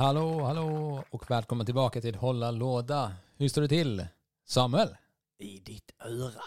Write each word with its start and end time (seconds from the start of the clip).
Hallå, 0.00 0.42
hallå 0.42 1.04
och 1.10 1.30
välkommen 1.30 1.66
tillbaka 1.66 2.00
till 2.00 2.14
Hålla 2.14 2.50
låda. 2.50 3.16
Hur 3.36 3.48
står 3.48 3.62
det 3.62 3.68
till? 3.68 4.06
Samuel? 4.44 4.96
I 5.38 5.58
ditt 5.58 5.90
öra. 5.98 6.42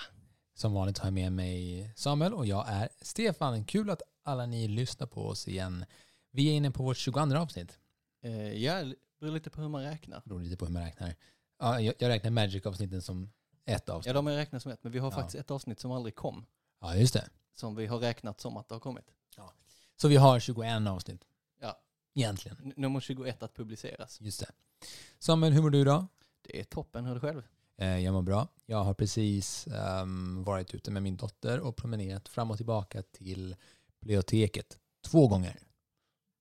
Som 0.53 0.73
vanligt 0.73 0.97
har 0.97 1.07
jag 1.07 1.13
med 1.13 1.31
mig 1.31 1.91
Samuel 1.95 2.33
och 2.33 2.45
jag 2.45 2.65
är 2.67 2.89
Stefan. 3.01 3.65
Kul 3.65 3.89
att 3.89 4.01
alla 4.23 4.45
ni 4.45 4.67
lyssnar 4.67 5.07
på 5.07 5.27
oss 5.27 5.47
igen. 5.47 5.85
Vi 6.31 6.49
är 6.49 6.53
inne 6.53 6.71
på 6.71 6.83
vårt 6.83 6.97
22 6.97 7.37
avsnitt. 7.37 7.79
Eh, 8.23 8.63
ja, 8.63 8.93
beror 9.19 9.31
lite 9.31 9.49
på 9.49 9.61
hur 9.61 9.69
man 9.69 9.83
räknar. 9.83 10.21
Beror 10.25 10.39
lite 10.41 10.57
på 10.57 10.65
hur 10.65 10.73
man 10.73 10.83
räknar. 10.83 11.15
Ja, 11.59 11.79
jag, 11.79 11.95
jag 11.99 12.09
räknar 12.09 12.31
Magic-avsnitten 12.31 13.01
som 13.01 13.29
ett 13.65 13.89
avsnitt. 13.89 14.07
Ja, 14.07 14.13
de 14.13 14.27
är 14.27 14.35
räknat 14.35 14.61
som 14.61 14.71
ett, 14.71 14.83
men 14.83 14.91
vi 14.91 14.99
har 14.99 15.11
Ja. 15.11 15.15
faktiskt 15.15 15.35
ett 15.35 15.51
avsnitt 15.51 15.79
som 15.79 15.91
aldrig 15.91 16.15
kom. 16.15 16.45
Ja, 16.81 16.95
just 16.95 17.13
det. 17.13 17.29
Som 17.55 17.75
vi 17.75 17.85
har 17.85 17.97
räknat 17.99 18.41
som 18.41 18.57
att 18.57 18.69
det 18.69 18.75
har 18.75 18.79
kommit. 18.79 19.05
Så 19.95 20.07
vi 20.07 20.15
har 20.15 20.39
21 20.39 20.87
avsnitt. 20.87 21.25
Egentligen. 22.13 22.57
N- 22.63 22.73
nummer 22.77 22.99
21 22.99 23.43
att 23.43 23.53
publiceras. 23.55 24.21
Just 24.21 24.39
det. 24.39 24.51
Samuel, 25.19 25.53
hur 25.53 25.61
mår 25.61 25.69
du 25.69 25.79
idag? 25.79 26.05
Det 26.41 26.59
är 26.59 26.63
toppen, 26.63 27.05
är 27.05 27.13
det 27.13 27.19
själv? 27.19 27.41
Eh, 27.77 27.99
Jag 27.99 28.13
mår 28.13 28.21
bra. 28.21 28.47
Jag 28.65 28.83
har 28.83 28.93
precis 28.93 29.67
ehm, 29.67 30.43
varit 30.43 30.73
ute 30.75 30.91
med 30.91 31.03
min 31.03 31.17
dotter 31.17 31.59
och 31.59 31.75
promenerat 31.75 32.27
fram 32.27 32.51
och 32.51 32.57
tillbaka 32.57 33.01
till 33.03 33.55
biblioteket 33.99 34.77
två 35.05 35.27
gånger. 35.27 35.59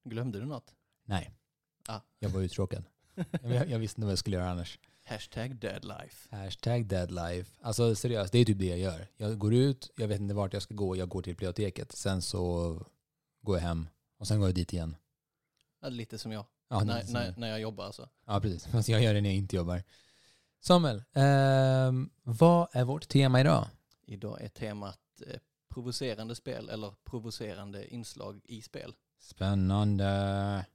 Glömde 0.04 0.40
du 0.40 0.46
något? 0.46 0.74
Nej. 1.04 1.30
Ah. 1.88 2.00
Jag 2.18 2.28
var 2.28 2.40
uttråkad. 2.40 2.84
jag, 3.42 3.70
jag 3.70 3.78
visste 3.78 3.98
inte 4.00 4.04
vad 4.06 4.12
jag 4.12 4.18
skulle 4.18 4.36
göra 4.36 4.50
annars. 4.50 4.78
Hashtag 5.04 5.56
deadlife. 5.56 6.36
Hashtag 6.36 6.86
deadlife. 6.86 7.50
Alltså 7.62 7.94
seriöst, 7.94 8.32
det 8.32 8.38
är 8.38 8.44
typ 8.44 8.58
det 8.58 8.66
jag 8.66 8.78
gör. 8.78 9.08
Jag 9.16 9.38
går 9.38 9.54
ut, 9.54 9.90
jag 9.96 10.08
vet 10.08 10.20
inte 10.20 10.34
vart 10.34 10.52
jag 10.52 10.62
ska 10.62 10.74
gå, 10.74 10.96
jag 10.96 11.08
går 11.08 11.22
till 11.22 11.32
biblioteket. 11.34 11.92
Sen 11.92 12.22
så 12.22 12.72
går 13.42 13.56
jag 13.56 13.62
hem 13.62 13.88
och 14.18 14.26
sen 14.28 14.38
går 14.38 14.48
jag 14.48 14.54
dit 14.54 14.72
igen. 14.72 14.96
Lite 15.82 16.18
som 16.18 16.32
jag. 16.32 16.44
Ja, 16.68 16.84
när, 16.84 16.94
lite 16.94 17.06
som 17.06 17.14
när, 17.14 17.26
jag. 17.26 17.38
när 17.38 17.48
jag 17.48 17.60
jobbar 17.60 17.84
alltså. 17.84 18.08
ja 18.24 18.40
precis. 18.40 18.66
Fast 18.66 18.88
jag 18.88 19.02
gör 19.02 19.14
det 19.14 19.20
när 19.20 19.28
jag 19.28 19.36
inte 19.36 19.56
jobbar. 19.56 19.82
Samuel, 20.60 21.02
ehm, 21.12 22.10
vad 22.22 22.68
är 22.72 22.84
vårt 22.84 23.08
tema 23.08 23.40
idag? 23.40 23.68
Idag 24.06 24.42
är 24.42 24.48
temat 24.48 24.98
eh, 25.26 25.40
provocerande 25.68 26.34
spel 26.34 26.68
eller 26.68 26.94
provocerande 27.04 27.94
inslag 27.94 28.40
i 28.44 28.62
spel. 28.62 28.94
Spännande. 29.18 30.66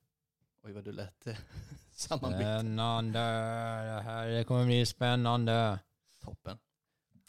Oj 0.63 0.71
vad 0.71 0.83
du 0.83 0.91
lät 0.91 1.27
eh, 1.27 1.35
sammanbitt. 1.91 2.39
Spännande. 2.39 3.19
Det 3.19 4.01
här 4.01 4.27
det 4.27 4.43
kommer 4.43 4.65
bli 4.65 4.85
spännande. 4.85 5.79
Toppen. 6.19 6.57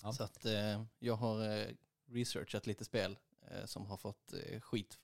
Ja. 0.03 0.13
Så 0.13 0.23
att 0.23 0.45
eh, 0.45 0.85
jag 0.99 1.17
har 1.17 1.59
eh, 1.59 1.67
researchat 2.07 2.67
lite 2.67 2.85
spel 2.85 3.19
eh, 3.51 3.65
som 3.65 3.87
har 3.87 3.97
fått 3.97 4.33
eh, 4.33 4.61
skit 4.61 4.99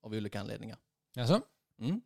av 0.00 0.12
olika 0.12 0.40
anledningar. 0.40 0.78
Alltså, 1.16 1.42
Mm. 1.80 2.00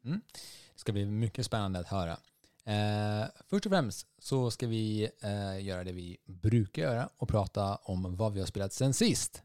det 0.75 0.81
ska 0.81 0.93
bli 0.93 1.07
mycket 1.07 1.47
spännande 1.47 1.79
att 1.79 1.87
höra. 1.87 2.19
Eh, 2.65 3.29
först 3.47 3.67
och 3.67 3.71
främst 3.73 4.07
så 4.19 4.51
ska 4.51 4.67
vi 4.67 5.11
eh, 5.23 5.65
göra 5.65 5.85
det 5.85 5.93
vi 5.93 6.17
brukar 6.25 6.83
göra 6.83 7.09
och 7.17 7.29
prata 7.29 7.77
om 7.77 8.17
vad 8.17 8.33
vi 8.33 8.41
har 8.41 8.47
spelat 8.47 8.73
sen 8.73 8.95
sist. 8.95 9.43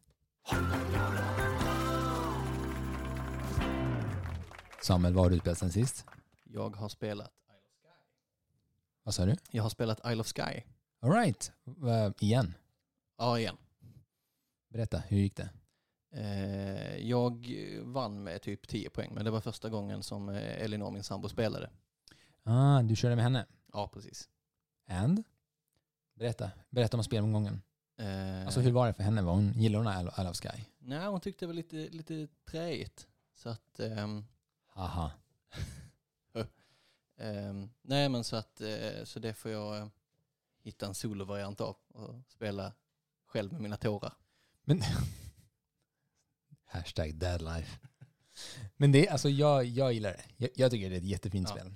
Samuel, 4.82 5.14
vad 5.14 5.26
har 5.26 5.30
du 5.30 5.40
spelat 5.40 5.58
sen 5.58 5.72
sist? 5.72 6.06
Jag 6.44 6.76
har 6.76 6.90
spelat 6.90 7.32
Vad 9.04 9.14
sa 9.14 9.26
du? 9.26 9.36
Jag 9.52 9.64
har 9.64 9.70
spelat 9.70 10.00
Isle 10.06 10.22
of 10.22 10.28
Sky. 10.28 10.62
All 11.02 11.12
right. 11.12 11.52
Eh, 11.66 12.12
igen. 12.20 12.54
Ja, 13.18 13.40
igen. 13.40 13.58
Berätta, 14.70 14.98
hur 15.08 15.18
gick 15.18 15.36
det? 15.36 15.50
Eh, 16.12 16.98
jag 16.98 17.48
vann 17.84 18.24
med 18.24 18.42
typ 18.42 18.68
10 18.68 18.90
poäng, 18.90 19.12
men 19.14 19.26
det 19.26 19.32
var 19.32 19.42
första 19.42 19.70
gången 19.70 20.04
som 20.04 20.30
eh, 20.30 20.62
Elinor, 20.64 20.92
min 20.92 21.04
sambo, 21.04 21.30
spelade. 21.30 21.70
Ah, 22.44 22.82
du 22.82 22.96
körde 22.96 23.16
med 23.16 23.24
henne. 23.24 23.46
Ja, 23.74 23.88
precis. 23.94 24.30
And? 24.88 25.24
Berätta. 26.14 26.52
Berätta 26.70 26.98
om 26.98 27.04
spelomgången. 27.04 27.62
Eh, 27.98 28.46
Alltså 28.46 28.60
hur 28.60 28.72
var 28.72 28.88
det 28.88 28.94
för 28.94 29.04
henne? 29.04 29.22
Var 29.22 29.34
hon, 29.34 29.54
gillar 29.54 29.80
hon 29.84 30.00
Isle 30.02 30.12
Isle 30.20 30.30
of 30.30 30.36
Sky? 30.38 30.64
Nej, 30.80 31.08
hon 31.08 31.22
tyckte 31.22 31.46
det 31.46 31.48
var 31.48 31.54
lite, 31.54 31.76
lite 31.76 32.28
träigt. 32.46 33.08
Så 33.36 33.50
att... 33.50 33.80
ehm, 33.80 34.26
Haha. 34.68 35.12
ehm, 37.18 37.70
nej, 37.82 38.10
men 38.10 38.24
så 38.24 38.36
att... 38.36 38.62
eh, 38.62 39.04
så 39.04 39.20
det 39.20 39.34
får 39.34 39.52
jag 39.52 39.78
eh, 39.78 39.88
hitta 40.64 40.86
en 40.88 40.94
solovariant 40.94 41.62
av 41.62 41.76
och 41.88 42.16
spela 42.28 42.74
själv 43.26 43.52
med 43.54 43.62
mina 43.62 43.78
tårar. 43.78 44.14
Men... 44.64 44.82
Hashtag 46.78 47.16
dadlife. 47.16 47.78
Men 48.78 48.92
det, 48.92 49.10
alltså 49.10 49.30
jag, 49.30 49.66
jag 49.66 49.94
gillar 49.94 50.10
det. 50.12 50.24
Jag, 50.38 50.50
jag 50.56 50.72
tycker 50.72 50.90
det 50.90 50.96
är 50.96 50.98
ett 50.98 51.04
jättefint 51.06 51.50
Ja. 51.50 51.56
spel. 51.56 51.68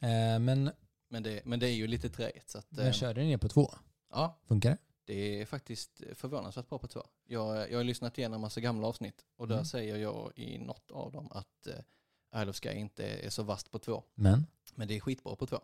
Eh, 0.00 0.38
men 0.38 0.70
Men 1.10 1.22
det, 1.22 1.44
men 1.44 1.60
det 1.60 1.66
är 1.68 1.74
ju 1.74 1.86
lite 1.86 2.08
träigt. 2.10 2.50
Så 2.50 2.58
att, 2.58 2.66
jag 2.70 2.86
ehm, 2.86 2.92
körde 2.92 3.20
ner 3.24 3.36
på 3.38 3.48
två. 3.48 3.74
ja, 4.10 4.38
Funkar 4.48 4.70
det? 4.70 4.78
Det 5.04 5.40
är 5.40 5.46
faktiskt 5.46 6.02
förvånansvärt 6.14 6.68
bra 6.68 6.78
på 6.78 6.86
två. 6.88 7.02
Jag, 7.26 7.70
jag 7.72 7.76
har 7.78 7.84
lyssnat 7.84 8.18
igenom 8.18 8.34
en 8.34 8.40
massa 8.40 8.60
gamla 8.60 8.86
avsnitt 8.86 9.24
och 9.36 9.48
där 9.48 9.54
Mm. 9.54 9.64
säger 9.64 9.96
jag 9.96 10.32
i 10.36 10.58
något 10.58 10.90
av 10.90 11.12
dem 11.12 11.28
att 11.32 11.66
eh, 11.66 12.40
Isle 12.42 12.50
of 12.50 12.56
Sky 12.62 12.68
inte 12.68 13.06
är 13.06 13.30
så 13.30 13.42
vast 13.42 13.70
på 13.70 13.78
två. 13.78 14.02
Men? 14.14 14.46
Men 14.74 14.88
det 14.88 14.96
är 14.96 15.00
skitbra 15.00 15.36
på 15.36 15.46
två. 15.46 15.60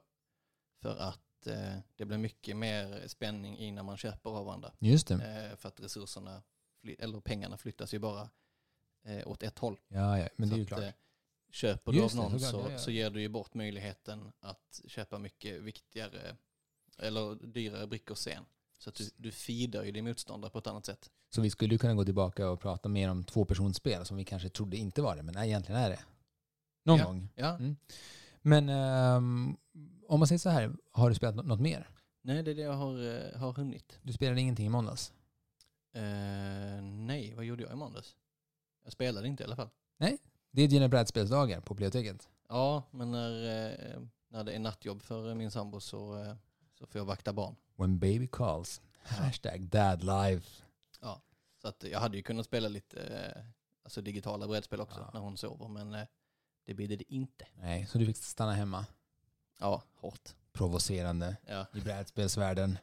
För 0.82 0.96
att 0.96 1.46
eh, 1.46 1.76
det 1.96 2.04
blir 2.04 2.18
mycket 2.18 2.56
mer 2.56 3.08
spänning 3.08 3.58
i 3.58 3.70
när 3.70 3.82
man 3.82 3.96
köper 3.96 4.30
av 4.30 4.46
varandra. 4.46 4.72
Just 4.78 5.06
det. 5.08 5.14
Eh, 5.50 5.56
för 5.56 5.68
att 5.68 5.80
resurserna, 5.80 6.42
fly- 6.80 6.96
eller 6.98 7.20
pengarna 7.20 7.56
flyttas 7.56 7.94
ju 7.94 7.98
bara 7.98 8.30
eh, 9.04 9.28
åt 9.28 9.42
ett 9.42 9.58
håll. 9.58 9.76
Ja, 9.88 10.18
ja. 10.18 10.28
Men 10.36 10.48
det 10.48 10.52
är 10.52 10.56
Så 10.56 10.58
ju 10.58 10.62
att, 10.62 10.68
klart. 10.68 10.80
eh, 10.82 10.90
Köper 11.50 11.92
du 11.92 11.98
Just 11.98 12.18
av 12.18 12.24
det, 12.24 12.30
någon 12.30 12.40
såklart, 12.40 12.64
så, 12.66 12.72
ja. 12.72 12.78
så 12.78 12.90
ger 12.90 13.10
du 13.10 13.20
ju 13.20 13.28
bort 13.28 13.54
möjligheten 13.54 14.32
att 14.40 14.80
köpa 14.86 15.18
mycket 15.18 15.62
viktigare 15.62 16.36
eller 16.98 17.34
dyrare 17.46 17.86
brickor 17.86 18.14
sen. 18.14 18.44
Så 18.78 18.90
att 18.90 18.94
du, 18.96 19.10
du 19.16 19.32
feedar 19.32 19.84
ju 19.84 19.92
din 19.92 20.04
motståndare 20.04 20.50
på 20.50 20.58
ett 20.58 20.66
annat 20.66 20.86
sätt. 20.86 21.10
Så 21.34 21.40
vi 21.40 21.50
skulle 21.50 21.74
ju 21.74 21.78
kunna 21.78 21.94
gå 21.94 22.04
tillbaka 22.04 22.48
och 22.50 22.60
prata 22.60 22.88
mer 22.88 23.10
om 23.10 23.24
tvåpersonsspel 23.24 24.04
som 24.04 24.16
vi 24.16 24.24
kanske 24.24 24.48
trodde 24.48 24.76
inte 24.76 25.02
var 25.02 25.16
det, 25.16 25.22
men 25.22 25.38
egentligen 25.38 25.80
är 25.80 25.90
det. 25.90 26.00
Någon 26.84 26.98
Ja. 26.98 27.04
gång. 27.04 27.28
Ja, 27.34 27.56
Mm. 27.56 27.76
Men 28.42 28.68
ehm, 28.68 29.56
om 30.08 30.20
man 30.20 30.26
säger 30.28 30.38
så 30.38 30.48
här, 30.50 30.72
har 30.92 31.08
du 31.08 31.14
spelat 31.14 31.34
nå- 31.36 31.42
något 31.42 31.60
mer? 31.60 31.88
nej 32.22 32.42
det 32.42 32.50
är 32.50 32.54
det 32.54 32.62
jag 32.62 32.72
har, 32.72 33.14
eh, 33.32 33.38
har 33.40 33.52
hunnit. 33.52 33.98
Du 34.02 34.12
spelade 34.12 34.40
ingenting 34.40 34.66
i 34.66 34.68
måndags? 34.68 35.12
Eh, 35.92 36.82
nej, 36.82 37.32
vad 37.36 37.44
gjorde 37.44 37.62
jag 37.62 37.72
i 37.72 37.76
måndags? 37.76 38.16
Jag 38.84 38.92
spelade 38.92 39.28
inte 39.28 39.42
i 39.42 39.46
alla 39.46 39.56
fall. 39.56 39.70
Det 40.50 40.62
är 40.62 40.68
dina 40.68 40.88
brädspelsdagar 40.88 41.60
på 41.60 41.74
biblioteket. 41.74 42.28
Ja, 42.48 42.82
men 42.90 43.10
när, 43.10 43.30
eh, 43.94 44.00
när 44.28 44.44
det 44.44 44.52
är 44.52 44.58
nattjobb 44.58 45.02
för 45.02 45.34
min 45.34 45.50
sambo 45.50 45.80
så, 45.80 46.22
eh, 46.22 46.34
så 46.78 46.86
får 46.86 46.98
jag 46.98 47.04
vakta 47.04 47.32
barn. 47.32 47.56
When 47.76 47.98
baby 47.98 48.28
calls. 48.32 48.82
Hashtag 49.02 49.68
dadlife. 49.68 50.62
Så 51.62 51.68
att 51.68 51.82
jag 51.82 52.00
hade 52.00 52.16
ju 52.16 52.22
kunnat 52.22 52.46
spela 52.46 52.68
lite 52.68 53.00
eh, 53.02 53.42
alltså 53.82 54.00
digitala 54.00 54.46
brädspel 54.48 54.80
också 54.80 55.00
Ja. 55.00 55.10
när 55.14 55.20
hon 55.20 55.36
sover, 55.36 55.68
men 55.68 55.94
eh, 55.94 56.06
det 56.64 56.74
blir 56.74 56.88
det 56.88 57.12
inte. 57.14 57.46
Nej, 57.54 57.86
så 57.86 57.98
du 57.98 58.06
fick 58.06 58.16
stanna 58.16 58.52
hemma. 58.52 58.86
Ja, 59.60 59.82
hårt. 59.94 60.34
Provocerande 60.52 61.36
Ja. 61.46 61.66
i 61.74 61.80
brädspelsvärlden. 61.80 62.78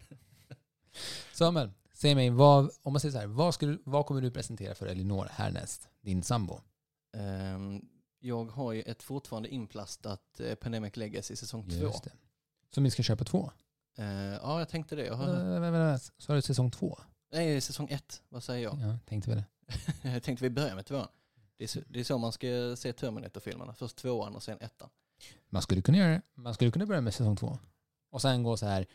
Samuel, 1.34 1.72
säg 2.02 2.16
mig, 2.16 2.30
vad, 2.30 2.72
om 2.82 2.94
man 2.94 3.00
säger 3.00 3.12
så 3.12 3.20
här, 3.20 3.28
vad, 3.28 3.54
skulle, 3.54 3.78
vad 3.84 4.06
kommer 4.06 4.22
du 4.22 4.32
presentera 4.32 4.76
för 4.76 4.86
Elinor 4.86 5.28
härnäst? 5.32 5.88
Din 6.02 6.24
sambo? 6.24 6.62
Ehm, 7.18 7.82
jag 8.20 8.46
har 8.46 8.72
ju 8.72 8.82
ett 8.82 9.04
fortfarande 9.04 9.50
inplastat 9.50 10.40
eh, 10.40 10.56
Pandemic 10.56 10.96
Legacy 10.96 11.36
säsong 11.36 11.70
två. 11.70 11.76
Just 11.76 12.04
det. 12.04 12.12
Så 12.76 12.82
vi 12.82 12.92
ska 12.92 13.04
köpa 13.04 13.26
två? 13.26 13.52
Eh, 13.98 14.06
ja, 14.06 14.60
jag 14.60 14.70
tänkte 14.70 14.96
det. 14.96 15.06
Jag 15.06 15.18
Vänta, 15.18 15.34
har, 15.34 15.60
vänta, 15.60 15.72
vänta. 15.72 16.12
Så 16.18 16.32
har 16.32 16.36
du 16.36 16.42
säsong 16.42 16.72
två? 16.72 17.00
nej, 17.32 17.62
säsong 17.62 17.88
ett. 17.90 18.22
Vad 18.30 18.44
säger 18.44 18.64
jag? 18.64 18.80
Ja, 18.82 18.98
tänkte 19.06 19.30
väl 19.30 19.44
det. 19.44 19.76
jag 20.14 20.24
tänkte 20.24 20.44
vi 20.44 20.50
börjar 20.50 20.76
med 20.76 20.86
tvåan. 20.86 21.08
Det 21.58 21.64
är, 21.64 21.68
så, 21.68 21.80
det 21.88 22.00
är 22.00 22.04
så 22.04 22.18
man 22.18 22.32
ska 22.32 22.76
se 22.78 22.94
Terminator-filmerna. 22.94 23.74
Först 23.74 23.96
tvåan 23.96 24.36
och 24.36 24.44
sen 24.44 24.58
ettan. 24.62 24.90
Man 25.50 25.62
skulle 25.62 25.82
kunna 25.82 25.98
göra 25.98 26.10
det. 26.10 26.22
Man 26.34 26.54
skulle 26.54 26.72
kunna 26.72 26.86
börja 26.86 27.02
med 27.02 27.14
säsong 27.14 27.36
två. 27.36 27.60
Och 28.10 28.22
sen 28.22 28.44
gå 28.44 28.58
så 28.58 28.66
här, 28.66 28.86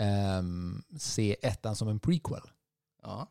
ehm, 0.00 0.82
se 0.98 1.36
ettan 1.42 1.76
som 1.76 1.88
en 1.88 2.00
prequel. 2.00 2.50
Ja, 3.02 3.26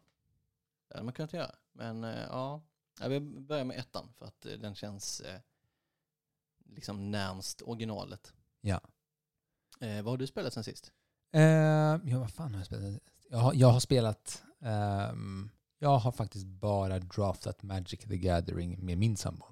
det 0.87 0.93
hade 0.93 1.05
man 1.05 1.13
kunnat 1.13 1.33
göra. 1.33 1.55
Men 1.71 2.03
eh, 2.03 2.23
ja, 2.29 2.61
jag 2.99 3.09
vill 3.09 3.21
börja 3.21 3.63
med 3.63 3.79
ettan 3.79 4.09
för 4.17 4.25
att 4.25 4.45
eh, 4.45 4.53
den 4.53 4.75
känns 4.75 5.21
eh, 5.21 5.39
liksom 6.65 7.11
närmst 7.11 7.61
originalet. 7.61 8.33
Ja. 8.61 8.81
Eh, 9.79 9.95
vad 9.95 10.05
har 10.05 10.17
du 10.17 10.27
spelat 10.27 10.53
sen 10.53 10.63
sist? 10.63 10.91
Eh, 11.31 11.41
ja, 11.41 12.19
vad 12.19 12.31
fan 12.31 12.53
har 12.53 12.59
jag 12.59 12.65
spelat? 12.65 13.01
Jag 13.29 13.37
har, 13.37 13.53
jag 13.53 13.67
har 13.67 13.79
spelat... 13.79 14.43
ehm, 14.61 15.49
jag 15.81 15.97
har 15.97 16.11
faktiskt 16.11 16.45
bara 16.45 16.99
draftat 16.99 17.63
Magic 17.63 17.99
the 17.99 18.17
Gathering 18.17 18.85
med 18.85 18.97
min 18.97 19.17
sambo. 19.17 19.45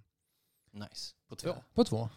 Nice. 0.72 1.16
På 1.28 1.36
två? 1.36 1.56
På 1.74 1.84
två. 1.84 2.10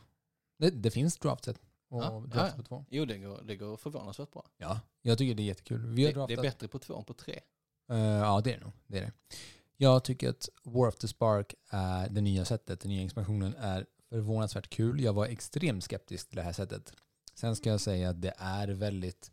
Det, 0.58 0.70
det 0.70 0.90
finns 0.90 1.16
draftset. 1.16 1.60
Och 1.90 2.02
Ja, 2.02 2.24
draft 2.26 2.34
ja, 2.34 2.48
ja. 2.48 2.56
på 2.56 2.62
två. 2.62 2.84
Jo, 2.88 3.04
det 3.04 3.18
går, 3.18 3.42
det 3.42 3.56
går 3.56 3.76
förvånansvärt 3.76 4.30
bra. 4.30 4.46
Ja, 4.56 4.80
jag 5.02 5.18
tycker 5.18 5.34
det 5.34 5.42
är 5.42 5.44
jättekul. 5.44 5.86
Vi 5.86 6.04
har 6.04 6.12
Det, 6.12 6.12
det 6.12 6.14
draftat... 6.14 6.38
är 6.38 6.42
bättre 6.42 6.68
på 6.68 6.78
två 6.78 6.98
än 6.98 7.04
på 7.04 7.14
tre. 7.14 7.40
Eh, 7.90 7.98
ja, 7.98 8.40
det 8.40 8.54
är 8.54 8.58
det 8.58 8.64
nog. 8.64 8.72
Det 8.86 8.98
är 8.98 9.02
det. 9.02 9.12
Jag 9.76 10.04
tycker 10.04 10.28
att 10.28 10.48
War 10.64 10.88
of 10.88 10.96
the 10.96 11.08
Spark, 11.08 11.54
är 11.68 12.08
det 12.08 12.20
nya 12.20 12.44
sättet, 12.44 12.80
den 12.80 12.90
nya 12.90 13.04
expansionen, 13.04 13.54
är 13.54 13.86
förvånansvärt 14.08 14.70
kul. 14.70 15.00
Jag 15.00 15.12
var 15.12 15.26
extremt 15.26 15.84
skeptisk 15.84 16.28
till 16.28 16.36
det 16.36 16.42
här 16.42 16.52
sättet. 16.52 16.92
Sen 17.34 17.56
ska 17.56 17.70
jag 17.70 17.80
säga 17.80 18.10
att 18.10 18.22
det 18.22 18.34
är 18.38 18.68
väldigt 18.68 19.30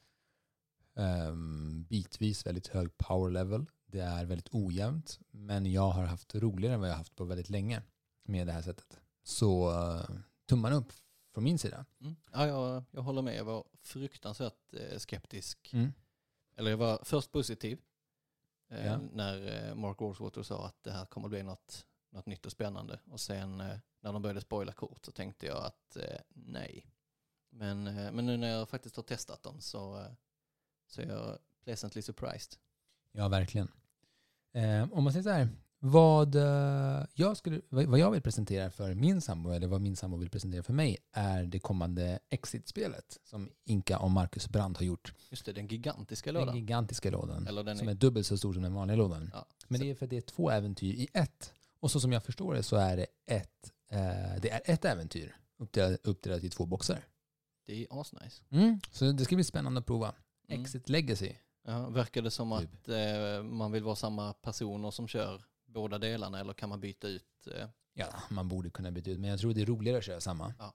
ehm, 0.95 1.83
bitvis 1.83 2.45
väldigt 2.45 2.67
hög 2.67 2.97
power 2.97 3.31
level. 3.31 3.65
Det 3.85 3.99
är 3.99 4.25
väldigt 4.25 4.49
ojämnt, 4.51 5.19
men 5.31 5.71
jag 5.71 5.89
har 5.89 6.03
haft 6.05 6.35
roligare 6.35 6.73
än 6.73 6.79
vad 6.79 6.89
jag 6.89 6.93
har 6.93 6.97
haft 6.97 7.15
på 7.15 7.23
väldigt 7.23 7.49
länge 7.49 7.81
med 8.23 8.47
det 8.47 8.53
här 8.53 8.61
sättet. 8.61 8.99
Så 9.23 9.71
uh, 9.71 10.17
tummarna 10.49 10.75
upp 10.75 10.93
från 11.37 11.43
min 11.43 11.57
sida. 11.59 11.85
Mm. 12.01 12.15
Ja, 12.31 12.47
jag, 12.47 12.83
jag 12.91 13.01
håller 13.01 13.21
med. 13.21 13.35
Jag 13.35 13.45
var 13.45 13.63
fruktansvärt 13.81 14.73
eh, 14.73 14.97
skeptisk. 14.97 15.73
Mm. 15.73 15.93
Eller 16.55 16.69
jag 16.71 16.77
var 16.77 16.99
först 17.03 17.31
positiv 17.31 17.79
eh, 18.69 18.85
Ja. 18.85 18.97
när 18.97 19.67
eh, 19.69 19.75
Mark 19.75 20.01
Warswater 20.01 20.43
sa 20.43 20.65
att 20.65 20.83
det 20.83 20.91
här 20.91 21.05
kommer 21.05 21.29
bli 21.29 21.43
något, 21.43 21.85
något 22.09 22.25
nytt 22.25 22.45
och 22.45 22.51
spännande. 22.51 22.99
Och 23.11 23.19
sen 23.19 23.61
eh, 23.61 23.77
när 23.99 24.13
de 24.13 24.21
började 24.21 24.41
spoila 24.41 24.71
kort 24.71 25.05
så 25.05 25.11
tänkte 25.11 25.45
jag 25.45 25.65
att 25.65 25.95
eh, 25.97 26.19
nej. 26.29 26.85
Men, 27.49 27.83
men 27.83 28.25
nu 28.25 28.37
när 28.37 28.47
jag 28.47 28.69
faktiskt 28.69 28.95
har 28.95 29.03
testat 29.03 29.43
dem 29.43 29.61
så, 29.61 30.05
så 30.87 31.01
är 31.01 31.05
jag 31.05 31.37
pleasantly 31.63 32.01
surprised. 32.01 32.59
Ja, 33.11 33.27
verkligen. 33.27 33.71
Om 34.91 35.03
man 35.03 35.13
säger 35.13 35.23
så 35.23 35.29
här, 35.29 35.49
vad, 35.79 36.35
eh, 36.35 37.05
jag 37.13 37.37
skulle, 37.37 37.61
vad 37.69 37.99
jag 37.99 38.11
vill 38.11 38.21
presentera 38.21 38.71
för 38.71 38.93
min 38.93 39.21
sambo, 39.21 39.49
eller 39.51 39.67
vad 39.67 39.81
min 39.81 39.95
sambo 39.95 40.17
vill 40.17 40.29
presentera 40.29 40.63
för 40.63 40.73
mig, 40.73 40.97
är 41.11 41.43
det 41.43 41.59
kommande 41.59 42.19
Exit-spelet 42.29 43.17
som 43.23 43.49
Inka 43.65 43.99
och 43.99 44.11
Marcus 44.11 44.47
Brandt 44.49 44.77
har 44.79 44.85
gjort. 44.85 45.13
Just 45.29 45.45
det, 45.45 45.53
den 45.53 45.67
gigantiska 45.67 46.31
Den 46.31 46.41
lådan. 46.41 46.55
gigantiska 46.55 47.09
lådan, 47.11 47.47
Eller 47.47 47.63
den 47.63 47.77
som 47.77 47.87
är, 47.87 47.91
är 47.91 47.95
dubbelt 47.95 48.27
så 48.27 48.37
stor 48.37 48.53
som 48.53 48.63
den 48.63 48.73
vanliga 48.73 48.97
lådan. 48.97 49.29
ja, 49.33 49.45
Men 49.67 49.77
så- 49.79 49.83
det 49.85 49.91
är 49.91 49.95
för 49.95 50.05
att 50.05 50.09
det 50.09 50.17
är 50.17 50.21
två 50.21 50.49
äventyr 50.49 50.93
i 50.93 51.07
ett. 51.13 51.53
Och 51.79 51.91
så 51.91 51.99
som 51.99 52.11
jag 52.11 52.23
förstår 52.23 52.53
det 52.53 52.63
så 52.63 52.75
är 52.75 52.97
det 52.97 53.05
ett, 53.25 53.71
eh, 53.91 54.41
det 54.41 54.49
är 54.49 54.61
ett 54.65 54.85
äventyr 54.85 55.35
uppdelat, 55.57 55.99
uppdelat 56.03 56.43
i 56.43 56.49
två 56.49 56.65
boxar. 56.65 57.03
det 57.65 57.83
är 57.83 58.01
asnice. 58.01 58.43
Mm. 58.49 58.79
Så 58.91 59.11
det 59.11 59.25
ska 59.25 59.35
bli 59.35 59.43
spännande 59.43 59.79
att 59.79 59.85
prova. 59.85 60.13
Mm. 60.49 60.61
Exit 60.61 60.89
Legacy. 60.89 61.31
Ja, 61.65 61.89
verkar 61.89 62.21
det 62.21 62.31
som 62.31 62.59
Typ. 62.59 62.69
att 62.73 62.89
eh, 62.89 63.43
man 63.43 63.71
vill 63.71 63.83
vara 63.83 63.95
samma 63.95 64.33
personer 64.33 64.91
som 64.91 65.07
kör 65.07 65.41
båda 65.67 65.97
delarna 65.97 66.39
eller 66.39 66.53
kan 66.53 66.69
man 66.69 66.79
byta 66.79 67.07
ut? 67.07 67.47
Eh, 67.55 67.67
Ja, 67.99 68.07
man 68.29 68.47
borde 68.47 68.69
kunna 68.69 68.91
byta 68.91 69.09
ut, 69.11 69.19
men 69.19 69.29
jag 69.29 69.39
tror 69.39 69.53
det 69.53 69.61
är 69.61 69.65
roligare 69.65 69.97
att 69.97 70.03
köra 70.03 70.21
samma. 70.21 70.53
Ja. 70.59 70.73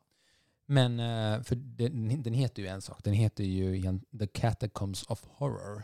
Men, 0.66 1.00
eh, 1.00 1.42
för 1.42 1.56
den, 1.56 2.22
den 2.22 2.34
heter 2.34 2.62
ju 2.62 2.68
en 2.68 2.82
sak. 2.82 3.04
Den 3.04 3.14
heter 3.14 3.44
ju 3.44 3.98
The 4.18 4.26
Catacombs 4.26 5.02
of 5.02 5.24
Horror. 5.24 5.82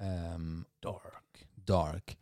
Ehm, 0.00 0.64
dark. 0.80 1.48
Dark. 1.54 2.18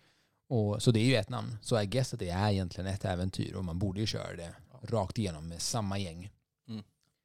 Och, 0.49 0.83
så 0.83 0.91
det 0.91 1.01
är 1.01 1.05
ju 1.05 1.15
ett 1.15 1.29
namn. 1.29 1.57
Så 1.63 1.75
jag 1.75 1.87
guess 1.87 2.13
att 2.15 2.19
det 2.21 2.29
är 2.29 2.51
egentligen 2.51 2.91
ett 2.91 3.05
äventyr 3.05 3.55
och 3.55 3.65
man 3.65 3.79
borde 3.79 4.01
ju 4.01 4.07
köra 4.07 4.37
det 4.37 4.55
Ja. 4.73 4.81
rakt 4.83 5.19
igenom 5.19 5.49
med 5.49 5.63
samma 5.63 5.99
gäng. 5.99 6.33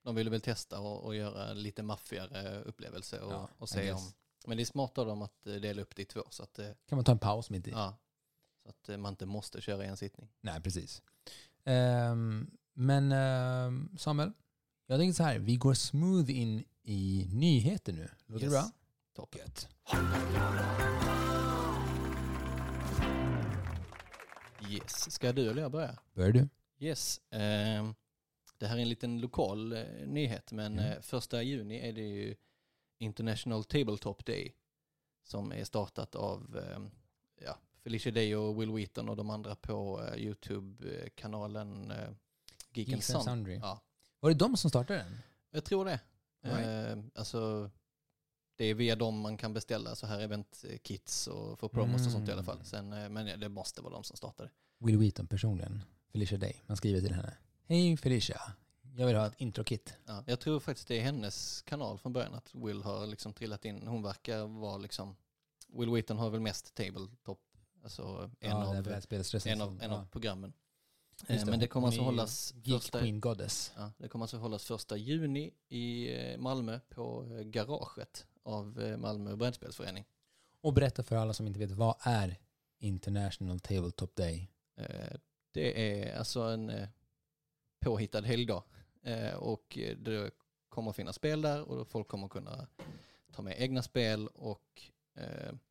de 0.04 0.16
ville 0.16 0.30
väl 0.30 0.42
testa 0.42 0.80
och, 0.80 1.04
och 1.04 1.16
göra 1.16 1.54
lite 1.54 1.84
maffigare 1.84 2.62
upplevelse 2.62 3.20
och, 3.20 3.34
Ja, 3.34 3.50
och 3.58 3.70
se 3.70 3.92
om... 3.92 4.12
Men 4.48 4.58
det 4.58 4.64
är 4.64 4.66
smart 4.66 4.98
av 4.98 5.06
dem 5.08 5.22
att 5.22 5.48
eh, 5.48 5.54
dela 5.56 5.82
upp 5.82 5.96
det 5.96 6.02
i 6.02 6.06
två 6.06 6.22
så 6.30 6.44
att, 6.44 6.60
Kan 6.88 6.96
man 6.98 7.04
ta 7.04 7.12
en 7.12 7.20
paus 7.20 7.50
mitt 7.50 7.68
i? 7.68 7.72
ja, 7.72 7.96
så 8.64 8.70
att 8.70 8.90
eh, 8.90 8.98
man 8.98 9.14
inte 9.14 9.26
måste 9.26 9.62
köra 9.62 9.86
i 9.86 9.88
en 9.88 9.98
sittning. 9.98 10.30
Nej, 10.42 10.62
precis. 10.62 11.02
Ehm, 11.66 12.52
men 12.74 13.12
ehm, 13.12 13.90
Samuel, 13.98 14.32
jag 14.88 15.00
tänker 15.00 15.14
så 15.14 15.24
här. 15.24 15.40
Vi 15.40 15.56
går 15.56 15.74
smooth 15.74 16.32
in 16.32 16.64
i 16.84 17.28
nyheter 17.34 17.94
nu. 17.94 18.10
Låter 18.26 18.46
det 18.46 18.52
Yes. 18.56 18.64
bra? 18.64 18.72
Toppen. 19.16 19.50
Yes. 24.70 25.12
Ska 25.12 25.32
du 25.34 25.50
eller 25.50 25.62
jag 25.62 25.72
börja? 25.72 26.00
Börjar 26.14 26.32
du? 26.32 26.50
Yes. 26.80 27.22
ehm, 27.32 27.96
det 28.58 28.68
här 28.68 28.78
är 28.78 28.82
en 28.82 28.90
liten 28.90 29.22
lokal 29.22 29.74
eh, 29.74 29.84
nyhet 30.08 30.52
men 30.52 30.80
Mm. 30.80 30.92
eh, 30.92 31.02
första 31.02 31.42
juni 31.44 31.90
är 31.90 31.94
det 31.94 32.02
ju 32.02 32.36
International 32.98 33.64
Tabletop 33.64 34.26
Day 34.26 34.56
som 35.24 35.52
är 35.52 35.64
startat 35.64 36.16
av 36.16 36.58
ehm, 36.58 36.92
ja, 37.42 37.58
Felicia 37.84 38.12
Day 38.12 38.36
och 38.36 38.62
Will 38.62 38.72
Wheaton 38.72 39.10
och 39.10 39.16
de 39.16 39.30
andra 39.30 39.56
på 39.56 40.04
eh, 40.04 40.16
YouTube-kanalen 40.24 41.92
eh, 41.92 41.98
Geek, 42.74 42.88
and 42.88 42.96
Geeks 42.96 43.10
and 43.10 43.24
Sun. 43.24 43.34
Sundry. 43.34 43.56
Ja, 43.56 43.82
Var 44.20 44.30
det 44.30 44.36
de 44.36 44.58
som 44.58 44.70
startade 44.70 45.00
den? 45.00 45.18
jag 45.52 45.66
tror 45.66 45.86
det. 45.86 46.00
Right. 46.42 46.98
Eh, 46.98 47.04
alltså, 47.16 47.72
det 48.56 48.66
är 48.66 48.74
via 48.74 48.96
dem 48.96 49.20
man 49.20 49.38
kan 49.38 49.54
beställa 49.54 49.96
så 49.96 50.08
här 50.08 50.20
eventkits 50.20 51.28
och 51.28 51.60
få 51.60 51.70
promos 51.70 52.06
och 52.06 52.12
sånt 52.12 52.30
i 52.30 52.32
alla 52.32 52.44
fall. 52.44 52.56
Mm. 52.56 52.66
Sen, 52.66 52.94
eh, 52.94 53.10
men 53.10 53.40
det 53.40 53.50
måste 53.50 53.82
vara 53.82 53.94
de 53.94 54.04
som 54.04 54.18
startade. 54.18 54.50
Will 54.80 54.98
Wheaton 54.98 55.28
personligen. 55.28 55.84
Felicia 56.12 56.38
Day. 56.38 56.62
Man 56.68 56.78
skriver 56.78 57.02
till 57.02 57.14
henne. 57.14 57.38
Hej 57.68 57.98
Felicia. 57.98 58.42
Jag 58.96 59.08
vill 59.08 59.16
ha 59.16 59.28
ett 59.28 59.34
intro-kit. 59.38 59.94
Ja, 60.06 60.24
jag 60.28 60.40
tror 60.40 60.60
faktiskt 60.60 60.88
det 60.88 61.00
är 61.00 61.02
hennes 61.04 61.62
kanal 61.62 61.98
från 61.98 62.14
början 62.14 62.34
att 62.34 62.56
Will 62.56 62.82
har 62.84 63.08
liksom 63.08 63.34
trillat 63.34 63.66
in. 63.66 63.88
Hon 63.88 64.04
verkar 64.04 64.48
vara 64.48 64.78
liksom, 64.78 65.16
Will 65.68 65.90
Wheaton 65.90 66.18
har 66.18 66.30
väl 66.30 66.40
mest 66.42 66.76
tabletop, 66.76 67.40
alltså 67.84 68.32
en, 68.40 68.50
ja, 68.50 68.82
det 68.82 68.90
av, 69.26 69.48
en, 69.48 69.62
av, 69.62 69.82
en 69.82 69.92
Ja. 69.92 69.98
av 69.98 70.06
programmen. 70.06 70.54
Just 71.30 71.44
Eh, 71.44 71.50
Men 71.50 71.60
det 71.60 71.68
kommer 71.68 71.88
alltså 71.88 72.02
hållas 72.02 72.54
första, 72.66 73.00
Queen 73.00 73.20
Goddess. 73.20 73.74
ja, 73.76 73.92
det 73.98 74.08
kommer 74.08 74.24
alltså 74.24 74.38
hållas 74.38 74.66
första 74.66 74.98
juni 74.98 75.52
i 75.68 76.16
eh, 76.16 76.38
Malmö 76.38 76.80
på 76.90 77.26
eh, 77.32 77.42
garaget 77.44 78.28
av 78.44 78.96
Malmö 78.98 79.36
brädspelsförening. 79.36 80.06
Och 80.62 80.74
berätta 80.74 81.04
för 81.04 81.16
alla 81.16 81.34
som 81.34 81.48
inte 81.48 81.60
vet, 81.60 81.72
vad 81.72 81.96
är 82.00 82.40
International 82.80 83.60
Tabletop 83.60 84.16
Day? 84.16 84.50
Det 85.52 86.02
är 86.02 86.18
alltså 86.18 86.42
en 86.42 86.88
påhittad 87.80 88.22
helgdag 88.22 88.64
och 89.38 89.78
det 89.98 90.32
kommer 90.70 90.90
att 90.90 90.96
finnas 90.96 91.16
spel 91.16 91.42
där 91.42 91.62
och 91.62 91.88
folk 91.88 92.08
kommer 92.08 92.28
kunna 92.28 92.68
ta 93.32 93.42
med 93.42 93.56
egna 93.62 93.84
spel 93.84 94.28
och 94.28 94.82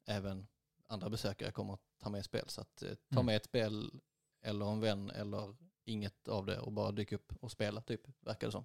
även 0.07 0.47
andra 0.87 1.09
besökare 1.11 1.51
kommer 1.53 1.75
att 1.75 1.81
ta 2.03 2.11
med 2.11 2.25
spel. 2.25 2.45
Så 2.49 2.61
att 2.61 2.83
eh, 2.83 2.89
ta 2.89 3.15
Mm. 3.21 3.27
med 3.27 3.37
ett 3.37 3.45
spel 3.45 4.01
eller 4.45 4.67
en 4.73 4.81
vän 4.81 5.11
eller 5.11 5.55
inget 5.85 6.29
av 6.29 6.47
det 6.47 6.59
och 6.59 6.73
bara 6.73 6.93
dyka 6.93 7.15
upp 7.17 7.33
och 7.41 7.51
spela 7.51 7.81
typ, 7.81 8.01
verkar 8.21 8.47
det 8.47 8.53
som. 8.53 8.65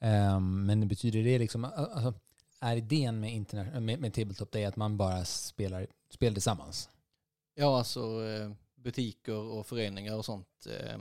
Ehm, 0.00 0.66
men 0.66 0.88
betyder 0.88 1.22
det 1.24 1.38
liksom, 1.38 1.64
alltså, 1.64 2.14
är 2.60 2.76
idén 2.76 3.20
med, 3.20 3.32
interna- 3.32 3.80
med, 3.80 4.00
med 4.00 4.14
Tabletop 4.14 4.52
Day 4.52 4.64
att 4.64 4.76
man 4.76 4.96
bara 4.96 5.24
spelar 5.24 5.86
spel 6.10 6.32
tillsammans? 6.34 6.90
Ja, 7.54 7.78
alltså 7.78 8.24
eh, 8.24 8.52
butiker 8.74 9.34
och 9.36 9.66
föreningar 9.66 10.16
och 10.16 10.24
sånt 10.24 10.66
eh, 10.66 10.98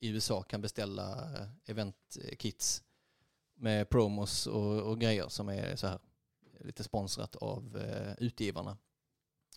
i 0.00 0.08
USA 0.08 0.42
kan 0.42 0.60
beställa 0.60 1.12
eh, 1.40 1.46
eventkits 1.66 2.82
med 3.56 3.88
promos 3.88 4.46
och, 4.46 4.82
och 4.82 5.00
grejer 5.00 5.28
som 5.28 5.48
är 5.48 5.76
så 5.76 5.86
här 5.86 5.98
lite 6.60 6.84
sponsrat 6.84 7.36
av 7.36 7.76
eh, 7.76 8.12
utgivarna 8.18 8.76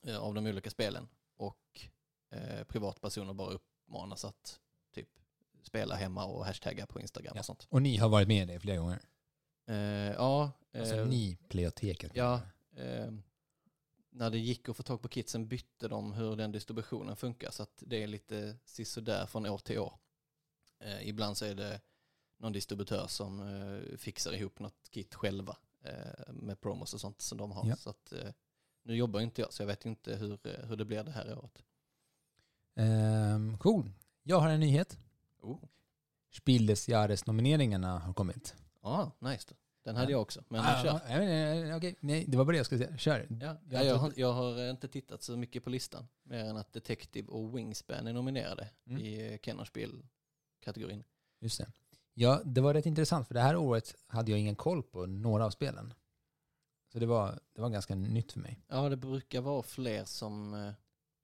eh, 0.04 0.18
av 0.18 0.34
de 0.34 0.48
olika 0.48 0.70
spelen. 0.70 1.08
Och 1.42 1.90
eh, 2.30 2.64
privatpersoner 2.64 3.34
bara 3.34 3.52
uppmanas 3.52 4.26
att 4.26 4.60
typ 4.94 5.10
spela 5.64 5.96
hemma 5.96 6.26
och 6.26 6.46
hashtagga 6.46 6.86
på 6.86 7.00
Instagram 7.00 7.38
och 7.38 7.46
sånt. 7.46 7.68
Och 7.70 7.82
ni 7.82 7.98
har 7.98 8.10
varit 8.10 8.28
med 8.28 8.50
i 8.50 8.54
det 8.54 8.60
flera 8.60 8.78
gånger? 8.78 9.00
Eh, 9.68 9.76
ja, 10.12 10.52
Alltså 10.74 10.96
eh, 10.96 11.06
ni, 11.08 11.38
Pleioteket? 11.50 12.12
ja. 12.16 12.42
eh, 12.76 13.12
när 14.10 14.30
det 14.30 14.38
gick 14.38 14.70
att 14.70 14.78
få 14.78 14.84
tag 14.84 15.02
på 15.02 15.10
kitsen 15.10 15.48
bytte 15.48 15.88
de 15.88 16.14
hur 16.14 16.36
den 16.36 16.52
distributionen 16.52 17.16
funkar 17.16 17.52
så 17.52 17.64
att 17.64 17.84
det 17.86 18.04
är 18.04 18.08
lite 18.08 18.58
sisådär 18.66 19.26
från 19.26 19.46
år 19.46 19.58
till 19.58 19.80
år. 19.80 19.94
Eh, 20.80 21.08
ibland 21.08 21.38
så 21.38 21.46
är 21.46 21.56
det 21.56 21.82
någon 22.38 22.52
distributör 22.54 23.08
som 23.08 23.40
eh, 23.42 23.98
fixar 23.98 24.34
ihop 24.34 24.60
något 24.60 24.90
kit 24.90 25.16
själva 25.16 25.58
eh, 25.84 26.34
med 26.34 26.62
promos 26.62 26.94
och 26.94 27.02
sånt 27.02 27.22
som 27.22 27.38
de 27.38 27.52
har. 27.52 27.70
Ja. 27.70 27.76
Så 27.76 27.90
att, 27.90 28.14
eh, 28.14 28.30
nu 28.84 28.96
jobbar 28.96 29.20
inte 29.20 29.42
jag 29.42 29.54
så 29.54 29.62
jag 29.64 29.68
vet 29.68 29.86
inte 29.86 30.16
hur, 30.16 30.32
eh, 30.48 30.66
hur 30.68 30.76
det 30.76 30.86
blir 30.86 31.04
det 31.04 31.12
här 31.12 31.38
året. 31.38 31.64
Ehm, 32.76 33.58
cool. 33.58 33.92
Jag 34.24 34.40
har 34.40 34.50
en 34.50 34.60
nyhet. 34.60 34.98
Oh. 35.42 35.60
Spiel 36.32 36.66
des 36.66 36.90
Jahres-nomineringarna 36.90 38.00
har 38.00 38.14
kommit. 38.14 38.56
Ja, 38.82 39.12
nice. 39.20 39.46
då. 39.50 39.56
Den 39.84 39.96
hade 39.96 40.08
Ja. 40.08 40.12
jag 40.12 40.22
också. 40.22 40.44
Men 40.50 40.62
Ah, 40.62 40.84
kör. 40.84 41.00
ja, 41.10 41.24
ja, 41.24 41.78
Okej, 41.78 41.96
nej, 42.00 42.26
det 42.28 42.38
var 42.38 42.46
bara 42.46 42.52
det 42.52 42.58
jag 42.58 42.66
skulle 42.66 42.86
säga. 42.86 42.98
Kör. 42.98 43.28
Ja, 43.30 43.38
Jag 43.46 43.58
jag, 43.70 43.82
inte- 43.84 43.94
har, 43.96 44.14
jag 44.16 44.34
har 44.34 44.70
inte 44.70 44.88
tittat 44.88 45.24
så 45.24 45.38
mycket 45.38 45.64
på 45.64 45.70
listan. 45.70 46.08
Mer 46.24 46.46
än 46.46 46.58
att 46.58 46.74
Detective 46.74 47.28
och 47.28 47.58
Wingspan 47.58 48.08
är 48.08 48.14
nominerade 48.14 48.70
Mm. 48.88 49.02
i 49.02 49.40
Kennerspiel-kategorin. 49.44 51.04
Just 51.40 51.58
det. 51.58 51.72
Ja, 52.14 52.42
det 52.46 52.62
var 52.62 52.74
rätt 52.74 52.86
intressant 52.86 53.28
för 53.28 53.34
det 53.34 53.42
här 53.42 53.56
året 53.56 53.96
hade 54.08 54.32
jag 54.32 54.40
ingen 54.40 54.56
koll 54.56 54.84
på 54.84 55.06
några 55.06 55.46
av 55.46 55.50
spelen. 55.50 55.94
Så 56.94 57.00
det 57.00 57.06
var, 57.06 57.40
det 57.54 57.62
var 57.62 57.70
ganska 57.70 57.96
nytt 57.96 58.32
för 58.32 58.40
mig. 58.40 58.60
Ja, 58.68 58.90
det 58.90 58.98
brukar 58.98 59.42
vara 59.42 59.64
fler 59.64 60.06
som, 60.06 60.54
eh, 60.54 60.72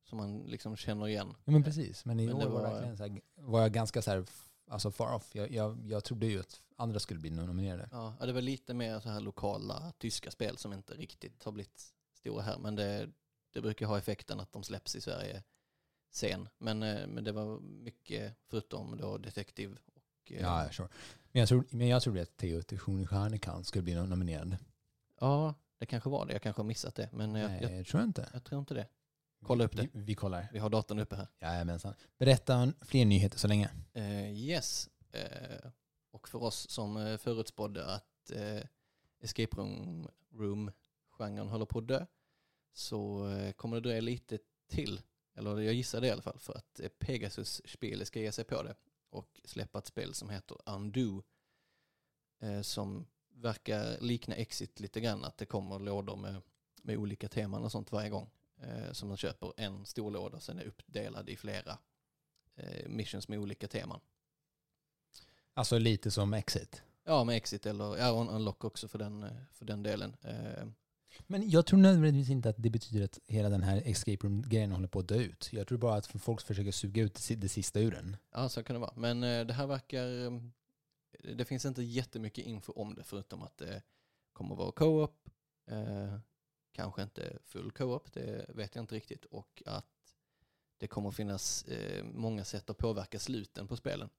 som 0.03 0.17
man 0.17 0.39
liksom 0.39 0.75
känner 0.75 1.07
igen. 1.07 1.33
Ja, 1.45 1.51
men 1.51 1.63
precis. 1.63 2.05
Men 2.05 2.19
i 2.19 2.25
Men 2.27 2.35
år 2.35 2.39
var, 2.49 2.49
var- 2.49 2.61
verkligen 2.71 2.97
så 2.97 3.03
här, 3.03 3.21
var 3.35 3.61
jag 3.61 3.73
ganska 3.73 4.01
så 4.01 4.11
här, 4.11 4.25
alltså 4.69 4.91
far 4.91 5.13
off. 5.15 5.35
Jag, 5.35 5.51
jag, 5.51 5.87
jag 5.87 6.03
trodde 6.03 6.25
ju 6.25 6.39
att 6.39 6.61
andra 6.75 6.99
skulle 6.99 7.19
bli 7.19 7.29
nominerade. 7.29 7.89
Ja, 7.91 8.15
det 8.19 8.33
var 8.33 8.41
lite 8.41 8.73
mer 8.73 8.99
så 8.99 9.09
här 9.09 9.19
lokala 9.19 9.93
tyska 9.97 10.31
spel 10.31 10.57
som 10.57 10.73
inte 10.73 10.93
riktigt 10.93 11.43
har 11.43 11.51
blivit 11.51 11.93
stora 12.13 12.41
här. 12.41 12.57
Men 12.57 12.75
det, 12.75 13.09
det 13.53 13.61
brukar 13.61 13.85
ha 13.85 13.97
effekten 13.97 14.39
att 14.39 14.51
de 14.51 14.63
släpps 14.63 14.95
i 14.95 15.01
Sverige 15.01 15.43
sen. 16.11 16.49
Men, 16.57 16.83
eh, 16.83 17.07
men 17.07 17.23
det 17.23 17.31
var 17.31 17.59
mycket, 17.59 18.35
förutom 18.49 18.97
då 18.97 19.17
Detective 19.17 19.75
och... 19.95 20.31
eh, 20.31 20.41
Ja, 20.41 20.69
sure. 20.71 20.89
Men 21.31 21.39
jag, 21.39 21.49
tror, 21.49 21.65
men 21.69 21.87
jag 21.87 22.01
trodde 22.01 22.21
att 22.21 22.37
Theo 22.37 22.61
Stjärnekan 23.07 23.63
skulle 23.63 23.83
bli 23.83 23.95
nominerad. 23.95 24.57
Ja, 25.19 25.53
det 25.79 25.85
kanske 25.85 26.09
var 26.09 26.25
det. 26.25 26.33
Jag 26.33 26.41
kanske 26.41 26.59
har 26.61 26.67
missat 26.67 26.95
det. 26.95 27.09
Men 27.13 27.35
jag, 27.35 27.51
Nej, 27.51 27.59
jag, 27.63 27.71
jag 27.79 27.85
tror 27.87 28.03
inte. 28.03 28.29
jag 28.33 28.43
tror 28.43 28.59
inte 28.59 28.73
det. 28.73 28.87
Kolla 29.45 29.63
upp 29.63 29.75
det. 29.77 29.81
Vi, 29.93 30.01
vi 30.01 30.15
kollar. 30.15 30.47
Vi 30.53 30.59
har 30.59 30.69
datorn 30.69 30.99
uppe 30.99 31.15
här. 31.15 31.27
Jajamensan. 31.39 31.93
Berätta 32.17 32.57
om 32.57 32.73
fler 32.81 33.05
nyheter 33.05 33.37
så 33.39 33.47
länge. 33.47 33.69
Eh, 33.93 34.31
yes. 34.31 34.89
Eh, 35.11 35.69
och 36.11 36.29
för 36.29 36.43
oss 36.43 36.69
som 36.69 36.97
eh, 36.97 37.17
förutspådde 37.17 37.85
att 37.85 38.31
eh, 38.31 38.61
Escape 39.19 39.55
Room- 39.57 40.09
Room-genren 40.33 41.47
håller 41.49 41.65
på 41.65 41.79
att 41.79 41.87
dö 41.87 42.05
så 42.73 43.29
eh, 43.29 43.51
kommer 43.51 43.75
det 43.77 43.81
dröja 43.81 44.01
lite 44.01 44.39
till, 44.69 45.01
eller 45.35 45.59
jag 45.59 45.73
gissar 45.73 46.01
det 46.01 46.07
i 46.07 46.11
alla 46.11 46.21
fall, 46.21 46.39
för 46.39 46.53
att 46.53 46.79
eh, 46.79 46.89
Pegasus-spel 46.89 48.05
ska 48.05 48.19
ge 48.19 48.31
sig 48.31 48.45
på 48.45 48.63
det 48.63 48.75
och 49.09 49.41
släppa 49.45 49.79
ett 49.79 49.87
spel 49.87 50.13
som 50.13 50.29
heter 50.29 50.57
Undo 50.65 51.23
eh, 52.41 52.61
som 52.61 53.07
verkar 53.41 53.97
likna 54.01 54.35
Exit 54.35 54.79
lite 54.79 55.01
grann, 55.01 55.23
att 55.25 55.37
det 55.37 55.45
kommer 55.45 55.79
lådor 55.79 56.15
med, 56.15 56.41
med 56.81 56.97
olika 56.97 57.27
teman 57.27 57.63
och 57.63 57.71
sånt 57.71 57.91
varje 57.91 58.09
gång 58.09 58.29
eh, 58.61 58.91
som 58.91 59.07
man 59.07 59.17
köper 59.17 59.53
en 59.57 59.85
stor 59.85 60.11
låda 60.11 60.35
och 60.37 60.43
sen 60.43 60.59
är 60.59 60.63
uppdelad 60.65 61.29
i 61.29 61.35
flera 61.37 61.77
eh, 62.55 62.89
missions 62.89 63.27
med 63.27 63.39
olika 63.39 63.67
teman. 63.67 63.99
Alltså 65.53 65.77
lite 65.77 66.11
som 66.11 66.33
Exit. 66.33 66.81
Ja, 67.03 67.23
med 67.23 67.35
Exit 67.37 67.65
eller 67.65 67.97
ja, 67.97 68.09
Unlock 68.29 68.63
också 68.63 68.87
för 68.87 68.99
den, 68.99 69.23
eh, 69.23 69.29
för 69.53 69.65
den 69.65 69.83
delen. 69.83 70.15
Eh, 70.21 70.67
Men 71.27 71.49
jag 71.49 71.65
tror 71.65 71.79
nödvändigtvis 71.79 72.29
inte 72.29 72.49
att 72.49 72.55
det 72.59 72.69
betyder 72.69 73.05
att 73.05 73.19
hela 73.27 73.49
den 73.49 73.63
här 73.63 73.81
escape 73.85 74.27
room-grejen 74.27 74.71
håller 74.71 74.87
på 74.87 74.99
att 74.99 75.07
dö 75.07 75.15
ut. 75.15 75.49
Jag 75.51 75.67
tror 75.67 75.77
bara 75.77 75.95
att 75.95 76.07
folk 76.07 76.41
försöker 76.41 76.71
suga 76.71 77.03
ut 77.03 77.13
det 77.13 77.21
si- 77.21 77.35
det 77.35 77.49
sista 77.49 77.79
ur 77.79 77.91
den. 77.91 78.17
ja, 78.31 78.49
så 78.49 78.63
kan 78.63 78.73
det 78.73 78.79
vara. 78.79 78.93
Men 78.95 79.23
eh, 79.23 79.45
det 79.45 79.53
här 79.53 79.67
verkar... 79.67 80.07
Det 81.23 81.45
finns 81.45 81.65
inte 81.65 81.83
jättemycket 81.83 82.45
info 82.45 82.73
om 82.73 82.95
det 82.95 83.03
förutom 83.03 83.41
att 83.43 83.57
det 83.57 83.81
kommer 84.33 84.51
att 84.55 84.59
vara 84.59 84.71
co-op. 84.71 85.29
Eh, 85.67 86.17
kanske 86.71 87.01
inte 87.03 87.37
full 87.45 87.71
co-op, 87.71 88.13
det 88.13 88.45
vet 88.49 88.75
jag 88.75 88.83
inte 88.83 88.95
riktigt. 88.95 89.25
Och 89.25 89.63
att 89.65 89.85
det 90.77 90.87
kommer 90.87 91.11
finnas 91.11 91.63
eh, 91.63 92.03
många 92.03 92.43
sätt 92.45 92.69
att 92.69 92.77
påverka 92.77 93.19
sluten 93.19 93.67
på 93.67 93.75
spelen. 93.77 94.09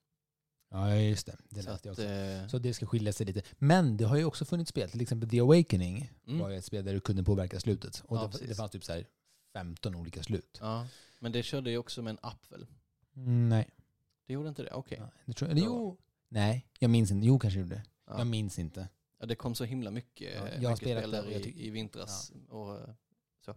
Ja, 0.70 0.96
just 0.96 1.26
det. 1.26 1.36
Det 1.48 1.62
så, 1.62 1.70
läste 1.70 1.88
jag 1.88 1.92
också. 1.92 2.04
eh, 2.04 2.48
Så 2.48 2.58
det 2.58 2.74
ska 2.74 2.86
skilja 2.86 3.12
sig 3.12 3.26
lite. 3.26 3.42
Men 3.58 3.96
det 3.96 4.04
har 4.04 4.16
ju 4.16 4.24
också 4.24 4.44
funnits 4.44 4.70
spel, 4.70 4.90
till 4.90 5.00
exempel 5.00 5.30
The 5.30 5.40
Awakening 5.40 6.10
mm, 6.26 6.38
var 6.38 6.50
ett 6.50 6.64
spel 6.64 6.84
där 6.84 6.94
du 6.94 7.00
kunde 7.00 7.24
påverka 7.24 7.60
slutet. 7.60 8.02
Och 8.06 8.16
Ja, 8.16 8.30
det, 8.40 8.46
det 8.46 8.54
fanns 8.54 8.70
typ 8.72 8.84
så 8.84 8.92
här 8.92 9.06
15 9.52 9.94
olika 9.94 10.22
slut. 10.22 10.58
ja, 10.60 10.86
men 11.18 11.32
det 11.32 11.42
körde 11.42 11.70
ju 11.70 11.78
också 11.78 12.02
med 12.02 12.10
en 12.10 12.18
app 12.22 12.52
väl? 12.52 12.66
Mm, 13.16 13.48
nej. 13.48 13.70
Det 14.26 14.32
gjorde 14.32 14.48
inte 14.48 14.62
det? 14.62 14.70
Okej. 14.72 14.98
Ja, 15.00 15.10
det 15.24 15.32
tror 15.32 15.50
jag, 15.50 15.56
eller 15.58 15.66
jo. 15.66 15.96
Nej, 16.28 16.66
jag 16.78 16.90
minns 16.90 17.10
inte. 17.10 17.26
Jo, 17.26 17.38
kanske 17.38 17.60
gjorde. 17.60 17.82
Ja. 18.06 18.18
Jag 18.18 18.26
minns 18.26 18.58
inte. 18.58 18.88
Ja, 19.18 19.26
det 19.26 19.34
kom 19.34 19.54
så 19.54 19.64
himla 19.64 19.90
mycket, 19.90 20.34
Ja, 20.34 20.48
eh, 20.48 20.62
jag 20.62 20.70
mycket 20.70 20.78
spelat 20.78 21.02
spel 21.02 21.10
det 21.10 21.22
där 21.22 21.46
i, 21.46 21.66
i 21.66 21.70
vintras. 21.70 22.32
Och, 22.48 22.76
eh, 22.76 23.54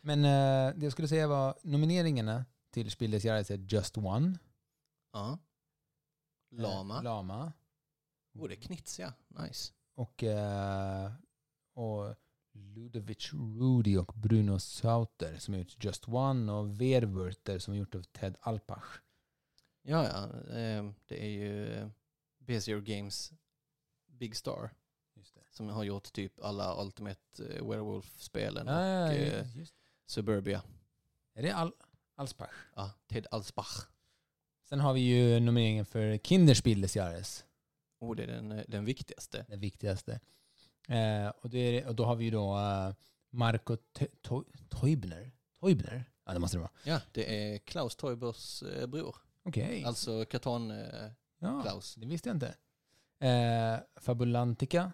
Men 0.00 0.24
eh, 0.24 0.78
det 0.78 0.84
jag 0.86 0.92
skulle 0.92 1.08
säga 1.08 1.26
var 1.28 1.54
nomineringarna 1.62 2.44
till 2.70 2.90
Spilles 2.90 3.24
Jahres 3.24 3.50
är 3.50 3.58
Just 3.58 3.98
One. 3.98 4.38
ja. 5.12 5.38
Lama. 6.50 6.96
Eh, 6.96 7.02
Lama. 7.02 7.52
oh, 8.34 8.48
det 8.48 8.54
är 8.54 8.60
Knits 8.60 8.98
ja. 8.98 9.12
Nice. 9.28 9.72
Och, 9.94 10.22
eh, 10.24 11.12
och 11.74 12.14
Ludovic 12.52 13.32
Rudy 13.32 13.96
och 13.96 14.12
Bruno 14.16 14.58
Sauter 14.58 15.36
som 15.38 15.54
har 15.54 15.58
gjort 15.58 15.84
Just 15.84 16.08
One 16.08 16.52
och 16.52 16.80
Werwurter 16.80 17.58
som 17.58 17.72
har 17.72 17.78
gjort 17.78 17.94
av 17.94 18.02
Ted 18.02 18.36
Alpach. 18.40 19.00
Ja, 19.82 20.04
ja. 20.04 20.54
Eh, 20.56 20.90
det 21.06 21.24
är 21.24 21.28
ju 21.30 21.90
Bezier 22.46 22.80
Games 22.80 23.32
Big 24.06 24.36
Star 24.36 24.70
som 25.50 25.68
har 25.68 25.84
gjort 25.84 26.12
typ 26.12 26.40
alla 26.40 26.82
Ultimate 26.82 27.20
eh, 27.38 27.68
Werewolf-spelen 27.68 28.66
ja, 28.66 29.06
och 29.08 29.14
ja, 29.14 29.18
eh, 29.18 29.56
just. 29.56 29.74
Suburbia. 30.06 30.62
Är 31.34 31.42
det 31.42 31.50
Al 31.56 31.72
Alspach? 32.16 32.50
Ja, 32.76 32.90
Ted 33.06 33.26
Alsbach. 33.30 33.86
Sen 34.68 34.80
har 34.80 34.92
vi 34.92 35.00
ju 35.00 35.40
nomineringen 35.40 35.84
för 35.84 36.18
Kinderspilles 36.18 36.96
Jahres, 36.96 37.44
Oh, 38.00 38.16
det 38.16 38.22
är 38.22 38.26
den, 38.26 38.52
eh, 38.52 38.64
den 38.68 38.84
viktigaste. 38.84 39.44
den 39.48 39.60
viktigaste. 39.60 40.20
Eh, 40.88 41.28
och, 41.28 41.50
det 41.50 41.86
och 41.86 41.94
då 41.94 42.04
har 42.04 42.16
vi 42.16 42.24
ju 42.24 42.30
då 42.30 42.58
eh, 42.58 42.94
Marco 43.30 43.76
To- 44.22 44.44
Teubner. 44.68 45.32
Teubner? 45.60 46.04
Ja, 46.24 46.32
det 46.32 46.38
måste 46.38 46.56
det 46.56 46.60
vara. 46.60 46.70
Ja, 46.84 47.00
det 47.12 47.54
är 47.54 47.58
Klaus 47.58 47.96
Teubers 47.96 48.62
eh, 48.62 48.86
bror. 48.86 49.16
Okej. 49.42 49.84
Alltså 49.84 50.24
Katan 50.24 50.70
eh, 50.70 51.10
ja, 51.42 51.62
Klaus. 51.62 51.94
det 51.94 52.06
visste 52.06 52.28
jag 52.28 52.36
inte. 52.36 52.54
Eh, 53.26 54.00
Fabulantica. 54.00 54.92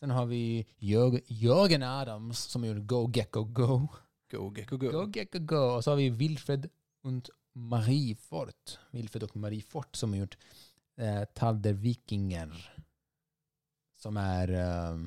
Sen 0.00 0.10
har 0.10 0.26
vi 0.26 0.66
Jörg, 0.78 1.20
Jörgen 1.26 1.82
Adams 1.82 2.38
som 2.38 2.64
gjort 2.64 2.86
Go 2.86 3.10
Gecko 3.14 3.44
Go. 3.44 3.88
Go 4.30 4.54
Gecko 4.56 4.76
Go. 4.76 4.90
Go 4.90 5.10
Gecko 5.14 5.38
Go. 5.38 5.56
Och 5.56 5.84
så 5.84 5.90
har 5.90 5.96
vi 5.96 6.10
Wilfred 6.10 6.70
und 7.02 7.28
Marie 7.52 8.14
Fort. 8.16 8.78
Wilfred 8.90 9.22
och 9.22 9.36
Marie 9.36 9.62
Fort 9.62 9.96
som 9.96 10.10
har 10.10 10.16
gjort 10.18 10.38
eh, 10.96 11.24
Talder 11.24 11.72
Vikinger. 11.72 12.82
Som 13.96 14.16
är 14.16 14.48
eh, 14.48 14.98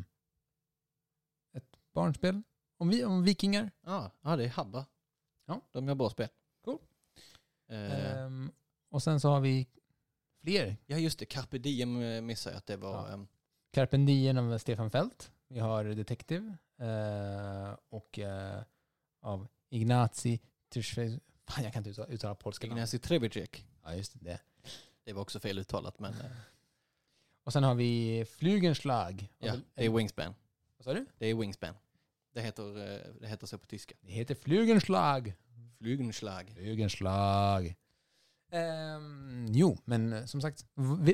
ett 1.53 1.77
barnspel 1.93 2.41
om, 2.77 2.89
vi, 2.89 3.05
om 3.05 3.23
vikingar. 3.23 3.71
Ja, 3.85 4.11
ja, 4.21 4.35
det 4.35 4.43
är 4.45 4.49
Habba. 4.49 4.85
Ja. 5.45 5.61
De 5.71 5.87
gör 5.87 5.95
bra 5.95 6.09
spel. 6.09 6.29
Cool. 6.65 6.79
Eh, 7.69 8.19
Ehm, 8.25 8.51
och 8.89 9.03
sen 9.03 9.19
så 9.19 9.29
har 9.29 9.39
vi 9.41 9.67
fler. 10.45 10.77
ja, 10.85 10.97
just 10.97 11.19
det. 11.19 11.25
Carpe 11.25 11.57
Diem 11.57 12.01
eh, 12.01 12.21
missade 12.21 12.53
jag 12.53 12.57
att 12.57 12.65
det 12.65 12.77
var... 12.77 13.07
Ja. 13.07 13.13
ehm, 13.13 13.27
Carpen 13.71 14.05
Diem 14.05 14.37
av 14.37 14.57
Stefan 14.57 14.91
Fält. 14.91 15.31
Vi 15.47 15.59
har 15.59 15.83
Detective. 15.83 16.57
Eh, 16.79 17.75
och 17.89 18.19
eh, 18.19 18.61
av 19.21 19.47
Ignazi 19.69 20.39
Tishve... 20.69 21.19
Fan, 21.47 21.63
jag 21.63 21.73
kan 21.73 21.79
inte 21.79 21.89
uttala, 21.89 22.07
uttala 22.07 22.35
polska 22.35 22.67
namn. 22.67 22.77
Ignacy 22.77 22.99
Trebicek. 22.99 23.65
Ja, 23.83 23.95
just 23.95 24.13
det. 24.23 24.39
Det 25.03 25.13
var 25.13 25.21
också 25.21 25.39
fel 25.39 25.59
uttalat, 25.59 25.99
men 25.99 26.13
eh, 26.13 26.31
Och 27.43 27.53
sen 27.53 27.63
har 27.63 27.75
vi 27.75 28.25
Flygenschlag. 28.29 29.27
ja, 29.39 29.53
det 29.73 29.85
är 29.85 29.89
Wingspan. 29.89 30.33
Vad 30.77 30.85
sa 30.85 30.93
du? 30.93 31.05
Det 31.17 31.27
är 31.27 31.35
Wingspan. 31.35 31.75
Det 32.33 32.41
heter, 32.41 32.93
eh, 32.93 32.99
det 33.21 33.27
heter 33.27 33.47
så 33.47 33.57
på 33.57 33.65
tyska. 33.65 33.95
Det 34.01 34.11
heter 34.11 34.35
Flygenschlag. 34.35 35.33
Flygenschlag. 35.77 36.51
Flygenschlag. 36.55 37.75
Ehm, 38.55 39.47
jo, 39.53 39.77
men 39.85 40.13
eh, 40.13 40.25
som 40.25 40.41
sagt, 40.41 40.65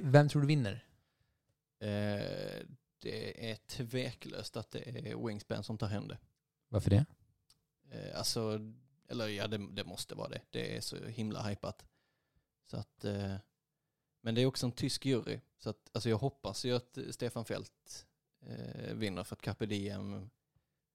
vem 0.04 0.30
tror 0.30 0.42
du 0.42 0.48
vinner? 0.48 0.86
Eh, 1.80 2.66
det 3.00 3.52
är 3.52 3.56
tveklöst 3.56 4.58
att 4.58 4.72
det 4.72 5.10
är 5.10 5.28
Wingspan 5.28 5.64
som 5.64 5.78
tar 5.78 5.88
hem 5.88 6.08
det. 6.08 6.18
Varför 6.70 6.90
det? 6.90 7.06
Eh, 7.92 8.18
alltså, 8.18 8.60
eller 9.08 9.28
ja, 9.28 9.48
det, 9.48 9.68
det 9.72 9.84
måste 9.84 10.16
vara 10.16 10.30
det. 10.30 10.42
Det 10.50 10.78
är 10.78 10.82
så 10.82 11.06
himla 11.06 11.44
hypat. 11.44 11.86
Så 12.66 12.78
att, 12.78 13.06
eh, 13.06 13.36
men 14.22 14.36
det 14.36 14.42
är 14.42 14.46
också 14.46 14.66
en 14.66 14.72
tysk 14.72 15.06
jury. 15.06 15.40
Så 15.58 15.70
att, 15.70 15.90
alltså 15.92 16.10
jag 16.10 16.18
hoppas 16.18 16.66
ju 16.66 16.76
att 16.76 16.98
Stefan 17.10 17.46
Fält 17.46 18.08
eh, 18.46 18.94
vinner 18.94 19.24
för 19.24 19.36
att 19.36 19.42
Carpe 19.42 19.66
Diem 19.66 20.30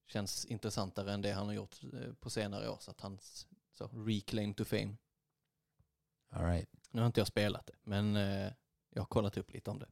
känns 0.07 0.45
intressantare 0.45 1.13
än 1.13 1.21
det 1.21 1.31
han 1.31 1.47
har 1.47 1.53
gjort 1.53 1.79
på 2.19 2.29
senare 2.29 2.69
år. 2.69 2.77
Så 2.79 2.91
att 2.91 3.01
hans 3.01 3.47
så, 3.73 3.87
reclaim 3.87 4.53
to 4.53 4.65
fame. 4.65 4.95
All 6.29 6.45
right. 6.45 6.69
Nu 6.91 7.01
har 7.01 7.07
inte 7.07 7.19
jag 7.19 7.27
spelat 7.27 7.65
det, 7.65 7.73
men 7.83 8.15
eh, 8.15 8.51
jag 8.89 9.01
har 9.01 9.05
kollat 9.05 9.37
upp 9.37 9.53
lite 9.53 9.71
om 9.71 9.79
det. 9.79 9.87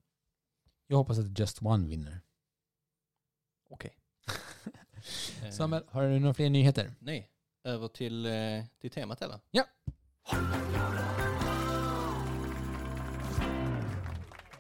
Jag 0.88 0.98
hoppas 0.98 1.20
att 1.20 1.40
Just 1.40 1.62
One 1.62 1.88
vinner. 1.88 2.22
Okej. 3.70 3.98
Samuel, 5.52 5.84
har 5.88 6.04
du 6.04 6.20
några 6.20 6.34
fler 6.34 6.50
nyheter? 6.50 6.94
Nej, 7.00 7.30
över 7.64 7.88
till, 7.88 8.26
eh, 8.26 8.66
till 8.80 8.92
temat 8.92 9.22
eller? 9.22 9.40
Ja. 9.52 9.66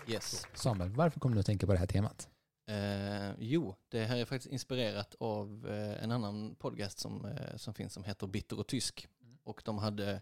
Yes. 0.07 0.47
Samuel, 0.53 0.89
varför 0.89 1.19
kommer 1.19 1.35
du 1.35 1.39
att 1.39 1.45
tänka 1.45 1.65
på 1.65 1.73
det 1.73 1.79
här 1.79 1.87
temat? 1.87 2.29
Eh, 2.67 3.35
jo, 3.39 3.75
det 3.89 4.05
här 4.05 4.17
är 4.17 4.25
faktiskt 4.25 4.53
inspirerat 4.53 5.15
av 5.19 5.67
eh, 5.69 6.03
en 6.03 6.11
annan 6.11 6.55
podcast 6.55 6.99
som, 6.99 7.25
eh, 7.25 7.55
som 7.55 7.73
finns 7.73 7.93
som 7.93 8.03
heter 8.03 8.27
Bitter 8.27 8.59
och 8.59 8.67
Tysk. 8.67 9.07
Mm. 9.21 9.37
Och 9.43 9.61
de 9.65 9.77
hade 9.77 10.21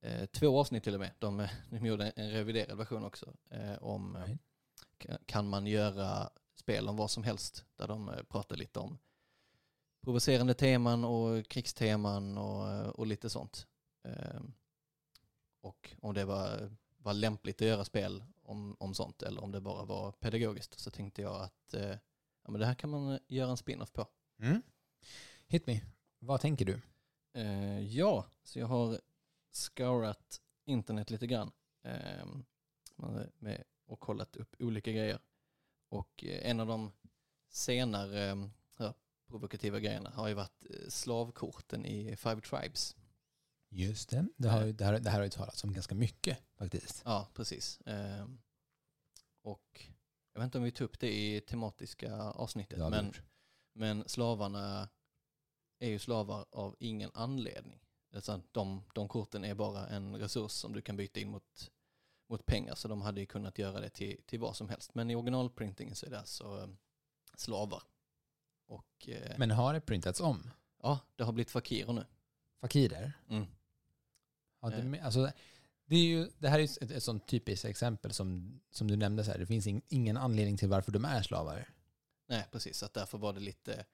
eh, 0.00 0.26
två 0.26 0.60
avsnitt 0.60 0.84
till 0.84 0.94
och 0.94 1.00
med. 1.00 1.10
De, 1.18 1.40
eh, 1.40 1.50
de 1.70 1.86
gjorde 1.86 2.10
en 2.10 2.30
reviderad 2.30 2.78
version 2.78 3.04
också. 3.04 3.34
Eh, 3.50 3.82
om 3.82 4.16
eh, 4.16 4.22
Right. 4.24 4.40
ka- 4.98 5.18
kan 5.26 5.48
man 5.48 5.66
göra 5.66 6.30
spel 6.54 6.88
om 6.88 6.96
vad 6.96 7.10
som 7.10 7.22
helst. 7.24 7.64
Där 7.76 7.88
de 7.88 8.08
eh, 8.08 8.22
pratar 8.22 8.56
lite 8.56 8.78
om 8.78 8.98
provocerande 10.02 10.54
teman 10.54 11.04
och 11.04 11.46
krigsteman 11.48 12.38
och, 12.38 12.70
eh, 12.70 12.88
och 12.88 13.06
lite 13.06 13.30
sånt. 13.30 13.66
Eh, 14.04 14.40
och 15.60 15.94
om 16.00 16.14
det 16.14 16.24
var, 16.24 16.76
var 16.96 17.12
lämpligt 17.14 17.62
att 17.62 17.68
göra 17.68 17.84
spel 17.84 18.24
om, 18.42 18.76
om 18.80 18.94
sånt 18.94 19.22
eller 19.22 19.42
om 19.44 19.52
det 19.52 19.60
bara 19.60 19.84
var 19.84 20.12
pedagogiskt. 20.12 20.78
Så 20.80 20.90
tänkte 20.90 21.22
jag 21.22 21.42
att 21.42 21.74
eh, 21.74 21.88
ja, 22.44 22.50
men 22.50 22.60
det 22.60 22.66
här 22.66 22.74
kan 22.74 22.90
man 22.90 23.12
eh, 23.12 23.18
göra 23.28 23.50
en 23.50 23.56
spin-off 23.56 23.92
på. 23.92 24.06
Mm. 24.42 24.62
Hit 25.46 25.66
me. 25.66 25.80
Vad 26.18 26.40
tänker 26.40 26.64
du? 26.64 26.80
Eh, 27.34 27.80
ja, 27.80 28.26
så 28.44 28.58
jag 28.58 28.66
har 28.66 29.00
scourat 29.58 30.40
internet 30.64 31.10
lite 31.10 31.26
grann 31.26 31.52
eh, 31.82 32.26
med, 33.38 33.64
och 33.86 34.00
kollat 34.00 34.36
upp 34.36 34.56
olika 34.58 34.92
grejer. 34.92 35.18
Och 35.88 36.24
eh, 36.24 36.50
en 36.50 36.60
av 36.60 36.66
de 36.66 36.92
senare 37.48 38.30
eh, 38.30 38.36
ja, 38.78 38.94
provokativa 39.26 39.80
grejerna 39.80 40.10
har 40.10 40.28
ju 40.28 40.34
varit 40.34 40.64
eh, 40.70 40.88
slavkorten 40.88 41.86
i 41.86 42.16
Five 42.16 42.40
Tribes. 42.40 42.96
Just 43.70 44.10
det. 44.10 44.26
Det, 44.36 44.48
har, 44.48 44.64
ju- 44.64 44.72
det, 44.72 44.84
här, 44.84 44.98
det 45.00 45.10
här 45.10 45.18
har 45.18 45.24
ju 45.24 45.30
talats 45.30 45.64
om 45.64 45.72
ganska 45.72 45.94
mycket 45.94 46.38
faktiskt. 46.54 47.02
Ja, 47.04 47.28
precis. 47.34 47.80
Eh, 47.80 48.26
och 49.42 49.86
jag 50.32 50.40
vet 50.40 50.44
inte 50.44 50.58
om 50.58 50.64
vi 50.64 50.70
tog 50.70 50.84
upp 50.84 50.98
det 50.98 51.12
i 51.12 51.40
tematiska 51.40 52.16
avsnittet, 52.22 52.78
men, 52.90 53.12
men 53.72 54.08
slavarna 54.08 54.88
är 55.78 55.88
ju 55.88 55.98
slavar 55.98 56.46
av 56.50 56.76
ingen 56.78 57.10
anledning. 57.14 57.80
Alltså, 58.14 58.42
de, 58.52 58.82
de 58.94 59.08
korten 59.08 59.44
är 59.44 59.54
bara 59.54 59.86
en 59.88 60.16
resurs 60.16 60.50
som 60.52 60.72
du 60.72 60.82
kan 60.82 60.96
byta 60.96 61.20
in 61.20 61.28
mot, 61.30 61.70
mot 62.28 62.46
pengar, 62.46 62.74
så 62.74 62.88
de 62.88 63.00
hade 63.02 63.20
ju 63.20 63.26
kunnat 63.26 63.58
göra 63.58 63.80
det 63.80 63.90
till, 63.90 64.20
till 64.26 64.40
vad 64.40 64.56
som 64.56 64.68
helst. 64.68 64.94
Men 64.94 65.10
i 65.10 65.14
originalprintingen 65.14 65.94
så 65.94 66.06
är 66.06 66.10
det 66.10 66.18
alltså 66.18 66.44
eh, 66.62 66.68
slavar. 67.36 67.82
Och 68.66 69.08
eh, 69.08 69.38
Men 69.38 69.50
har 69.50 69.74
det 69.74 69.80
printats 69.80 70.20
om? 70.20 70.50
ja, 70.82 71.00
det 71.16 71.24
har 71.24 71.32
blivit 71.32 71.50
fakirer 71.50 71.92
nu. 71.92 72.04
Fakirer? 72.60 73.12
Mm. 73.28 73.46
Ja, 74.60 74.70
det, 74.70 74.96
Eh. 74.98 75.04
alltså, 75.04 75.30
det, 75.84 75.96
är 75.96 76.04
ju, 76.04 76.30
det 76.38 76.48
här 76.48 76.58
är 76.58 76.64
ett, 76.64 76.90
ett 76.90 77.02
sånt 77.02 77.26
typiskt 77.28 77.64
exempel 77.64 78.12
som, 78.12 78.60
som 78.70 78.88
du 78.88 78.96
nämnde. 78.96 79.24
Så 79.24 79.30
här. 79.30 79.38
Det 79.38 79.46
finns 79.46 79.66
ing, 79.66 79.82
ingen 79.88 80.16
anledning 80.16 80.56
till 80.56 80.68
varför 80.68 80.92
de 80.92 81.04
är 81.04 81.22
slavar. 81.22 81.68
Nej, 82.26 82.46
precis. 82.52 82.78
Så 82.78 82.86
att 82.86 82.94
därför 82.94 83.18
var 83.18 83.32
det 83.32 83.40
lite, 83.40 83.84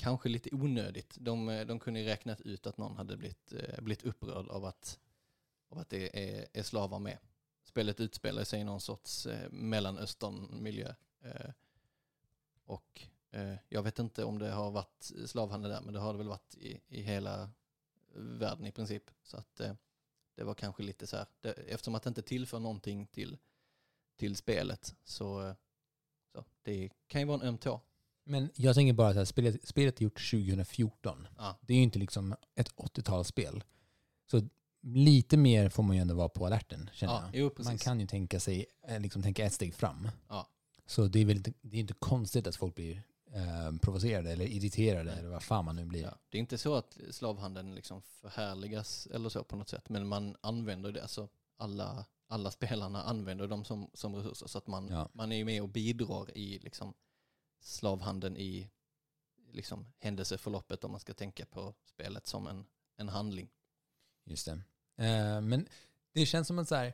kanske 0.00 0.28
lite 0.28 0.48
onödigt. 0.52 1.16
De, 1.20 1.48
eh, 1.48 1.66
de 1.66 1.78
kunde 1.78 2.00
ju 2.00 2.06
räknat 2.06 2.40
ut 2.40 2.66
att 2.66 2.78
någon 2.78 2.96
hade 2.96 3.16
blivit, 3.16 3.52
eh, 3.52 3.80
blivit 3.80 4.02
upprörd 4.02 4.48
av 4.48 4.64
att, 4.64 4.98
av 5.68 5.78
att 5.78 5.90
det 5.90 6.34
är, 6.38 6.46
är 6.52 6.62
slavar 6.62 6.98
med. 6.98 7.18
Spelet 7.64 8.00
utspelar 8.00 8.44
sig 8.44 8.60
i 8.60 8.64
någon 8.64 8.80
sorts 8.80 9.26
eh, 9.26 9.50
mellanösternmiljö. 9.50 10.94
Eh, 11.20 11.50
och 12.64 13.02
eh, 13.30 13.54
jag 13.68 13.82
vet 13.82 13.98
inte 13.98 14.24
om 14.24 14.38
det 14.38 14.50
har 14.50 14.70
varit 14.70 15.12
slavhandel 15.26 15.70
där, 15.70 15.80
men 15.80 15.94
det 15.94 16.00
har 16.00 16.12
det 16.12 16.18
väl 16.18 16.28
varit 16.28 16.54
i, 16.54 16.80
i 16.88 17.02
hela 17.02 17.50
världen 18.14 18.66
i 18.66 18.72
princip. 18.72 19.10
Så 19.22 19.36
att 19.36 19.60
eh, 19.60 19.74
det 20.34 20.44
var 20.44 20.54
kanske 20.54 20.82
lite 20.82 21.06
så 21.06 21.16
här, 21.16 21.26
det, 21.40 21.52
eftersom 21.52 21.94
att 21.94 22.02
det 22.02 22.08
inte 22.08 22.22
tillför 22.22 22.58
någonting 22.58 23.06
till, 23.06 23.38
till 24.16 24.36
spelet 24.36 24.94
så 25.04 25.46
eh, 25.46 25.54
så 26.32 26.44
det 26.62 26.90
kan 27.06 27.20
ju 27.20 27.26
vara 27.26 27.40
en 27.40 27.48
öm 27.48 27.58
tå. 27.58 27.80
Men 28.24 28.50
jag 28.54 28.74
tänker 28.74 28.92
bara 28.92 29.20
att 29.20 29.28
spelet, 29.28 29.68
spelet 29.68 30.00
är 30.00 30.02
gjort 30.04 30.30
2014. 30.30 31.26
Ja. 31.38 31.58
Det 31.60 31.72
är 31.72 31.76
ju 31.76 31.82
inte 31.82 31.98
liksom 31.98 32.34
ett 32.54 32.74
80-talsspel. 32.76 33.62
Så 34.30 34.42
lite 34.82 35.36
mer 35.36 35.68
får 35.68 35.82
man 35.82 35.96
ju 35.96 36.02
ändå 36.02 36.14
vara 36.14 36.28
på 36.28 36.46
alerten, 36.46 36.90
känner 36.92 37.14
Ja, 37.14 37.22
jag. 37.32 37.34
jo. 37.58 37.64
Man 37.64 37.78
kan 37.78 38.00
ju 38.00 38.06
tänka 38.06 38.40
sig, 38.40 38.66
eh, 38.88 39.00
liksom 39.00 39.22
tänka 39.22 39.44
ett 39.44 39.52
steg 39.52 39.74
fram. 39.74 40.08
Ja. 40.28 40.46
Så 40.86 41.06
det 41.06 41.18
är 41.20 41.24
väl 41.24 41.36
inte, 41.36 41.52
det 41.62 41.76
är 41.76 41.80
inte 41.80 41.94
konstigt 41.94 42.46
att 42.46 42.56
folk 42.56 42.74
blir 42.74 43.02
eh, 43.32 43.76
provocerade 43.82 44.32
eller 44.32 44.44
irriterade 44.44 45.12
eller 45.12 45.28
vad 45.28 45.42
fan 45.42 45.64
man 45.64 45.76
nu 45.76 45.84
blir. 45.84 46.02
Ja. 46.02 46.18
Det 46.28 46.38
är 46.38 46.40
inte 46.40 46.58
så 46.58 46.74
att 46.74 46.98
slavhandeln 47.10 47.74
liksom 47.74 48.02
förhärligas 48.02 49.06
eller 49.06 49.28
så 49.28 49.44
på 49.44 49.56
något 49.56 49.68
sätt, 49.68 49.88
men 49.88 50.06
man 50.08 50.36
använder 50.40 50.92
det. 50.92 51.02
Alltså 51.02 51.28
alla, 51.56 52.04
alla 52.28 52.50
spelarna 52.50 53.02
använder 53.02 53.46
dem 53.46 53.64
som, 53.64 53.90
som 53.94 54.14
resurser, 54.16 54.46
så 54.46 54.58
att 54.58 54.66
man, 54.66 55.06
man 55.12 55.32
är 55.32 55.36
ju 55.36 55.44
med 55.44 55.62
och 55.62 55.68
bidrar 55.68 56.36
i 56.36 56.58
liksom, 56.58 56.94
slavhandeln 57.60 58.36
i 58.36 58.70
liksom, 59.52 59.86
händelseförloppet 59.98 60.84
om 60.84 60.90
man 60.90 61.00
ska 61.00 61.14
tänka 61.14 61.46
på 61.46 61.74
spelet 61.84 62.26
som 62.26 62.46
en, 62.46 62.64
en 62.96 63.08
handling. 63.08 63.50
Just 64.24 64.46
det. 64.46 64.52
Eh, 65.04 65.40
men 65.40 65.66
det 66.12 66.26
känns 66.26 66.46
som 66.48 66.58
att 66.58 66.68
så 66.68 66.74
här, 66.74 66.92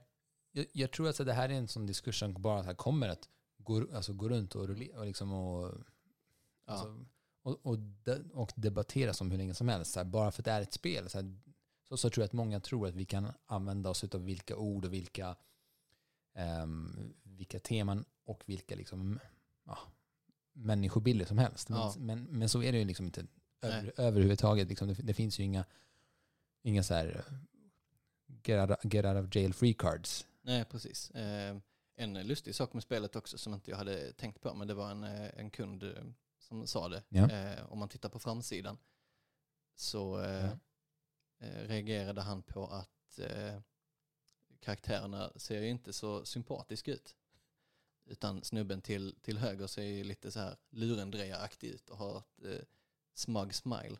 jag, 0.52 0.66
jag 0.72 0.92
tror 0.92 1.08
att 1.08 1.16
så 1.16 1.24
det 1.24 1.32
här 1.32 1.48
är 1.48 1.54
en 1.54 1.68
sån 1.68 1.86
diskussion 1.86 2.34
som 2.34 2.42
bara 2.42 2.60
så 2.60 2.66
här 2.66 2.74
kommer 2.74 3.08
att 3.08 3.28
gå, 3.58 3.94
alltså 3.94 4.12
gå 4.12 4.28
runt 4.28 4.54
och, 4.54 4.62
och, 4.94 5.06
liksom 5.06 5.32
och, 5.32 5.74
Ja. 6.68 6.72
alltså, 6.72 7.06
och, 7.42 7.66
och, 7.66 7.78
de, 7.78 8.30
och 8.32 8.52
debatteras 8.56 9.20
om 9.20 9.30
hur 9.30 9.38
länge 9.38 9.54
som 9.54 9.68
helst. 9.68 9.92
Så 9.92 10.00
här, 10.00 10.04
bara 10.04 10.32
för 10.32 10.42
att 10.42 10.44
det 10.44 10.50
är 10.50 10.60
ett 10.60 10.72
spel. 10.72 11.08
Så, 11.10 11.18
här, 11.18 11.38
så, 11.88 11.96
så 11.96 12.10
tror 12.10 12.22
jag 12.22 12.26
att 12.26 12.32
många 12.32 12.60
tror 12.60 12.88
att 12.88 12.94
vi 12.94 13.04
kan 13.04 13.32
använda 13.46 13.90
oss 13.90 14.04
av 14.04 14.24
vilka 14.24 14.56
ord 14.56 14.84
och 14.84 14.92
vilka, 14.92 15.36
ehm, 16.34 17.14
vilka 17.22 17.58
teman 17.60 18.04
och 18.24 18.42
vilka 18.46 18.76
liksom, 18.76 19.20
ja, 19.64 19.78
människobilder 20.56 21.24
som 21.26 21.38
helst. 21.38 21.68
Men, 21.68 21.78
Ja. 21.78 21.94
men, 21.98 22.24
men 22.24 22.48
så 22.48 22.62
är 22.62 22.72
det 22.72 22.78
ju 22.78 22.84
liksom 22.84 23.06
inte 23.06 23.26
över, 23.62 23.92
överhuvudtaget. 23.96 24.68
Liksom, 24.68 24.88
det, 24.88 24.94
det 24.94 25.14
finns 25.14 25.38
ju 25.40 25.44
inga, 25.44 25.64
inga 26.62 26.82
så 26.82 26.94
här 26.94 27.24
get 28.44 28.70
out, 28.70 28.92
get 28.94 29.04
out 29.04 29.24
of 29.24 29.34
jail 29.36 29.54
free 29.54 29.74
cards. 29.74 30.26
Nej, 30.42 30.64
precis. 30.64 31.10
Eh, 31.10 31.56
en 31.96 32.26
lustig 32.26 32.54
sak 32.54 32.72
med 32.72 32.82
spelet 32.82 33.16
också 33.16 33.38
som 33.38 33.54
inte 33.54 33.70
jag 33.70 33.78
hade 33.78 34.12
tänkt 34.12 34.40
på, 34.40 34.54
men 34.54 34.68
det 34.68 34.74
var 34.74 34.90
en, 34.90 35.04
eh, 35.04 35.30
en 35.40 35.50
kund 35.50 35.82
eh, 35.82 36.04
som 36.38 36.66
sa 36.66 36.88
det. 36.88 37.02
Ja. 37.08 37.30
Eh, 37.30 37.72
om 37.72 37.78
man 37.78 37.88
tittar 37.88 38.08
på 38.08 38.18
framsidan 38.18 38.78
så 39.76 40.20
eh, 40.20 40.44
Ja. 40.44 40.58
eh, 41.46 41.68
reagerade 41.68 42.20
han 42.22 42.42
på 42.42 42.66
att 42.66 42.90
karaktärerna 44.60 45.32
ser 45.36 45.60
ju 45.60 45.68
inte 45.68 45.92
så 45.92 46.24
sympatiska 46.24 46.92
ut. 46.92 47.14
Utan 48.06 48.44
snubben 48.44 48.82
till, 48.82 49.16
till 49.22 49.38
höger 49.38 49.66
ser 49.66 49.82
ju 49.82 50.04
lite 50.04 50.30
så 50.30 50.40
här 50.40 50.56
lurendrejaraktig 50.70 51.68
ut 51.68 51.90
och 51.90 51.98
har 51.98 52.18
ett 52.18 52.44
eh, 52.44 52.66
smug 53.14 53.54
smile. 53.54 53.98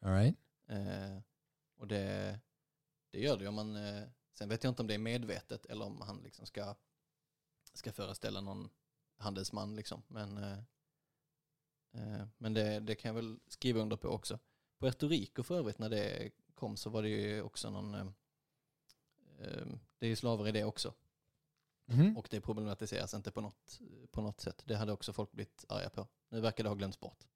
All 0.00 0.12
right? 0.12 0.36
Eh, 0.66 1.18
och 1.76 1.86
det, 1.86 2.38
det 3.10 3.20
gör 3.20 3.36
det 3.36 3.48
om 3.48 3.54
man, 3.54 3.76
eh, 3.76 4.08
sen 4.34 4.48
vet 4.48 4.64
jag 4.64 4.70
inte 4.70 4.82
om 4.82 4.88
det 4.88 4.94
är 4.94 4.98
medvetet 4.98 5.66
eller 5.66 5.84
om 5.84 6.00
han 6.00 6.20
liksom 6.22 6.46
ska, 6.46 6.74
ska 7.72 7.92
föreställa 7.92 8.40
någon 8.40 8.70
handelsman 9.16 9.76
liksom. 9.76 10.02
Men, 10.08 10.38
eh, 10.38 10.58
eh, 11.92 12.26
men 12.38 12.54
det, 12.54 12.80
det 12.80 12.94
kan 12.94 13.08
jag 13.08 13.14
väl 13.14 13.40
skriva 13.48 13.80
under 13.80 13.96
på 13.96 14.08
också. 14.08 14.38
Puerto 14.78 15.08
Rico 15.08 15.42
för 15.42 15.58
övrigt 15.58 15.78
när 15.78 15.90
det 15.90 16.30
kom 16.54 16.76
så 16.76 16.90
var 16.90 17.02
det 17.02 17.08
ju 17.08 17.42
också 17.42 17.70
någon, 17.70 17.94
eh, 17.94 18.06
eh, 19.38 19.66
det 19.98 20.06
är 20.06 20.10
ju 20.10 20.16
slavar 20.16 20.48
i 20.48 20.52
det 20.52 20.64
också. 20.64 20.94
Mhm. 21.86 22.16
Och 22.16 22.28
det 22.30 22.40
problematiseras 22.40 23.14
inte 23.14 23.30
på 23.30 23.40
något, 23.40 23.80
på 24.10 24.20
något 24.20 24.40
sätt. 24.40 24.62
Det 24.66 24.76
hade 24.76 24.92
också 24.92 25.12
folk 25.12 25.32
blivit 25.32 25.64
arga 25.68 25.90
på. 25.90 26.06
Nu 26.28 26.40
verkar 26.40 26.64
det 26.64 26.70
ha 26.70 26.74
glömts 26.74 27.00
bort. 27.00 27.26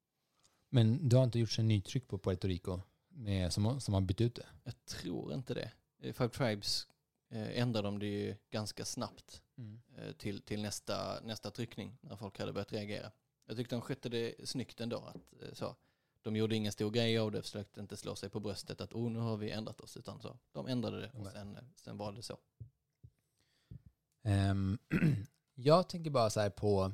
Men 0.69 1.09
du 1.09 1.15
har 1.15 1.23
inte 1.23 1.39
gjort 1.39 1.59
en 1.59 1.67
nytryck 1.67 2.07
på 2.07 2.17
Puerto 2.17 2.47
Rico 2.47 2.79
med, 3.09 3.53
som, 3.53 3.81
som 3.81 3.93
har 3.93 4.01
bytt 4.01 4.21
ut 4.21 4.35
det? 4.35 4.45
Jag 4.63 4.85
tror 4.85 5.33
inte 5.33 5.53
det. 5.53 5.71
I 6.01 6.13
Five 6.13 6.29
Tribes 6.29 6.87
eh, 7.29 7.59
ändrade 7.59 7.87
de 7.87 7.99
det 7.99 8.05
ju 8.05 8.35
ganska 8.49 8.85
snabbt 8.85 9.41
eh, 9.97 10.11
till, 10.11 10.41
till 10.41 10.61
nästa, 10.61 11.19
nästa 11.23 11.51
tryckning 11.51 11.97
när 12.01 12.15
folk 12.15 12.39
hade 12.39 12.53
börjat 12.53 12.73
reagera. 12.73 13.11
Jag 13.45 13.57
tyckte 13.57 13.75
de 13.75 13.81
skötte 13.81 14.09
det 14.09 14.49
snyggt 14.49 14.81
ändå. 14.81 14.97
Att, 14.97 15.41
eh, 15.41 15.53
så. 15.53 15.75
De 16.23 16.35
gjorde 16.35 16.55
ingen 16.55 16.71
stor 16.71 16.91
grej 16.91 17.17
av 17.17 17.31
det, 17.31 17.41
försökte 17.41 17.81
inte 17.81 17.97
slå 17.97 18.15
sig 18.15 18.29
på 18.29 18.39
bröstet 18.39 18.81
att 18.81 18.93
oh, 18.93 19.11
nu 19.11 19.19
har 19.19 19.37
vi 19.37 19.51
ändrat 19.51 19.81
oss, 19.81 19.97
utan 19.97 20.21
så. 20.21 20.37
De 20.51 20.67
ändrade 20.67 21.01
det 21.01 21.11
och 21.19 21.31
sen, 21.31 21.55
eh, 21.57 21.63
sen 21.75 21.97
var 21.97 22.11
det 22.11 22.21
så. 22.21 22.37
Ehm, 24.23 24.77
jag 25.55 25.89
tänker 25.89 26.11
bara 26.11 26.29
så 26.29 26.39
här 26.39 26.49
på 26.49 26.91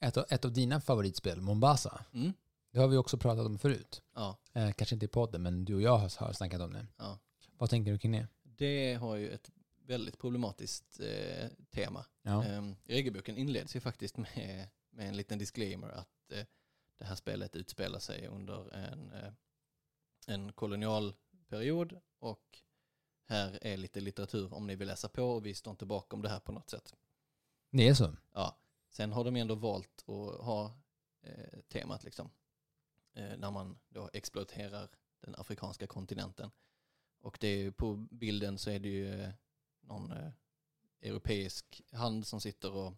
ett 0.00 0.16
av, 0.16 0.24
ett 0.28 0.44
av 0.44 0.52
dina 0.52 0.80
favoritspel, 0.80 1.40
Mombasa. 1.40 2.04
Mm. 2.12 2.32
Det 2.72 2.78
har 2.78 2.88
vi 2.88 2.96
också 2.96 3.18
pratat 3.18 3.46
om 3.46 3.58
förut. 3.58 4.02
Ja, 4.14 4.38
Eh, 4.52 4.72
kanske 4.72 4.94
inte 4.94 5.04
i 5.06 5.08
podden, 5.08 5.42
men 5.42 5.64
du 5.64 5.74
och 5.74 5.82
jag 5.82 5.98
har, 5.98 6.26
har 6.26 6.32
snackat 6.32 6.60
om 6.60 6.72
det. 6.72 6.86
ja. 6.96 7.18
Vad 7.58 7.70
tänker 7.70 7.92
du 7.92 7.98
kring 7.98 8.12
det? 8.12 8.28
Det 8.42 8.94
har 8.94 9.16
ju 9.16 9.30
ett 9.30 9.50
väldigt 9.86 10.18
problematiskt 10.18 11.00
eh, 11.00 11.48
tema. 11.70 12.06
Ja. 12.22 12.44
Um, 12.58 12.76
regelboken 12.84 13.36
inleds 13.36 13.76
ju 13.76 13.80
faktiskt 13.80 14.16
med, 14.16 14.68
med 14.90 15.08
en 15.08 15.16
liten 15.16 15.38
disclaimer 15.38 15.88
att 15.88 16.32
eh, 16.32 16.44
det 16.98 17.04
här 17.04 17.14
spelet 17.14 17.56
utspelar 17.56 17.98
sig 17.98 18.26
under 18.26 18.74
en, 18.74 19.12
eh, 19.12 19.32
en 20.26 20.52
kolonialperiod 20.52 22.00
och 22.18 22.58
här 23.26 23.58
är 23.62 23.76
lite 23.76 24.00
litteratur 24.00 24.54
om 24.54 24.66
ni 24.66 24.76
vill 24.76 24.88
läsa 24.88 25.08
på 25.08 25.22
och 25.22 25.46
vi 25.46 25.54
står 25.54 25.70
inte 25.70 25.86
bakom 25.86 26.22
det 26.22 26.28
här 26.28 26.40
på 26.40 26.52
något 26.52 26.70
sätt. 26.70 26.94
Det 27.70 27.88
är 27.88 27.94
så? 27.94 28.16
Ja. 28.32 28.56
Sen 28.88 29.12
har 29.12 29.24
de 29.24 29.36
ändå 29.36 29.54
valt 29.54 30.04
att 30.08 30.44
ha 30.44 30.74
eh, 31.22 31.60
temat 31.68 32.04
liksom, 32.04 32.30
eh, 33.12 33.36
när 33.36 33.50
man 33.50 33.78
då 33.88 34.10
exploaterar 34.12 34.88
den 35.20 35.34
afrikanska 35.34 35.86
kontinenten. 35.86 36.50
Och 37.20 37.38
det 37.40 37.48
är, 37.48 37.70
på 37.70 37.96
bilden 38.10 38.58
så 38.58 38.70
är 38.70 38.78
det 38.78 38.88
ju 38.88 39.20
eh, 39.20 39.30
någon 39.80 40.12
eh, 40.12 40.30
europeisk 41.00 41.82
hand 41.92 42.26
som 42.26 42.40
sitter 42.40 42.72
och 42.72 42.94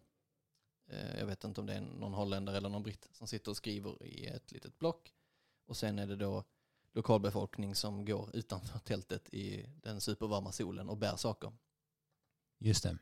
eh, 0.87 1.19
jag 1.19 1.25
vet 1.25 1.43
inte 1.43 1.61
om 1.61 1.67
det 1.67 1.73
är 1.73 1.81
någon 1.81 2.13
holländare 2.13 2.57
eller 2.57 2.69
någon 2.69 2.83
britt 2.83 3.09
som 3.11 3.27
sitter 3.27 3.51
och 3.51 3.57
skriver 3.57 4.03
i 4.03 4.25
ett 4.25 4.51
litet 4.51 4.79
block. 4.79 5.13
Och 5.65 5.77
sen 5.77 5.99
är 5.99 6.07
det 6.07 6.15
då 6.15 6.43
lokalbefolkning 6.93 7.75
som 7.75 8.05
går 8.05 8.29
utanför 8.35 8.79
tältet 8.79 9.33
i 9.33 9.69
den 9.83 10.01
supervarma 10.01 10.51
solen 10.51 10.89
och 10.89 10.97
bär 10.97 11.15
saker. 11.15 11.51
Just 12.57 12.83
det. 12.83 12.97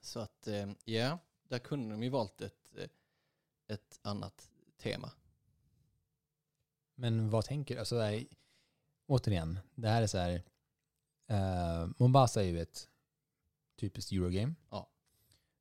Så 0.00 0.20
att 0.20 0.46
eh, 0.46 0.70
ja, 0.84 1.18
där 1.48 1.58
kunde 1.58 1.94
de 1.94 2.02
ju 2.02 2.08
valt 2.08 2.40
ett, 2.40 2.76
eh, 2.76 2.88
ett 3.66 4.00
annat 4.02 4.50
tema. 4.76 5.12
Men 6.94 7.30
vad 7.30 7.44
tänker 7.44 7.74
du? 7.74 7.78
Alltså, 7.78 7.94
det 7.96 8.04
här, 8.04 8.26
återigen, 9.06 9.58
det 9.74 9.88
här 9.88 10.02
är 10.02 10.06
så 10.06 10.18
här. 10.18 10.42
eh, 11.26 11.88
Mombasa 11.98 12.42
är 12.42 12.46
ju 12.46 12.60
ett 12.60 12.88
typiskt 13.76 14.12
Eurogame. 14.12 14.54
Ja. 14.70 14.88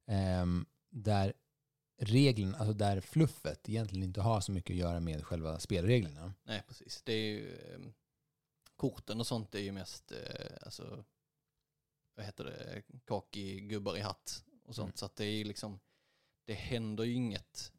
Ehm, 0.05 0.65
där 0.89 1.33
reglerna, 2.01 2.57
alltså 2.57 2.73
där 2.73 3.01
fluffet 3.01 3.69
egentligen 3.69 4.03
inte 4.03 4.21
har 4.21 4.41
så 4.41 4.51
mycket 4.51 4.73
att 4.73 4.77
göra 4.79 4.99
med 4.99 5.25
själva 5.25 5.59
spelreglerna. 5.59 6.33
Nej, 6.43 6.63
precis. 6.67 7.01
Det 7.03 7.13
är 7.13 7.25
ju, 7.25 7.55
eh, 7.55 7.79
korten 8.75 9.19
och 9.19 9.27
sånt 9.27 9.55
är 9.55 9.59
ju 9.59 9.71
mest, 9.71 10.11
eh, 10.11 10.57
alltså, 10.61 11.03
vad 12.15 12.25
heter 12.25 12.43
det, 12.43 12.83
kaki 13.05 13.59
gubbar 13.59 13.97
i 13.97 13.99
hatt 13.99 14.43
och 14.63 14.75
sånt. 14.75 14.89
Mm. 14.89 14.97
Så 14.97 15.05
att 15.05 15.15
det 15.15 15.25
är 15.25 15.45
liksom, 15.45 15.79
det 16.45 16.53
händer 16.53 17.03
ju 17.03 17.13
inget 17.13 17.71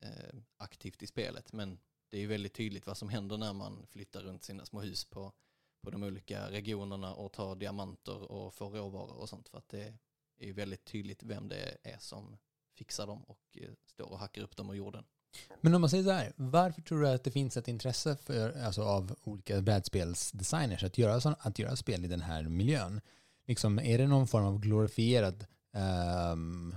eh, 0.00 0.34
aktivt 0.56 1.02
i 1.02 1.06
spelet, 1.06 1.52
men 1.52 1.78
det 2.08 2.16
är 2.16 2.20
ju 2.20 2.26
väldigt 2.26 2.54
tydligt 2.54 2.86
vad 2.86 2.98
som 2.98 3.08
händer 3.08 3.36
när 3.36 3.52
man 3.52 3.86
flyttar 3.86 4.22
runt 4.22 4.44
sina 4.44 4.66
små 4.66 4.80
hus 4.80 5.04
på, 5.04 5.32
på 5.80 5.90
de 5.90 6.02
olika 6.02 6.50
regionerna 6.50 7.14
och 7.14 7.32
tar 7.32 7.56
diamanter 7.56 8.32
och 8.32 8.54
får 8.54 8.70
råvaror 8.70 9.16
och 9.16 9.28
sånt. 9.28 9.48
För 9.48 9.58
att 9.58 9.68
det 9.68 9.94
är 10.38 10.46
ju 10.46 10.52
väldigt 10.52 10.84
tydligt 10.84 11.22
vem 11.22 11.48
det 11.48 11.78
är 11.82 11.98
som 11.98 12.36
fixar 12.74 13.06
dem 13.06 13.22
och 13.22 13.58
eh, 13.60 13.70
står 13.86 14.12
och 14.12 14.18
hackar 14.18 14.42
upp 14.42 14.56
dem 14.56 14.70
ur 14.70 14.74
jorden. 14.74 15.04
Men 15.60 15.74
om 15.74 15.80
man 15.80 15.90
säger 15.90 16.04
så 16.04 16.10
här, 16.10 16.32
varför 16.36 16.82
tror 16.82 17.00
du 17.00 17.08
att 17.08 17.24
det 17.24 17.30
finns 17.30 17.56
ett 17.56 17.68
intresse 17.68 18.16
för, 18.16 18.62
alltså 18.62 18.82
av 18.82 19.16
olika 19.22 19.60
brädspelsdesigners 19.60 20.84
att 20.84 20.98
göra, 20.98 21.20
sån, 21.20 21.34
att 21.38 21.58
göra 21.58 21.76
spel 21.76 22.04
i 22.04 22.08
den 22.08 22.20
här 22.20 22.42
miljön? 22.42 23.00
Liksom, 23.46 23.78
är 23.78 23.98
det 23.98 24.06
någon 24.06 24.26
form 24.26 24.44
av 24.44 24.60
glorifierad 24.60 25.46
ehm, 25.72 26.76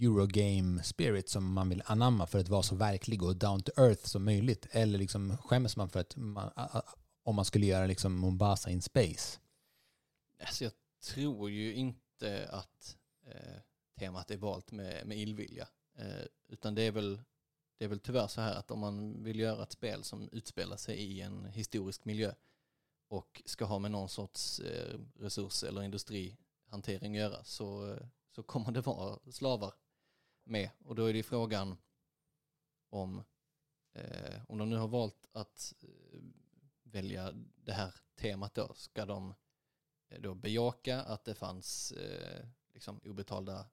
Eurogame 0.00 0.82
spirit 0.82 1.28
som 1.28 1.52
man 1.52 1.68
vill 1.68 1.82
anamma 1.86 2.26
för 2.26 2.38
att 2.38 2.48
vara 2.48 2.62
så 2.62 2.74
verklig 2.74 3.22
och 3.22 3.36
down 3.36 3.62
to 3.62 3.72
earth 3.76 4.06
som 4.06 4.24
möjligt? 4.24 4.66
Eller 4.70 4.98
liksom 4.98 5.36
skäms 5.36 5.76
man 5.76 5.88
för 5.88 6.00
att 6.00 6.16
man, 6.16 6.50
om 7.24 7.36
man 7.36 7.44
skulle 7.44 7.66
göra 7.66 7.86
liksom 7.86 8.14
Mombasa 8.14 8.70
in 8.70 8.82
space? 8.82 9.38
Alltså 10.40 10.64
jag 10.64 10.72
tror 11.14 11.50
ju 11.50 11.74
inte 11.74 12.48
att 12.50 12.96
eh, 13.26 13.60
temat 14.00 14.30
är 14.30 14.36
valt 14.36 14.72
med, 14.72 15.06
med 15.06 15.18
illvilja. 15.18 15.68
Eh, 15.94 16.24
utan 16.48 16.74
det 16.74 16.82
är, 16.82 16.90
väl, 16.90 17.20
det 17.78 17.84
är 17.84 17.88
väl 17.88 18.00
tyvärr 18.00 18.26
så 18.26 18.40
här 18.40 18.54
att 18.54 18.70
om 18.70 18.78
man 18.78 19.24
vill 19.24 19.40
göra 19.40 19.62
ett 19.62 19.72
spel 19.72 20.04
som 20.04 20.28
utspelar 20.32 20.76
sig 20.76 20.96
i 20.96 21.20
en 21.20 21.44
historisk 21.44 22.04
miljö 22.04 22.34
och 23.08 23.42
ska 23.44 23.64
ha 23.64 23.78
med 23.78 23.90
någon 23.90 24.08
sorts 24.08 24.60
eh, 24.60 24.98
resurs 25.14 25.64
eller 25.64 25.82
industrihantering 25.82 27.16
att 27.16 27.20
göra 27.20 27.44
så, 27.44 27.92
eh, 27.92 28.06
så 28.30 28.42
kommer 28.42 28.72
det 28.72 28.80
vara 28.80 29.18
slavar 29.32 29.74
med. 30.44 30.70
Och 30.84 30.94
då 30.94 31.04
är 31.04 31.12
det 31.12 31.16
ju 31.16 31.22
frågan 31.22 31.76
om, 32.90 33.24
eh, 33.92 34.40
om 34.48 34.58
de 34.58 34.70
nu 34.70 34.76
har 34.76 34.88
valt 34.88 35.26
att 35.32 35.74
eh, 35.82 36.20
välja 36.82 37.32
det 37.54 37.72
här 37.72 37.94
temat 38.16 38.54
då, 38.54 38.74
ska 38.74 39.06
de 39.06 39.34
eh, 40.08 40.20
då 40.20 40.34
bejaka 40.34 41.02
att 41.02 41.24
det 41.24 41.34
fanns 41.34 41.92
eh, 41.92 42.46
liksom 42.74 43.00
obetalda 43.04 43.66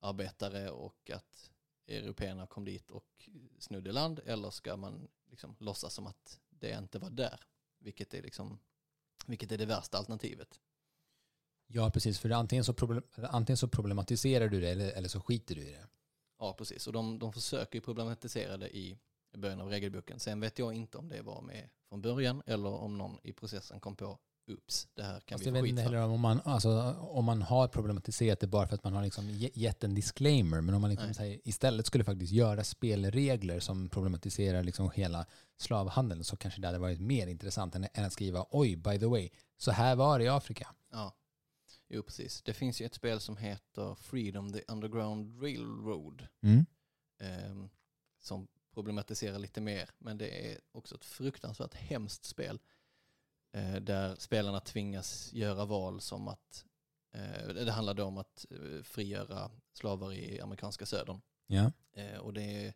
arbetare 0.00 0.70
och 0.70 1.10
att 1.10 1.50
européerna 1.86 2.46
kom 2.46 2.64
dit 2.64 2.90
och 2.90 3.28
snodde 3.58 3.92
land 3.92 4.20
eller 4.24 4.50
ska 4.50 4.76
man 4.76 5.08
liksom 5.30 5.56
låtsas 5.58 5.94
som 5.94 6.06
att 6.06 6.40
det 6.48 6.78
inte 6.78 6.98
var 6.98 7.10
där? 7.10 7.40
Vilket 7.78 8.14
är, 8.14 8.22
liksom, 8.22 8.58
vilket 9.26 9.52
är 9.52 9.58
det 9.58 9.66
värsta 9.66 9.98
alternativet? 9.98 10.60
Ja, 11.66 11.90
precis. 11.90 12.18
För 12.18 12.30
antingen 12.30 12.64
så, 12.64 12.72
problem, 12.72 13.02
antingen 13.14 13.56
så 13.56 13.68
problematiserar 13.68 14.48
du 14.48 14.60
det 14.60 14.70
eller, 14.70 14.92
eller 14.92 15.08
så 15.08 15.20
skiter 15.20 15.54
du 15.54 15.60
i 15.60 15.70
det. 15.70 15.86
Ja, 16.38 16.52
precis. 16.52 16.86
Och 16.86 16.92
de, 16.92 17.18
de 17.18 17.32
försöker 17.32 17.80
problematisera 17.80 18.56
det 18.56 18.76
i 18.76 18.98
början 19.36 19.60
av 19.60 19.68
regelboken. 19.68 20.20
Sen 20.20 20.40
vet 20.40 20.58
jag 20.58 20.74
inte 20.74 20.98
om 20.98 21.08
det 21.08 21.22
var 21.22 21.42
med 21.42 21.68
från 21.88 22.02
början 22.02 22.42
eller 22.46 22.68
om 22.68 22.98
någon 22.98 23.18
i 23.22 23.32
processen 23.32 23.80
kom 23.80 23.96
på 23.96 24.18
Oops, 24.48 24.88
det 24.94 25.02
här 25.02 25.20
kan 25.20 25.38
Fast 25.38 25.46
vi 25.46 25.50
få 25.52 25.62
skit 25.62 25.70
inte 25.70 25.82
heller 25.82 25.98
om 26.02 26.20
man, 26.20 26.40
alltså, 26.44 26.92
om 27.00 27.24
man 27.24 27.42
har 27.42 27.68
problematiserat 27.68 28.40
det 28.40 28.46
bara 28.46 28.66
för 28.68 28.74
att 28.74 28.84
man 28.84 28.92
har 28.92 29.02
liksom 29.02 29.28
ge- 29.30 29.50
gett 29.54 29.84
en 29.84 29.94
disclaimer. 29.94 30.60
Men 30.60 30.74
om 30.74 30.80
man 30.80 30.90
liksom 30.90 31.14
säger, 31.14 31.40
istället 31.44 31.86
skulle 31.86 32.04
faktiskt 32.04 32.32
göra 32.32 32.64
spelregler 32.64 33.60
som 33.60 33.88
problematiserar 33.88 34.62
liksom 34.62 34.90
hela 34.94 35.26
slavhandeln 35.56 36.24
så 36.24 36.36
kanske 36.36 36.60
det 36.60 36.66
hade 36.68 36.78
varit 36.78 37.00
mer 37.00 37.26
intressant 37.26 37.74
än, 37.74 37.86
än 37.94 38.04
att 38.04 38.12
skriva 38.12 38.46
oj, 38.50 38.76
by 38.76 38.98
the 38.98 39.06
way, 39.06 39.30
så 39.56 39.70
här 39.70 39.96
var 39.96 40.18
det 40.18 40.24
i 40.24 40.28
Afrika. 40.28 40.74
Ja, 40.92 41.14
jo 41.88 42.02
precis. 42.02 42.42
Det 42.42 42.54
finns 42.54 42.80
ju 42.80 42.86
ett 42.86 42.94
spel 42.94 43.20
som 43.20 43.36
heter 43.36 43.94
Freedom 43.94 44.52
the 44.52 44.60
Underground 44.68 45.42
Railroad 45.42 46.26
Mm. 46.42 46.66
ehm, 47.20 47.68
som 48.20 48.48
problematiserar 48.74 49.38
lite 49.38 49.60
mer. 49.60 49.90
Men 49.98 50.18
det 50.18 50.50
är 50.52 50.58
också 50.72 50.94
ett 50.94 51.04
fruktansvärt 51.04 51.74
hemskt 51.74 52.24
spel 52.24 52.58
där 53.62 54.14
spelarna 54.14 54.60
tvingas 54.60 55.32
göra 55.32 55.64
val 55.64 56.00
som 56.00 56.28
att 56.28 56.64
eh, 57.12 57.48
det 57.48 57.72
handlar 57.72 57.94
då 57.94 58.04
om 58.04 58.18
att 58.18 58.46
eh, 58.50 58.82
frigöra 58.82 59.50
slavar 59.72 60.12
i 60.12 60.40
amerikanska 60.40 60.86
södern. 60.86 61.20
Ja. 61.46 61.72
Eh, 61.92 62.18
och 62.18 62.32
det 62.32 62.42
är, 62.66 62.74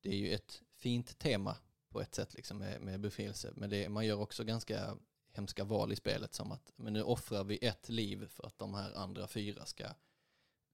det 0.00 0.08
är 0.10 0.16
ju 0.16 0.32
ett 0.34 0.62
fint 0.76 1.18
tema 1.18 1.56
på 1.88 2.00
ett 2.00 2.14
sätt 2.14 2.34
liksom 2.34 2.58
med, 2.58 2.80
med 2.80 3.00
befrielse. 3.00 3.52
Men 3.56 3.70
det, 3.70 3.88
man 3.88 4.06
gör 4.06 4.20
också 4.20 4.44
ganska 4.44 4.96
hemska 5.32 5.64
val 5.64 5.92
i 5.92 5.96
spelet 5.96 6.34
som 6.34 6.52
att 6.52 6.72
men 6.76 6.92
nu 6.92 7.02
offrar 7.02 7.44
vi 7.44 7.58
ett 7.66 7.88
liv 7.88 8.26
för 8.28 8.46
att 8.46 8.58
de 8.58 8.74
här 8.74 8.94
andra 8.94 9.26
fyra 9.28 9.64
ska 9.66 9.84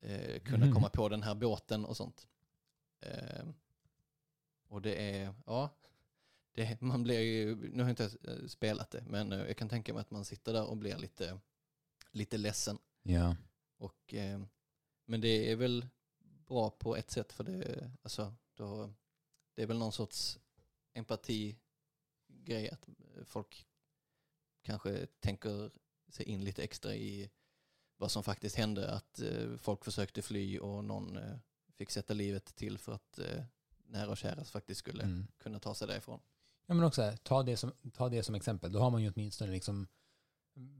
eh, 0.00 0.40
kunna 0.40 0.66
Mhm. 0.66 0.74
komma 0.74 0.88
på 0.88 1.08
den 1.08 1.22
här 1.22 1.34
båten 1.34 1.84
och 1.84 1.96
sånt. 1.96 2.26
Eh, 3.00 3.46
och 4.68 4.82
det 4.82 5.10
är, 5.10 5.34
ja, 5.46 5.70
det, 6.56 6.80
man 6.80 7.02
blir 7.02 7.20
ju, 7.20 7.54
nu 7.56 7.82
har 7.82 7.90
jag 7.90 8.06
inte 8.06 8.18
eh, 8.32 8.46
spelat 8.46 8.90
det, 8.90 9.04
men 9.06 9.32
eh, 9.32 9.38
jag 9.46 9.56
kan 9.56 9.68
tänka 9.68 9.92
mig 9.94 10.00
att 10.00 10.10
man 10.10 10.24
sitter 10.24 10.52
där 10.52 10.66
och 10.66 10.76
blir 10.76 10.96
lite, 10.98 11.38
lite 12.10 12.38
ledsen. 12.38 12.78
ja. 13.02 13.36
Och, 13.78 14.14
eh, 14.14 14.40
men 15.04 15.20
det 15.20 15.50
är 15.52 15.56
väl 15.56 15.86
bra 16.46 16.70
på 16.70 16.96
ett 16.96 17.10
sätt 17.10 17.32
för 17.32 17.44
det, 17.44 17.90
alltså, 18.02 18.34
då, 18.54 18.94
det 19.54 19.62
är 19.62 19.66
väl 19.66 19.78
någon 19.78 19.92
sorts 19.92 20.38
empati-grej 20.94 22.70
att 22.70 22.88
eh, 22.88 23.24
folk 23.24 23.66
kanske 24.62 25.06
tänker 25.20 25.70
sig 26.08 26.26
in 26.26 26.44
lite 26.44 26.62
extra 26.62 26.94
i 26.94 27.30
vad 27.96 28.10
som 28.10 28.22
faktiskt 28.22 28.56
hände, 28.56 28.90
att 28.90 29.20
folk 29.58 29.84
försökte 29.84 30.22
fly 30.22 30.58
och 30.58 30.84
någon 30.84 31.18
fick 31.74 31.90
sätta 31.90 32.14
livet 32.14 32.44
till 32.56 32.78
för 32.78 32.92
att 32.92 33.18
nära 33.84 34.10
och 34.10 34.16
kära 34.16 34.44
faktiskt 34.44 34.78
skulle 34.78 35.02
Mm. 35.02 35.26
kunna 35.38 35.58
ta 35.58 35.74
sig 35.74 35.88
därifrån. 35.88 36.20
Ja, 36.66 36.74
men 36.74 36.84
också 36.84 37.02
här, 37.02 37.16
ta 37.16 37.42
det, 37.42 37.56
som, 37.56 37.72
ta 37.92 38.08
det 38.08 38.22
som 38.22 38.34
exempel. 38.34 38.72
Då 38.72 38.78
har 38.78 38.90
man 38.90 39.02
ju 39.02 39.12
åtminstone 39.16 39.52
liksom 39.52 39.88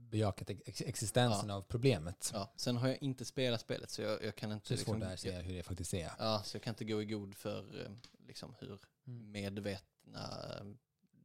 bejakat 0.09 0.49
ex 0.49 0.81
existensen 0.81 1.51
av 1.51 1.61
problemet. 1.61 2.31
Ja, 2.33 2.53
sen 2.55 2.77
har 2.77 2.87
jag 2.87 3.03
inte 3.03 3.25
spelat 3.25 3.61
spelet 3.61 3.89
så 3.91 4.01
jag, 4.01 4.23
jag 4.23 4.35
kan 4.35 4.51
inte 4.51 4.67
Så 4.67 4.73
det 4.73 4.79
är 4.81 4.83
svårt 4.85 4.95
liksom, 4.95 5.13
att 5.13 5.19
säga 5.19 5.41
hur 5.41 5.53
det 5.53 5.63
faktiskt 5.63 5.93
är. 5.93 6.11
Ja, 6.19 6.41
så 6.45 6.55
jag 6.57 6.63
kan 6.63 6.71
inte 6.71 6.85
gå 6.85 7.01
i 7.01 7.05
god 7.05 7.35
för 7.35 7.81
eh, 7.85 7.91
liksom, 8.27 8.55
hur 8.59 8.79
Mm. 9.07 9.31
medvetna 9.31 10.19
eh, 10.59 10.65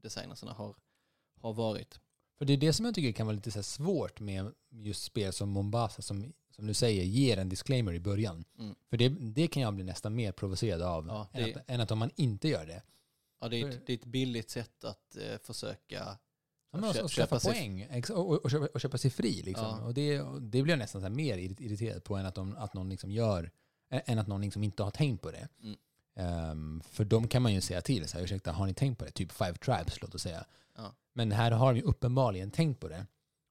designerserna 0.03 0.53
har, 0.53 0.75
har 1.41 1.53
varit. 1.53 2.01
För 2.39 2.45
det 2.45 2.53
är 2.53 2.57
det 2.57 2.73
som 2.73 2.85
jag 2.87 2.95
tycker 2.95 3.13
kan 3.13 3.27
vara 3.27 3.35
lite 3.37 3.51
så 3.51 3.63
svårt 3.63 4.21
med 4.21 4.53
just 4.71 5.03
spel 5.03 5.33
som 5.33 5.49
Mombasa, 5.49 6.03
som, 6.03 6.33
som 6.51 6.67
du 6.67 6.75
säger, 6.75 7.05
ger 7.05 7.37
en 7.37 7.49
disclaimer 7.49 7.93
i 7.93 8.01
början. 8.01 8.45
Mm. 8.59 8.75
För 8.91 8.97
det, 8.97 9.09
det 9.09 9.47
kan 9.47 9.63
jag 9.63 9.75
bli 9.75 9.85
nästan 9.85 10.15
mer 10.15 10.33
provocerad 10.33 10.83
av 10.83 11.07
Ja, 11.07 11.29
än, 11.33 11.45
det- 11.45 11.57
att, 11.57 11.71
än 11.71 11.81
att 11.81 11.91
om 11.91 11.99
man 11.99 12.11
inte 12.17 12.49
gör 12.49 12.67
det. 12.67 12.83
Ja, 13.43 13.49
det, 13.49 13.61
är 13.61 13.69
ett, 13.69 13.87
det 13.87 13.93
är 13.93 13.97
ett 13.97 14.05
billigt 14.05 14.51
sätt 14.51 14.85
att 14.85 15.17
eh, 15.17 15.39
försöka 15.43 16.19
Ja, 16.73 16.79
men 16.79 17.09
köpa 17.09 17.41
sig- 17.41 17.53
poäng 17.53 17.87
ex- 17.91 18.11
och, 18.11 18.29
och, 18.31 18.37
och, 18.45 18.51
köpa, 18.51 18.67
och 18.75 18.81
köpa 18.81 18.99
sig 18.99 19.11
fri. 19.11 19.43
Liksom. 19.43 19.65
Ja. 19.65 19.85
Och 19.85 19.95
det, 19.95 20.17
det 20.41 20.63
blir 20.63 20.69
jag 20.69 20.79
nästan 20.79 21.03
så 21.03 21.09
mer 21.11 21.39
irrit- 21.39 21.61
irriterad 21.63 22.05
på 22.05 22.17
än 22.17 22.27
att, 22.27 22.35
de, 22.35 22.57
att 22.57 22.75
någon 22.75 22.89
liksom 22.89 23.11
gör, 23.11 23.51
än 23.91 24.19
att 24.19 24.27
någon 24.27 24.41
liksom 24.41 24.63
inte 24.65 24.83
har 24.83 24.91
tänkt 24.91 25.23
på 25.23 25.31
det. 25.31 25.49
Mm. 25.63 25.77
Ehm, 26.15 26.83
för 26.87 27.05
de 27.05 27.29
kan 27.29 27.43
man 27.43 27.55
ju 27.55 27.61
säga 27.61 27.81
till, 27.81 28.09
så 28.09 28.17
här, 28.17 28.25
ursäkta, 28.25 28.53
har 28.53 28.67
ni 28.67 28.75
tänkt 28.75 28.99
på 28.99 29.05
det? 29.05 29.11
Typ 29.11 29.33
Five 29.33 29.55
Tribes, 29.55 30.03
låt 30.03 30.15
oss 30.15 30.23
säga. 30.23 30.45
Ja. 30.77 30.95
Men 31.13 31.33
här 31.33 31.51
har 31.51 31.73
de 31.73 31.77
ju 31.79 31.83
uppenbarligen 31.85 32.51
tänkt 32.51 32.81
på 32.81 32.89
det. 32.89 33.07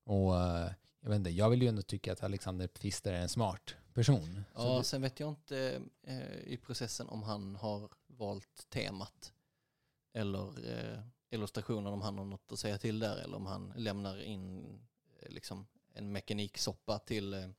Och 0.05 0.39
eh, 0.41 0.71
jag 1.01 1.09
vet 1.09 1.15
inte, 1.15 1.29
jag 1.29 1.49
vill 1.49 1.61
ju 1.61 1.67
ändå 1.67 1.81
tycka 1.81 2.11
att 2.13 2.23
Alexander 2.23 2.67
Pfister 2.67 3.13
är 3.13 3.21
en 3.21 3.29
smart 3.29 3.75
person. 3.93 4.43
Ja, 4.55 4.77
det, 4.77 4.83
sen 4.83 5.01
vet 5.01 5.19
jag 5.19 5.29
inte 5.29 5.81
eh, 6.07 6.37
i 6.45 6.57
processen 6.65 7.09
om 7.09 7.23
han 7.23 7.55
har 7.55 7.89
valt 8.07 8.69
temat 8.69 9.33
eller 10.13 10.73
eh, 10.73 10.99
illustrationen 11.29 11.93
om 11.93 12.01
han 12.01 12.17
har 12.17 12.25
något 12.25 12.51
att 12.51 12.59
säga 12.59 12.77
till 12.77 12.99
där 12.99 13.17
eller 13.17 13.37
om 13.37 13.45
han 13.45 13.73
lämnar 13.75 14.21
in 14.21 14.79
eh, 15.19 15.29
liksom 15.29 15.67
en 15.93 16.11
mekaniksoppa 16.11 16.99
till 16.99 17.33
eh, 17.33 17.49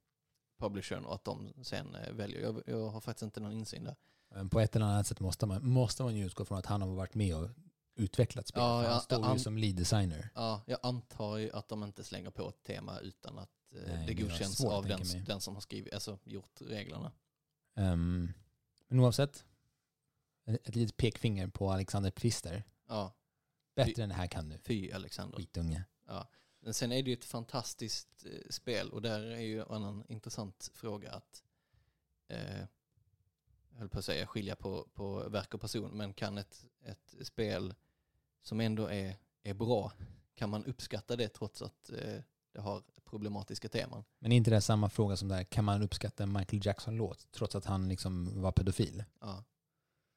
publishern 0.58 1.04
och 1.04 1.14
att 1.14 1.24
de 1.24 1.52
sen 1.62 1.94
eh, 1.94 2.12
väljer. 2.12 2.42
Jag, 2.42 2.62
jag 2.66 2.88
har 2.88 3.00
faktiskt 3.00 3.22
inte 3.22 3.40
någon 3.40 3.52
insyn 3.52 3.84
där. 3.84 3.96
Men 4.34 4.48
på 4.48 4.60
ett 4.60 4.76
eller 4.76 4.86
annat 4.86 5.06
sätt 5.06 5.20
måste 5.20 5.46
man, 5.46 5.68
måste 5.68 6.02
man 6.02 6.16
ju 6.16 6.26
utgå 6.26 6.44
från 6.44 6.58
att 6.58 6.66
han 6.66 6.82
har 6.82 6.88
varit 6.88 7.14
med 7.14 7.36
och 7.36 7.48
utvecklat 7.94 8.48
spel. 8.48 8.62
Ja, 8.62 8.88
han 8.88 9.00
står 9.00 9.32
ju 9.32 9.38
som 9.38 9.58
lead 9.58 9.76
designer. 9.76 10.30
Ja, 10.34 10.62
jag 10.66 10.78
antar 10.82 11.36
ju 11.36 11.50
att 11.52 11.68
de 11.68 11.84
inte 11.84 12.04
slänger 12.04 12.30
på 12.30 12.48
ett 12.48 12.62
tema 12.62 12.98
utan 12.98 13.38
att 13.38 13.50
eh, 13.74 13.94
Nej, 13.94 14.06
det 14.06 14.14
godkänns 14.14 14.58
svårt, 14.58 14.72
av 14.72 14.86
den, 14.86 15.00
den 15.26 15.40
som 15.40 15.54
har 15.54 15.60
skrivit, 15.60 15.94
alltså 15.94 16.18
gjort 16.24 16.60
reglerna. 16.60 17.12
Ehm, 17.76 18.32
men 18.88 19.00
oavsett, 19.00 19.44
ett, 20.44 20.74
litet 20.74 20.96
pekfinger 20.96 21.48
på 21.48 21.72
Alexander 21.72 22.10
Pfister. 22.10 22.64
Ja, 22.88 23.12
Bättre 23.74 24.02
än 24.02 24.08
det 24.08 24.14
här 24.14 24.26
kan 24.26 24.48
du, 24.48 24.58
fy 24.58 24.92
Alexander. 24.92 25.36
skitunge. 25.38 25.84
Men 26.64 26.74
sen 26.74 26.92
är 26.92 27.02
det 27.02 27.10
ju 27.10 27.14
ett 27.14 27.24
fantastiskt 27.24 28.26
eh, 28.26 28.50
spel 28.50 28.90
och 28.90 29.02
där 29.02 29.20
är 29.20 29.40
ju 29.40 29.60
en 29.60 29.66
annan 29.70 30.04
intressant 30.08 30.70
fråga 30.74 31.12
att 31.12 31.42
eh, 32.28 32.58
jag 33.70 33.78
höll 33.78 33.88
på 33.88 33.98
att 33.98 34.04
säga 34.04 34.26
skilja 34.26 34.56
på, 34.56 34.88
på 34.94 35.28
verk 35.28 35.54
och 35.54 35.60
person, 35.60 35.90
men 35.90 36.14
kan 36.14 36.38
ett, 36.38 36.66
ett 36.84 37.14
spel 37.22 37.74
som 38.42 38.60
ändå 38.60 38.86
är, 38.86 39.16
är 39.42 39.54
bra, 39.54 39.92
kan 40.34 40.50
man 40.50 40.64
uppskatta 40.64 41.16
det 41.16 41.28
trots 41.28 41.62
att 41.62 41.90
eh, 41.90 42.20
det 42.52 42.60
har 42.60 42.82
problematiska 43.04 43.68
teman? 43.68 44.04
Men 44.18 44.32
är 44.32 44.36
inte 44.36 44.50
det 44.50 44.60
samma 44.60 44.88
fråga 44.88 45.16
som 45.16 45.28
där, 45.28 45.44
kan 45.44 45.64
man 45.64 45.82
uppskatta 45.82 46.22
en 46.22 46.32
Michael 46.32 46.66
Jackson-låt 46.66 47.28
trots 47.32 47.54
att 47.54 47.64
han 47.64 47.88
liksom 47.88 48.42
var 48.42 48.52
pedofil? 48.52 49.04
Ja. 49.20 49.44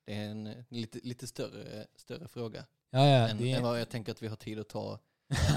Det 0.05 0.13
är 0.13 0.29
en 0.29 0.47
eh, 0.47 0.53
lite, 0.69 0.99
lite 1.03 1.27
större, 1.27 1.87
större 1.95 2.27
fråga 2.27 2.65
Ja, 2.89 3.05
ja, 3.05 3.27
än, 3.27 3.37
det 3.37 3.51
än 3.51 3.63
vad 3.63 3.79
jag 3.81 3.89
tänker 3.89 4.11
att 4.11 4.23
vi 4.23 4.27
har 4.27 4.35
tid 4.35 4.59
att 4.59 4.69
ta, 4.69 4.99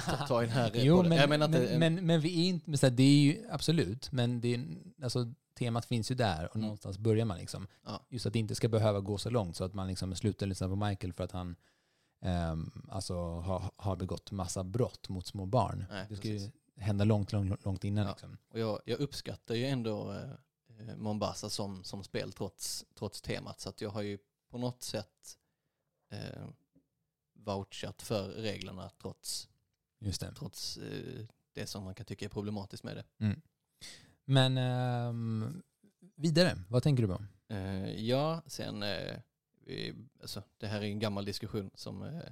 ta, 0.07 0.27
ta 0.27 0.43
i 0.43 0.47
den 0.47 0.55
här. 0.55 0.71
Jo, 0.75 1.03
men, 1.03 1.19
jag 1.19 1.29
menar 1.29 1.49
men, 1.49 1.79
men, 1.79 2.07
men 2.07 2.21
vi 2.21 2.41
är 2.45 2.49
inte, 2.49 2.71
men 2.71 2.79
så 2.79 2.87
här, 2.87 2.91
det 2.91 3.03
är 3.03 3.19
ju 3.19 3.47
absolut, 3.51 4.13
men 4.13 4.41
det 4.41 4.55
är, 4.55 4.67
alltså, 5.03 5.33
temat 5.59 5.85
finns 5.85 6.11
ju 6.11 6.15
där 6.15 6.45
och 6.45 6.57
Mm. 6.57 6.63
någonstans 6.63 6.99
börjar 6.99 7.25
man 7.25 7.39
liksom. 7.39 7.67
Ja. 7.85 8.07
Just 8.09 8.27
att 8.27 8.33
det 8.33 8.39
inte 8.39 8.55
ska 8.55 8.69
behöva 8.69 9.01
gå 9.01 9.19
så 9.19 9.31
långt 9.31 9.57
så 9.57 9.65
att 9.65 9.75
man 9.75 9.89
liksom 9.89 10.15
slutar 10.15 10.47
lyssna 10.47 10.69
på 10.69 10.77
Michael 10.77 11.13
för 11.13 11.25
att 11.25 11.33
han 11.33 11.57
ehm, 12.23 12.89
alltså, 12.89 13.15
har, 13.41 13.71
har 13.77 13.97
begått 13.97 14.31
massa 14.33 14.65
brott 14.65 15.09
mot 15.09 15.27
små 15.27 15.47
barn. 15.47 15.85
Nej, 15.91 16.07
det 16.09 16.17
ska 16.17 16.29
ju 16.29 16.35
precis. 16.39 16.53
hända 16.77 17.05
långt, 17.05 17.33
långt, 17.33 17.65
långt 17.65 17.85
innan. 17.85 18.05
Ja. 18.05 18.11
Liksom. 18.11 18.39
Och 18.49 18.59
jag, 18.59 18.81
jag 18.85 19.01
uppskattar 19.01 19.55
ju 19.55 19.67
ändå 19.67 20.13
eh, 20.13 20.89
eh, 20.89 20.97
Mombasa 20.97 21.51
som, 21.51 21.85
som 21.85 22.05
spel 22.05 22.33
trots, 22.33 22.85
trots 22.99 23.23
temat. 23.23 23.61
Så 23.61 23.69
att 23.69 23.81
jag 23.81 23.91
har 23.91 24.03
ju 24.03 24.19
på 24.51 24.59
något 24.59 24.83
sätt 24.83 25.39
eh, 26.11 26.49
vouchat 27.33 28.03
för 28.03 28.29
reglerna 28.29 28.91
trots, 29.03 29.49
Just 29.99 30.21
det. 30.21 30.35
trots 30.35 30.77
eh, 30.77 31.27
det 31.53 31.67
som 31.67 31.85
man 31.85 31.95
kan 31.95 32.07
tycka 32.07 32.25
är 32.25 32.29
problematiskt 32.29 32.85
med 32.85 32.97
det. 32.97 33.35
Men 34.25 34.59
ehm, 34.59 35.63
vidare, 36.15 36.59
vad 36.69 36.83
tänker 36.83 37.03
du 37.03 37.09
på? 37.09 37.25
Eh, 37.49 37.91
ja, 38.05 38.43
sen, 38.47 38.83
eh, 38.83 39.21
vi, 39.65 39.95
alltså, 40.21 40.43
det 40.59 40.67
här 40.67 40.81
är 40.81 40.85
en 40.85 40.99
gammal 40.99 41.25
diskussion 41.25 41.71
som, 41.75 42.03
eh, 42.03 42.23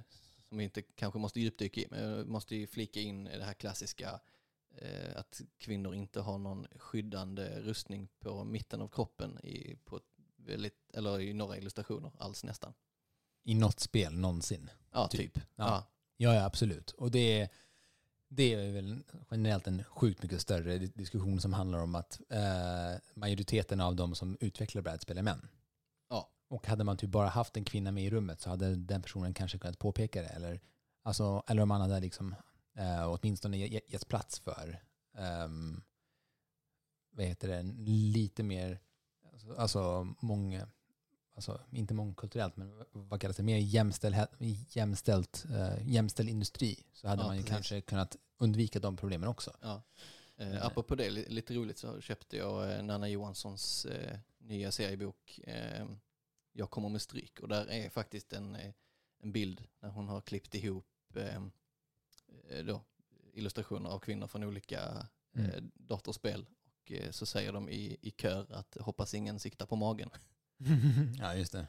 som 0.49 0.57
vi 0.57 0.63
inte 0.63 0.81
kanske 0.81 1.19
måste 1.19 1.39
djupdyka 1.39 1.81
i, 1.81 1.87
men 1.89 2.03
jag 2.03 2.27
måste 2.27 2.55
ju 2.55 2.67
flika 2.67 2.99
in 2.99 3.23
det 3.23 3.43
här 3.43 3.53
klassiska 3.53 4.19
eh, 4.75 5.15
att 5.17 5.41
kvinnor 5.57 5.95
inte 5.95 6.21
har 6.21 6.37
någon 6.37 6.67
skyddande 6.75 7.61
rustning 7.61 8.07
på 8.19 8.43
mitten 8.43 8.81
av 8.81 8.87
kroppen 8.87 9.39
i, 9.45 9.75
på 9.85 9.99
väldigt, 10.47 10.91
eller 10.93 11.19
i 11.19 11.33
några 11.33 11.57
illustrationer 11.57 12.11
alls 12.17 12.43
nästan. 12.43 12.73
I 13.43 13.53
något 13.55 13.79
spel 13.79 14.13
någonsin? 14.19 14.69
Ja, 14.91 15.07
Typ. 15.07 15.33
typ. 15.33 15.43
Ja. 15.55 15.65
Ja. 15.65 16.33
Ja, 16.33 16.45
absolut. 16.45 16.91
Och 16.91 17.11
det 17.11 17.41
är, 17.41 17.49
det 18.27 18.53
är 18.53 18.71
väl 18.71 19.03
generellt 19.31 19.67
en 19.67 19.83
sjukt 19.83 20.23
mycket 20.23 20.41
större 20.41 20.77
di- 20.77 20.87
diskussion 20.95 21.41
som 21.41 21.53
handlar 21.53 21.79
om 21.79 21.95
att 21.95 22.21
eh, 22.29 22.99
majoriteten 23.15 23.81
av 23.81 23.95
de 23.95 24.15
som 24.15 24.37
utvecklar 24.39 24.81
brädspel 24.81 25.17
är 25.17 25.21
män. 25.21 25.47
Ja. 26.09 26.29
Och 26.47 26.67
hade 26.67 26.83
man 26.83 26.97
typ 26.97 27.09
bara 27.09 27.27
haft 27.29 27.57
en 27.57 27.65
kvinna 27.65 27.91
med 27.91 28.03
i 28.03 28.09
rummet 28.09 28.41
så 28.41 28.49
hade 28.49 28.75
den 28.75 29.01
personen 29.01 29.33
kanske 29.33 29.57
kunnat 29.57 29.79
påpeka 29.79 30.21
det. 30.21 30.27
Eller, 30.27 30.61
alltså, 31.03 31.43
eller 31.47 31.61
om 31.61 31.69
man 31.69 31.81
hade 31.81 31.99
liksom, 31.99 32.35
eh, 32.77 33.07
åtminstone 33.09 33.57
ge- 33.57 33.81
getts 33.87 34.05
plats 34.05 34.39
för 34.39 34.83
ehm, 35.17 35.83
vad 37.11 37.25
heter 37.25 37.47
det, 37.47 37.63
lite 37.91 38.43
mer, 38.43 38.79
alltså, 39.37 39.53
alltså 39.55 40.13
många, 40.21 40.67
alltså 41.35 41.61
inte 41.71 41.93
mångkulturellt, 41.93 42.57
men 42.57 42.83
vad 42.91 43.21
kallas 43.21 43.37
det, 43.37 43.43
mer 43.43 43.57
jämställdhet, 43.57 44.29
jämställt, 44.75 45.45
eh, 45.51 45.87
jämställd 45.89 46.29
industri 46.29 46.83
så 46.93 47.07
hade 47.07 47.21
Ja, 47.21 47.27
man 47.27 47.35
ju 47.37 47.41
precis. 47.43 47.55
kanske 47.55 47.81
kunnat 47.81 48.17
undvika 48.37 48.79
de 48.79 48.97
problemen 48.97 49.29
också. 49.29 49.51
Ja. 49.61 49.81
Eh. 50.37 50.65
Apropå 50.65 50.95
det, 50.95 51.09
li- 51.09 51.29
lite 51.29 51.53
roligt 51.53 51.77
så 51.77 52.01
köpte 52.01 52.37
jag 52.37 52.71
eh, 52.73 52.83
Nanna 52.83 53.09
Johanssons 53.09 53.85
eh, 53.85 54.17
nya 54.37 54.71
seriebok 54.71 55.39
eh, 55.43 55.85
Jag 56.53 56.69
kommer 56.69 56.89
med 56.89 57.01
stryk 57.01 57.39
och 57.39 57.47
där 57.47 57.69
är 57.71 57.89
faktiskt 57.89 58.33
en, 58.33 58.55
eh, 58.55 58.71
en 59.19 59.31
bild 59.31 59.63
när 59.79 59.89
hon 59.89 60.07
har 60.07 60.21
klippt 60.21 60.55
ihop 60.55 60.85
eh, 61.15 61.41
då, 62.65 62.81
illustrationer 63.33 63.89
av 63.89 63.99
kvinnor 63.99 64.27
från 64.27 64.43
olika 64.43 65.07
Mm. 65.35 65.71
datorspel 65.75 66.45
och 66.87 66.91
eh, 66.91 67.11
så 67.11 67.25
säger 67.25 67.53
de 67.53 67.69
i, 67.69 67.97
i 68.01 68.11
kör 68.11 68.51
att 68.51 68.77
hoppas 68.79 69.13
ingen 69.13 69.39
siktar 69.39 69.65
på 69.65 69.75
magen. 69.75 70.09
ja, 71.19 71.35
just 71.35 71.51
det. 71.51 71.67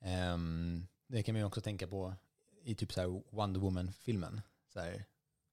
Ehm, 0.00 0.86
det 1.08 1.22
kan 1.22 1.34
man 1.34 1.40
ju 1.40 1.46
också 1.46 1.60
tänka 1.60 1.86
på 1.86 2.14
i 2.64 2.74
typ 2.74 2.92
så 2.92 3.00
här 3.00 3.22
Wonder 3.30 3.60
Woman-filmen. 3.60 4.40
Så 4.72 4.80
här, 4.80 5.04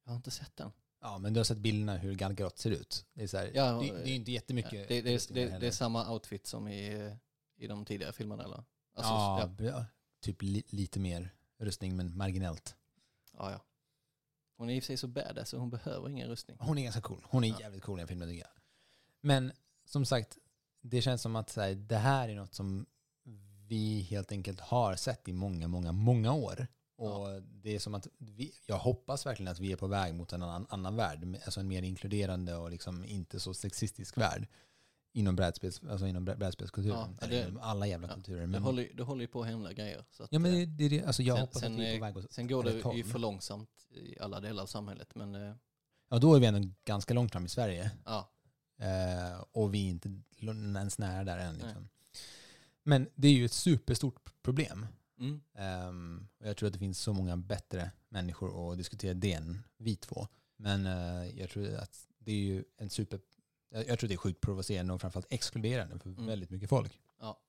Jag 0.03 0.11
har 0.11 0.15
inte 0.17 0.31
sett 0.31 0.55
den. 0.55 0.71
ja, 1.01 1.17
men 1.17 1.33
du 1.33 1.39
har 1.39 1.45
sett 1.45 1.57
bilderna 1.57 1.97
hur 1.97 2.15
Gal 2.15 2.33
Gadot 2.33 2.57
ser 2.57 2.71
ut. 2.71 3.05
Det 3.13 3.23
är, 3.23 3.27
så 3.27 3.37
här, 3.37 3.51
Ja, 3.55 3.71
det, 3.71 4.03
det 4.03 4.09
är 4.09 4.15
inte 4.15 4.31
jättemycket. 4.31 4.73
Ja, 4.73 4.85
det, 4.87 5.01
det, 5.01 5.15
rustningar 5.15 5.49
det, 5.51 5.59
det 5.59 5.67
är 5.67 5.71
samma 5.71 6.13
outfit 6.13 6.47
som 6.47 6.67
i, 6.67 7.05
eh, 7.05 7.13
i 7.63 7.67
de 7.67 7.85
tidigare 7.85 8.13
filmerna 8.13 8.43
eller? 8.43 8.63
Alltså, 8.93 9.13
ja, 9.13 9.51
ja. 9.57 9.85
typ 10.21 10.41
li, 10.41 10.63
lite 10.69 10.99
mer 10.99 11.29
rustning 11.57 11.95
men 11.95 12.17
marginellt. 12.17 12.75
Ja, 13.37 13.51
ja. 13.51 13.61
Hon 14.59 14.69
är 14.69 14.75
i 14.75 14.79
och 14.79 14.83
för 14.83 14.87
sig 14.87 14.97
så 14.97 15.07
badass 15.07 15.49
så 15.49 15.57
hon 15.57 15.69
behöver 15.69 16.09
ingen 16.09 16.27
rustning. 16.29 16.57
Hon 16.59 16.77
är 16.77 16.83
ganska 16.83 17.01
cool. 17.01 17.25
Hon 17.29 17.43
är 17.43 17.47
Ja. 17.47 17.59
jävligt 17.59 17.83
cool 17.83 17.99
i 17.99 18.01
den 18.01 18.07
filmen 18.07 18.27
tycker 18.29 18.41
jag. 18.43 18.51
Men 19.21 19.51
som 19.85 20.05
sagt, 20.05 20.37
det 20.81 21.01
känns 21.01 21.21
som 21.21 21.35
att 21.35 21.49
så 21.49 21.61
här, 21.61 21.75
det 21.75 21.97
här 21.97 22.29
är 22.29 22.35
något 22.35 22.53
som 22.53 22.85
vi 23.67 24.01
helt 24.01 24.31
enkelt 24.31 24.59
har 24.59 24.95
sett 24.95 25.27
i 25.27 25.33
många, 25.33 25.67
många, 25.67 25.91
många 25.91 26.33
år. 26.33 26.67
Och 26.97 27.43
det 27.43 27.75
är 27.75 27.79
som 27.79 27.95
att 27.95 28.07
vi, 28.17 28.53
jag 28.65 28.77
hoppas 28.77 29.25
verkligen 29.25 29.51
att 29.51 29.59
vi 29.59 29.71
är 29.71 29.75
på 29.75 29.87
väg 29.87 30.13
mot 30.15 30.33
en 30.33 30.43
annan, 30.43 30.65
annan 30.69 30.95
värld. 30.95 31.37
Alltså 31.45 31.59
en 31.59 31.67
mer 31.67 31.81
inkluderande 31.81 32.55
och 32.55 32.71
liksom 32.71 33.05
inte 33.05 33.39
så 33.39 33.53
sexistisk 33.53 34.17
värld. 34.17 34.47
Inom, 35.19 35.35
brädspels, 35.35 35.81
alltså 35.89 36.07
inom 36.07 36.25
brä- 36.29 36.35
brädspelskulturen. 36.37 37.17
Ja, 37.21 37.27
det- 37.27 37.53
alla 37.61 37.87
jävla 37.87 38.07
ja, 38.07 38.13
kulturer. 38.13 38.41
Det 38.41 38.47
Men, 38.47 38.63
håller, 38.63 38.89
det 38.95 39.03
håller 39.03 39.21
ju 39.21 39.27
på 39.27 39.41
att 39.41 39.47
hända 39.47 39.73
grejer. 39.73 40.05
Så 40.11 40.23
att, 40.23 40.29
ja, 40.31 40.39
men 40.39 40.51
eh, 40.53 40.57
det, 40.59 40.65
det, 40.65 40.89
det, 40.89 41.03
alltså 41.05 41.23
jag 41.23 41.35
sen- 41.37 41.41
hoppas 41.41 41.61
sen, 41.61 41.73
att 41.73 41.79
vi 41.79 41.85
är 41.85 41.93
eh, 41.93 41.99
på 41.99 42.05
väg 42.05 42.17
åt 42.17 42.31
sen 42.31 42.47
går 42.47 42.63
det 42.63 42.97
ju 42.97 43.03
för 43.03 43.19
långsamt 43.19 43.69
i 43.91 44.19
alla 44.19 44.39
delar 44.39 44.63
av 44.63 44.67
samhället. 44.67 45.15
Men 45.15 45.35
eh, 45.35 45.55
Ja, 46.09 46.19
då 46.19 46.35
är 46.35 46.39
vi 46.39 46.45
ändå 46.45 46.69
ganska 46.85 47.13
långt 47.13 47.31
fram 47.31 47.45
i 47.45 47.49
Sverige. 47.49 47.91
ja, 48.05 48.31
Eh, 48.81 49.43
och 49.51 49.73
vi 49.73 49.85
är 49.85 49.89
inte 49.89 50.21
ens 50.77 50.97
nära 50.97 51.23
där 51.23 51.37
än. 51.37 51.57
Liksom. 51.57 51.89
Men 52.83 53.07
det 53.15 53.27
är 53.27 53.31
ju 53.31 53.45
ett 53.45 53.53
superstort 53.53 54.33
problem. 54.41 54.85
mm, 55.19 55.41
Ehm, 55.53 56.27
och 56.39 56.47
jag 56.47 56.57
tror 56.57 56.67
att 56.67 56.73
det 56.73 56.79
finns 56.79 56.99
så 56.99 57.13
många 57.13 57.37
bättre 57.37 57.91
människor 58.09 58.71
att 58.71 58.77
diskutera 58.77 59.13
det 59.13 59.33
än 59.33 59.63
vi 59.77 59.95
två. 59.95 60.27
Men 60.57 60.85
eh, 60.85 61.39
jag 61.39 61.49
tror 61.49 61.75
att 61.75 62.07
det 62.19 62.31
är 62.31 62.35
ju 62.39 62.63
en 62.77 62.89
super... 62.89 63.19
Jag, 63.69 63.87
jag 63.87 63.99
tror 63.99 64.07
det 64.07 64.13
är 64.15 64.17
sjukt 64.17 64.41
provocerande 64.41 64.93
och 64.93 65.01
framförallt 65.01 65.27
exkluderande 65.33 65.99
för 65.99 66.09
Mm. 66.09 66.25
väldigt 66.25 66.49
mycket 66.49 66.69
folk. 66.69 66.99
Ja. 67.19 67.39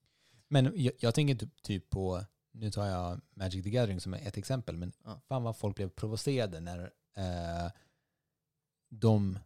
Men 0.49 0.73
jag, 0.77 0.93
jag 0.99 1.15
tänker 1.15 1.35
typ, 1.35 1.63
typ 1.63 1.91
på, 1.91 2.25
nu 2.53 2.71
tar 2.71 2.87
jag 2.87 3.21
Magic 3.35 3.65
the 3.65 3.71
Gathering 3.71 4.01
som 4.01 4.15
ett 4.15 4.37
exempel, 4.37 4.77
men 4.77 4.93
Ja. 5.05 5.21
fan 5.29 5.43
vad 5.43 5.57
folk 5.57 5.77
blev 5.77 5.89
provocerade 5.89 6.61
när 6.61 6.93
eh, 7.17 7.71
de, 8.89 9.39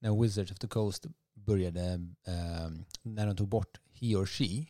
när 0.00 0.22
Wizards 0.22 0.52
of 0.52 0.58
the 0.58 0.68
Coast 0.68 1.06
började, 1.34 1.82
eh, 2.26 2.70
när 3.02 3.26
de 3.26 3.36
tog 3.36 3.48
bort 3.48 3.80
he 3.92 4.14
or 4.16 4.26
she, 4.26 4.66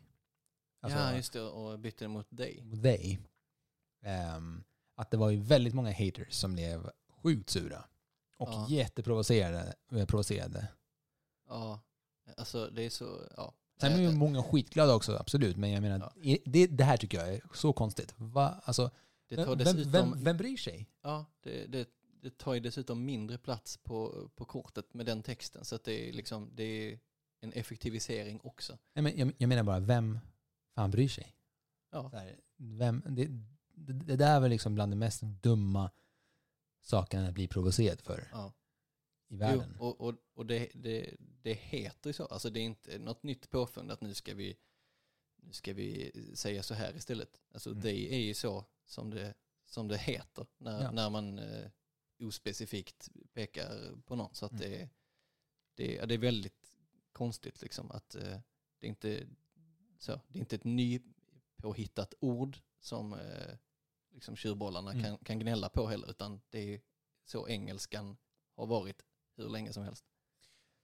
alltså 0.80 0.98
ja, 0.98 1.16
just 1.16 1.32
det. 1.32 1.40
Och 1.42 1.78
bytte 1.78 2.04
det 2.04 2.08
mot 2.08 2.26
dig. 2.30 2.64
they, 2.82 3.18
ehm, 4.02 4.64
att 4.94 5.10
det 5.10 5.16
var 5.16 5.30
ju 5.30 5.40
väldigt 5.40 5.74
många 5.74 5.92
haters 5.92 6.34
som 6.34 6.52
blev 6.54 6.90
sjukt 7.22 7.50
sura 7.50 7.84
och 8.38 8.48
Ja. 8.48 8.66
jätteprovocerade. 8.68 9.74
eh, 9.92 10.06
provocerade. 10.06 10.68
Ja, 11.50 11.80
alltså 12.36 12.70
det 12.70 12.82
är 12.82 12.90
så, 12.90 13.20
ja. 13.36 13.54
Sen 13.80 13.92
är 13.92 13.98
ju 13.98 14.06
Eh, 14.06 14.14
många 14.14 14.42
skitglada 14.42 14.94
också, 14.94 15.16
absolut. 15.16 15.56
Men 15.56 15.70
jag 15.70 15.82
menar, 15.82 16.12
Ja. 16.22 16.36
det, 16.44 16.66
det 16.66 16.84
här 16.84 16.96
tycker 16.96 17.18
jag 17.18 17.34
är 17.34 17.42
så 17.54 17.72
konstigt. 17.72 18.14
Va? 18.16 18.60
Alltså, 18.64 18.90
det 19.28 19.36
tar 19.36 19.46
vem, 19.46 19.58
dessutom, 19.58 19.92
vem, 19.92 20.24
vem, 20.24 20.36
bryr 20.36 20.56
sig? 20.56 20.88
Ja, 21.02 21.24
det, 21.42 21.66
det, 21.66 21.88
det 22.22 22.38
tar 22.38 22.54
ju 22.54 22.60
dessutom 22.60 23.04
mindre 23.04 23.38
plats 23.38 23.76
på, 23.76 24.30
på 24.36 24.44
kortet 24.44 24.94
med 24.94 25.06
den 25.06 25.22
texten. 25.22 25.64
Så 25.64 25.78
det 25.84 26.08
är 26.08 26.12
liksom, 26.12 26.50
det 26.54 26.62
är 26.62 26.98
en 27.40 27.52
effektivisering 27.52 28.40
också. 28.42 28.78
Nej, 28.94 29.02
men 29.02 29.18
jag, 29.18 29.32
jag 29.38 29.48
menar 29.48 29.62
bara, 29.62 29.80
vem 29.80 30.18
fan 30.74 30.90
bryr 30.90 31.08
sig? 31.08 31.34
Ja, 31.92 32.10
här, 32.12 32.36
vem, 32.56 33.02
det, 33.06 33.26
det, 33.74 33.92
det 33.92 34.16
där 34.16 34.36
är 34.36 34.40
väl 34.40 34.50
liksom 34.50 34.74
bland 34.74 34.92
de 34.92 34.96
mest 34.96 35.22
dumma 35.22 35.90
sakerna 36.82 37.28
att 37.28 37.34
bli 37.34 37.48
provocerad 37.48 38.00
för 38.00 38.28
Ja. 38.32 38.52
I 39.30 39.36
världen. 39.36 39.74
Jo, 39.78 39.84
och 39.86 40.00
och, 40.00 40.14
och 40.34 40.46
det, 40.46 40.70
det, 40.74 41.16
det 41.18 41.52
heter 41.54 42.10
ju 42.10 42.14
så. 42.14 42.24
Alltså 42.26 42.50
det 42.50 42.60
är 42.60 42.64
inte 42.64 42.98
något 42.98 43.22
nytt 43.22 43.50
påfund 43.50 43.90
att 43.90 44.00
nu 44.00 44.14
ska 44.14 44.34
vi, 44.34 44.56
nu 45.36 45.52
ska 45.52 45.72
vi 45.72 46.12
säga 46.34 46.62
så 46.62 46.74
här 46.74 46.96
istället. 46.96 47.40
Alltså 47.52 47.70
Mm. 47.70 47.82
det 47.82 48.14
är 48.14 48.18
ju 48.18 48.34
så 48.34 48.64
som 48.84 49.10
det, 49.10 49.34
som 49.66 49.88
det 49.88 49.98
heter 49.98 50.46
när, 50.58 50.82
Ja. 50.82 50.90
när 50.90 51.10
man 51.10 51.38
eh, 51.38 51.70
ospecifikt 52.20 53.08
pekar 53.32 53.96
på 54.06 54.16
någon. 54.16 54.34
Så 54.34 54.46
att 54.46 54.52
Mm. 54.52 54.62
det, 54.70 54.88
det, 55.74 55.94
ja, 55.94 56.06
det 56.06 56.14
är 56.14 56.18
väldigt 56.18 56.76
konstigt 57.12 57.62
liksom 57.62 57.90
att 57.90 58.14
eh, 58.14 58.38
det, 58.78 58.86
är 58.86 58.88
inte, 58.88 59.26
så, 59.98 60.20
det 60.28 60.38
är 60.38 60.40
inte 60.40 60.56
ett 60.56 60.64
nypåhittat 60.64 62.14
ord 62.20 62.58
som 62.80 63.12
eh, 63.12 63.56
liksom 64.10 64.36
tjurbollarna 64.36 64.90
Mm. 64.92 65.04
kan, 65.04 65.18
kan 65.18 65.38
gnälla 65.38 65.68
på 65.68 65.86
heller 65.86 66.10
utan 66.10 66.40
det 66.50 66.74
är 66.74 66.80
så 67.24 67.48
engelskan 67.48 68.16
har 68.56 68.66
varit 68.66 69.02
hur 69.42 69.50
länge 69.50 69.72
som 69.72 69.82
helst. 69.84 70.04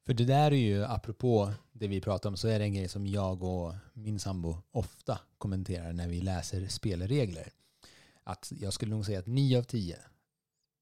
För 0.07 0.15
det 0.15 0.25
där 0.25 0.51
är 0.53 0.57
ju, 0.57 0.85
apropå 0.85 1.53
det 1.73 1.89
vi 1.89 2.01
pratar 2.01 2.29
om, 2.31 2.37
så 2.37 2.49
är 2.49 2.59
det 2.59 2.65
en 2.65 2.75
grej 2.75 2.89
som 2.89 3.07
jag 3.07 3.43
och 3.43 3.75
min 3.93 4.19
sambo 4.19 4.63
ofta 4.71 5.21
kommenterar 5.39 5.93
när 5.93 6.09
vi 6.09 6.21
läser 6.21 6.69
spelregler. 6.69 7.53
Att 8.23 8.53
jag 8.57 8.73
skulle 8.73 8.91
nog 8.95 9.07
säga 9.07 9.19
att 9.19 9.27
nio 9.27 9.59
av 9.59 9.63
tio 9.63 9.99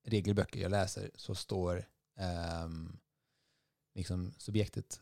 regelböcker 0.07 0.61
jag 0.61 0.71
läser 0.71 1.11
så 1.15 1.35
står 1.35 1.89
ehm, 2.17 2.97
liksom 3.95 4.33
subjektet 4.39 5.01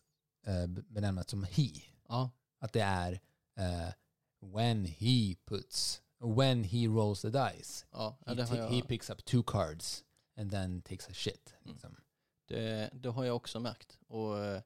uh, 0.48 0.66
benämnat 0.66 1.30
som 1.30 1.44
he. 1.44 1.68
Ja, 2.08 2.30
Att 2.58 2.72
det 2.72 2.80
är 2.80 3.20
eh, 3.56 3.88
when 4.40 4.84
he 4.84 5.34
puts, 5.44 6.02
when 6.36 6.64
he 6.64 6.86
rolls 6.86 7.20
the 7.22 7.30
dice. 7.30 7.86
ja, 7.92 8.18
He, 8.26 8.36
ta- 8.36 8.54
he 8.54 8.76
jag, 8.78 8.88
picks 8.88 9.10
up 9.10 9.24
two 9.24 9.42
cards 9.46 10.04
and 10.36 10.50
then 10.50 10.82
takes 10.82 11.08
a 11.08 11.12
shit. 11.14 11.54
Mm. 11.64 11.96
Det, 12.52 12.90
det 12.92 13.08
har 13.08 13.24
jag 13.24 13.36
också 13.36 13.60
märkt. 13.60 13.98
Och 14.08 14.38
eh, 14.38 14.62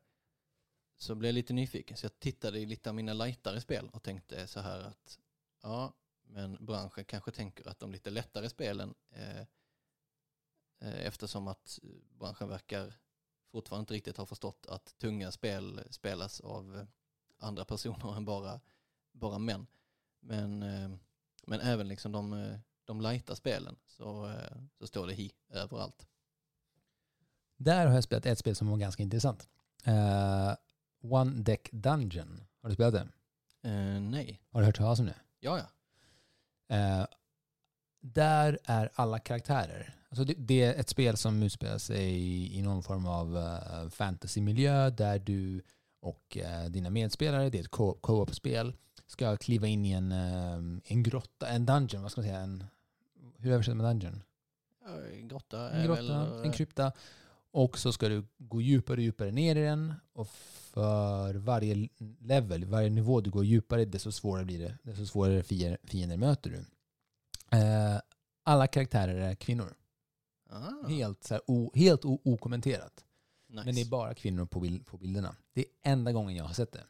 så 0.96 1.14
blev 1.14 1.28
jag 1.28 1.34
lite 1.34 1.52
nyfiken 1.52 1.96
så 1.96 2.04
jag 2.04 2.18
tittade 2.18 2.58
i 2.58 2.66
lite 2.66 2.90
av 2.90 2.94
mina 2.94 3.12
lightare 3.12 3.60
spel 3.60 3.88
och 3.92 4.02
tänkte 4.02 4.46
så 4.46 4.60
här 4.60 4.80
att 4.80 5.18
ja, 5.62 5.92
men 6.22 6.64
branschen 6.66 7.04
kanske 7.04 7.30
tänker 7.30 7.68
att 7.68 7.78
de 7.78 7.92
lite 7.92 8.10
lättare 8.10 8.48
spelen 8.48 8.94
eh, 9.10 9.40
eh 10.80 11.06
eftersom 11.06 11.48
att 11.48 11.78
branschen 12.18 12.48
verkar 12.48 12.94
fortfarande 13.52 13.82
inte 13.82 13.94
riktigt 13.94 14.16
ha 14.16 14.26
förstått 14.26 14.66
att 14.66 14.98
tunga 14.98 15.32
spel 15.32 15.80
spelas 15.90 16.40
av 16.40 16.86
andra 17.38 17.64
personer 17.64 18.16
än 18.16 18.24
bara, 18.24 18.60
bara 19.12 19.38
män. 19.38 19.66
Men, 20.20 20.62
eh, 20.62 20.90
men 21.46 21.60
även 21.60 21.88
liksom 21.88 22.12
de, 22.12 22.58
de 22.84 23.00
lighta 23.00 23.36
spelen 23.36 23.76
så, 23.86 24.34
så 24.78 24.86
står 24.86 25.06
det 25.06 25.14
hi 25.14 25.32
överallt. 25.48 26.06
Där 27.56 27.86
har 27.86 27.94
jag 27.94 28.04
spelat 28.04 28.26
ett 28.26 28.38
spel 28.38 28.54
som 28.56 28.68
var 28.70 28.76
ganska 28.76 29.02
intressant. 29.02 29.48
Eh, 29.84 30.52
One 31.02 31.42
Deck 31.42 31.68
Dungeon. 31.72 32.40
Har 32.62 32.68
du 32.68 32.74
spelat 32.74 32.94
det? 32.94 33.08
Eh, 33.68 34.00
nej, 34.00 34.40
Har 34.52 34.60
du 34.60 34.66
hört 34.66 34.76
talas 34.76 34.98
om 35.00 35.06
det? 35.06 35.14
ja 35.40 35.58
ja. 35.58 35.66
Eh, 36.76 37.06
där 38.00 38.58
är 38.64 38.90
alla 38.94 39.18
karaktärer. 39.18 39.94
Alltså 40.08 40.24
det, 40.24 40.34
det 40.38 40.62
är 40.62 40.74
ett 40.80 40.88
spel 40.88 41.16
som 41.16 41.42
utspelar 41.42 41.78
sig 41.78 42.10
i, 42.10 42.58
i 42.58 42.62
någon 42.62 42.82
form 42.82 43.06
av 43.06 43.36
uh, 43.36 43.88
fantasymiljö 43.90 44.90
där 44.90 45.18
du 45.18 45.62
och 46.00 46.36
eh, 46.36 46.64
dina 46.64 46.90
medspelare, 46.90 47.50
det 47.50 47.58
är 47.58 47.62
ett 47.62 47.68
co- 47.70 47.98
co-op-spel, 48.00 48.74
ska 49.06 49.36
kliva 49.36 49.66
in 49.66 49.84
i 49.84 49.92
en, 49.92 50.12
eh, 50.12 50.54
en 50.84 51.02
grotta, 51.02 51.48
en 51.48 51.66
dungeon, 51.66 52.02
vad 52.02 52.10
ska 52.10 52.20
man 52.20 52.28
säga? 52.28 52.40
En, 52.40 52.64
hur 53.38 53.52
översätter 53.52 53.76
man 53.76 53.98
dungeon? 53.98 54.22
Grotta 55.22 55.70
En 55.70 55.86
grotta, 55.86 56.02
väl... 56.24 56.44
en 56.44 56.52
krypta. 56.52 56.92
Och 57.56 57.78
så 57.78 57.92
ska 57.92 58.08
du 58.08 58.24
gå 58.38 58.60
djupare 58.60 58.96
och 58.96 59.02
djupare 59.02 59.32
ner 59.32 59.56
i 59.56 59.60
den. 59.60 59.94
Och 60.12 60.28
för 60.28 61.34
varje 61.34 61.88
level, 62.20 62.64
varje 62.64 62.90
nivå 62.90 63.20
du 63.20 63.30
går 63.30 63.44
djupare, 63.44 63.84
desto 63.84 64.12
svårare 64.12 64.44
blir 64.44 64.58
det. 64.58 64.78
Desto 64.82 65.06
svårare 65.06 65.42
fiender, 65.42 66.16
möter 66.16 66.50
du. 66.50 66.56
Eh, 67.58 68.00
alla 68.42 68.66
karaktärer 68.66 69.14
är 69.14 69.34
kvinnor. 69.34 69.74
Ah, 70.50 70.88
Helt, 70.88 71.24
så 71.24 71.34
här, 71.34 71.42
o, 71.46 71.72
helt 71.74 72.04
o, 72.04 72.20
okommenterat. 72.24 73.04
nice. 73.48 73.64
Men 73.64 73.74
det 73.74 73.80
är 73.80 73.86
bara 73.90 74.14
kvinnor 74.14 74.46
på, 74.46 74.60
bild, 74.60 74.86
på 74.86 74.98
bilderna. 74.98 75.36
Det 75.52 75.60
är 75.60 75.92
enda 75.92 76.12
gången 76.12 76.36
jag 76.36 76.44
har 76.44 76.54
sett 76.54 76.72
det. 76.72 76.84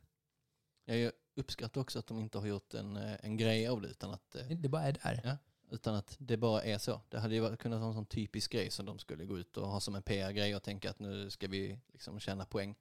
Jag 0.94 1.12
uppskattar 1.36 1.80
också 1.80 1.98
att 1.98 2.06
de 2.06 2.18
inte 2.20 2.38
har 2.38 2.46
gjort 2.46 2.74
en, 2.74 2.96
eh, 2.96 3.16
en 3.22 3.36
grej 3.36 3.68
av 3.68 3.80
det 3.80 3.88
utan 3.88 4.10
att, 4.10 4.34
eh, 4.34 4.46
Det 4.46 4.68
bara 4.68 4.82
är 4.82 4.92
där. 4.92 5.20
Ja 5.24 5.36
utan 5.70 5.94
att 5.94 6.16
det 6.18 6.36
bara 6.36 6.62
är 6.62 6.78
så. 6.78 7.00
Det 7.08 7.18
hade 7.18 7.34
ju 7.34 7.56
kunnat 7.56 7.80
vara 7.80 7.88
en 7.88 7.94
sån 7.94 8.06
typisk 8.06 8.52
grej 8.52 8.70
som 8.70 8.86
de 8.86 8.98
skulle 8.98 9.24
gå 9.24 9.38
ut 9.38 9.56
och 9.56 9.68
ha 9.68 9.80
som 9.80 9.94
en 9.94 10.02
PR-grej 10.02 10.56
och 10.56 10.62
tänka 10.62 10.90
att 10.90 10.98
nu 10.98 11.30
ska 11.30 11.48
vi 11.48 11.78
liksom 11.92 12.20
tjäna 12.20 12.44
poäng. 12.44 12.74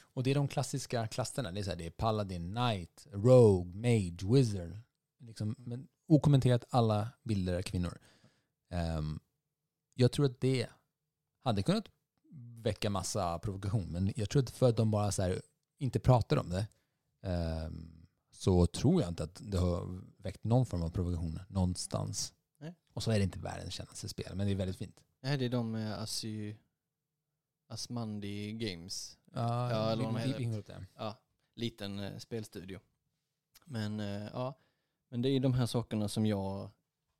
Och 0.00 0.22
det 0.22 0.30
är 0.30 0.34
de 0.34 0.48
klassiska 0.48 1.06
klasserna. 1.06 1.52
Det 1.52 1.60
är, 1.60 1.64
så 1.64 1.70
här, 1.70 1.76
det 1.76 1.86
är 1.86 1.90
Paladin, 1.90 2.54
Knight, 2.54 3.06
Rogue, 3.12 3.74
Mage, 3.74 4.34
Wizard. 4.34 4.78
Liksom, 5.18 5.54
men 5.58 5.88
okommenterat 6.06 6.64
alla 6.70 7.08
bilder 7.22 7.54
är 7.54 7.62
kvinnor. 7.62 7.98
Um, 8.98 9.20
jag 9.94 10.12
tror 10.12 10.26
att 10.26 10.40
det 10.40 10.66
hade 11.44 11.62
kunnat 11.62 11.88
väcka 12.62 12.90
massa 12.90 13.38
provokation. 13.38 13.92
Men 13.92 14.12
jag 14.16 14.30
tror 14.30 14.42
att 14.42 14.50
för 14.50 14.68
att 14.68 14.76
de 14.76 14.90
bara 14.90 15.12
så 15.12 15.22
här, 15.22 15.42
inte 15.78 16.00
pratar 16.00 16.36
om 16.36 16.50
det 16.50 16.66
um, 17.28 17.97
så 18.38 18.66
tror 18.66 19.02
jag 19.02 19.10
inte 19.10 19.22
att 19.22 19.40
det 19.42 19.58
har 19.58 20.00
väckt 20.16 20.44
någon 20.44 20.66
form 20.66 20.82
av 20.82 20.90
provokation 20.90 21.40
någonstans. 21.48 22.34
Nej. 22.58 22.74
Och 22.92 23.02
så 23.02 23.10
är 23.10 23.18
det 23.18 23.24
inte 23.24 23.38
världens 23.38 23.74
kändaste 23.74 24.08
spel, 24.08 24.34
men 24.34 24.46
det 24.46 24.52
är 24.52 24.56
väldigt 24.56 24.76
fint. 24.76 25.00
Nej, 25.20 25.38
det 25.38 25.44
är 25.44 25.48
de 25.48 25.70
med 25.70 26.02
Asy... 26.02 26.56
Asmandi 27.68 28.52
Games. 28.52 29.18
Ja, 29.32 29.70
Ja, 29.70 29.90
eller 29.90 30.04
vad 30.04 30.14
de 30.14 30.62
det. 30.62 30.86
Ja, 30.96 31.18
liten 31.54 31.98
eh, 31.98 32.18
spelstudio. 32.18 32.80
Men 33.64 34.00
eh, 34.00 34.28
ja, 34.32 34.54
men 35.08 35.22
det 35.22 35.28
är 35.28 35.40
de 35.40 35.54
här 35.54 35.66
sakerna 35.66 36.08
som 36.08 36.26
jag, 36.26 36.70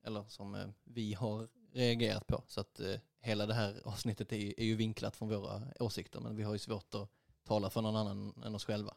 eller 0.05 0.25
som 0.25 0.55
eh, 0.55 0.69
vi 0.85 1.15
har 1.15 1.49
reagerat 1.73 2.27
på. 2.27 2.45
Så 2.47 2.61
att 2.61 2.81
hela 3.21 3.47
det 3.47 3.55
här 3.55 3.81
avsnittet 3.85 4.33
är, 4.33 4.61
är 4.61 4.65
ju 4.65 4.77
vinklat 4.77 5.17
från 5.17 5.29
våra 5.29 5.63
åsikter, 5.81 6.21
men 6.21 6.37
vi 6.37 6.43
har 6.43 6.53
ju 6.53 6.59
svårt 6.59 6.95
att 6.95 7.11
tala 7.45 7.71
för 7.71 7.83
någon 7.83 7.97
annan 7.97 8.43
än 8.45 8.55
oss 8.55 8.65
själva. 8.65 8.95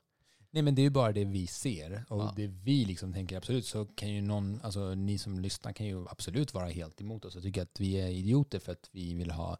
Nej 0.53 0.63
men 0.63 0.75
det 0.75 0.81
är 0.81 0.83
ju 0.83 0.89
bara 0.89 1.11
det 1.11 1.25
vi 1.25 1.47
ser 1.47 2.05
och 2.09 2.21
Ja. 2.21 2.33
det 2.35 2.47
vi 2.47 2.85
liksom 2.85 3.13
tänker 3.13 3.37
absolut 3.37 3.65
så 3.65 3.85
kan 3.85 4.09
ju 4.09 4.21
någon, 4.21 4.61
alltså 4.63 4.95
ni 4.95 5.17
som 5.17 5.39
lyssnar 5.39 5.73
kan 5.73 5.85
ju 5.85 6.07
absolut 6.09 6.53
vara 6.53 6.67
helt 6.69 7.01
emot 7.01 7.25
oss 7.25 7.35
och 7.35 7.43
tycka 7.43 7.61
att 7.61 7.79
vi 7.79 7.93
är 7.93 8.07
idioter 8.07 8.59
för 8.59 8.71
att 8.71 8.89
vi 8.91 9.13
vill 9.13 9.31
ha 9.31 9.57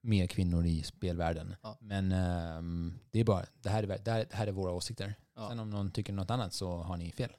mer 0.00 0.26
kvinnor 0.26 0.66
i 0.66 0.82
spelvärlden. 0.82 1.56
Ja. 1.62 1.76
Men 1.80 2.12
ehm, 2.12 2.98
det 3.10 3.20
är 3.20 3.24
bara, 3.24 3.46
det 3.62 3.68
här 3.70 3.82
är, 3.82 3.98
det 3.98 4.32
här, 4.32 4.46
är 4.46 4.52
våra 4.52 4.72
åsikter. 4.72 5.14
Ja. 5.34 5.48
Sen 5.48 5.58
om 5.58 5.70
någon 5.70 5.90
tycker 5.90 6.12
något 6.12 6.30
annat 6.30 6.52
så 6.52 6.76
har 6.76 6.96
ni 6.96 7.12
fel. 7.12 7.32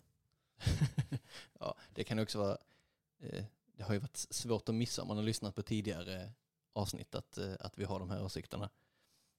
ja, 1.59 1.75
det 1.93 2.03
kan 2.03 2.19
också 2.19 2.39
vara, 2.39 2.57
eh, 3.19 3.43
det 3.77 3.83
har 3.83 3.93
ju 3.93 3.99
varit 3.99 4.17
svårt 4.17 4.69
att 4.69 4.75
missa 4.75 5.01
om 5.01 5.07
man 5.07 5.17
har 5.17 5.23
lyssnat 5.23 5.55
på 5.55 5.63
tidigare 5.63 6.31
avsnitt 6.73 7.15
att, 7.15 7.37
eh, 7.37 7.53
att 7.59 7.77
vi 7.77 7.83
har 7.83 7.99
de 7.99 8.09
här 8.09 8.23
åsikterna. 8.23 8.69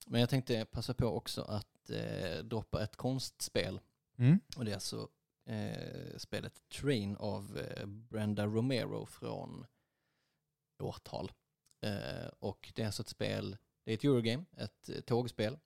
Men 0.07 0.21
jag 0.21 0.31
tänkte 0.31 0.65
passa 0.65 0.95
på 0.95 1.07
också 1.07 1.43
att 1.43 1.91
eh, 1.91 2.39
droppa 2.45 2.83
ett 2.83 2.97
konstspel 2.97 3.81
Mm. 4.19 4.41
Och 4.57 4.65
det 4.65 4.71
är 4.71 4.75
alltså 4.75 5.09
eh, 5.45 6.17
spelet 6.17 6.69
Train 6.69 7.17
av 7.17 7.59
eh, 7.59 7.87
Brenda 7.87 8.47
Romero 8.47 9.07
från 9.07 9.67
årtal. 10.79 11.33
Eh, 11.81 12.29
och 12.39 12.73
det 12.75 12.83
är 12.83 12.87
alltså 12.87 13.03
ett 13.03 13.09
spel, 13.09 13.57
det 13.85 13.91
är 13.93 13.95
ett 13.95 14.05
Eurogame, 14.05 14.45
ett 14.57 14.89
eh, 14.89 15.01
tågspel. 15.01 15.59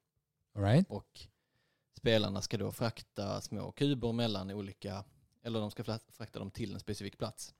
All 0.53 0.63
right? 0.63 0.89
Och 0.89 1.27
spelarna 1.93 2.41
ska 2.41 2.57
då 2.57 2.71
frakta 2.71 3.41
små 3.41 3.71
kuber 3.71 4.11
mellan 4.11 4.51
olika, 4.51 5.03
eller 5.41 5.59
de 5.59 5.71
ska 5.71 5.83
frakta 6.09 6.39
dem 6.39 6.51
till 6.51 6.73
en 6.73 6.79
specifik 6.79 7.17
plats. 7.17 7.53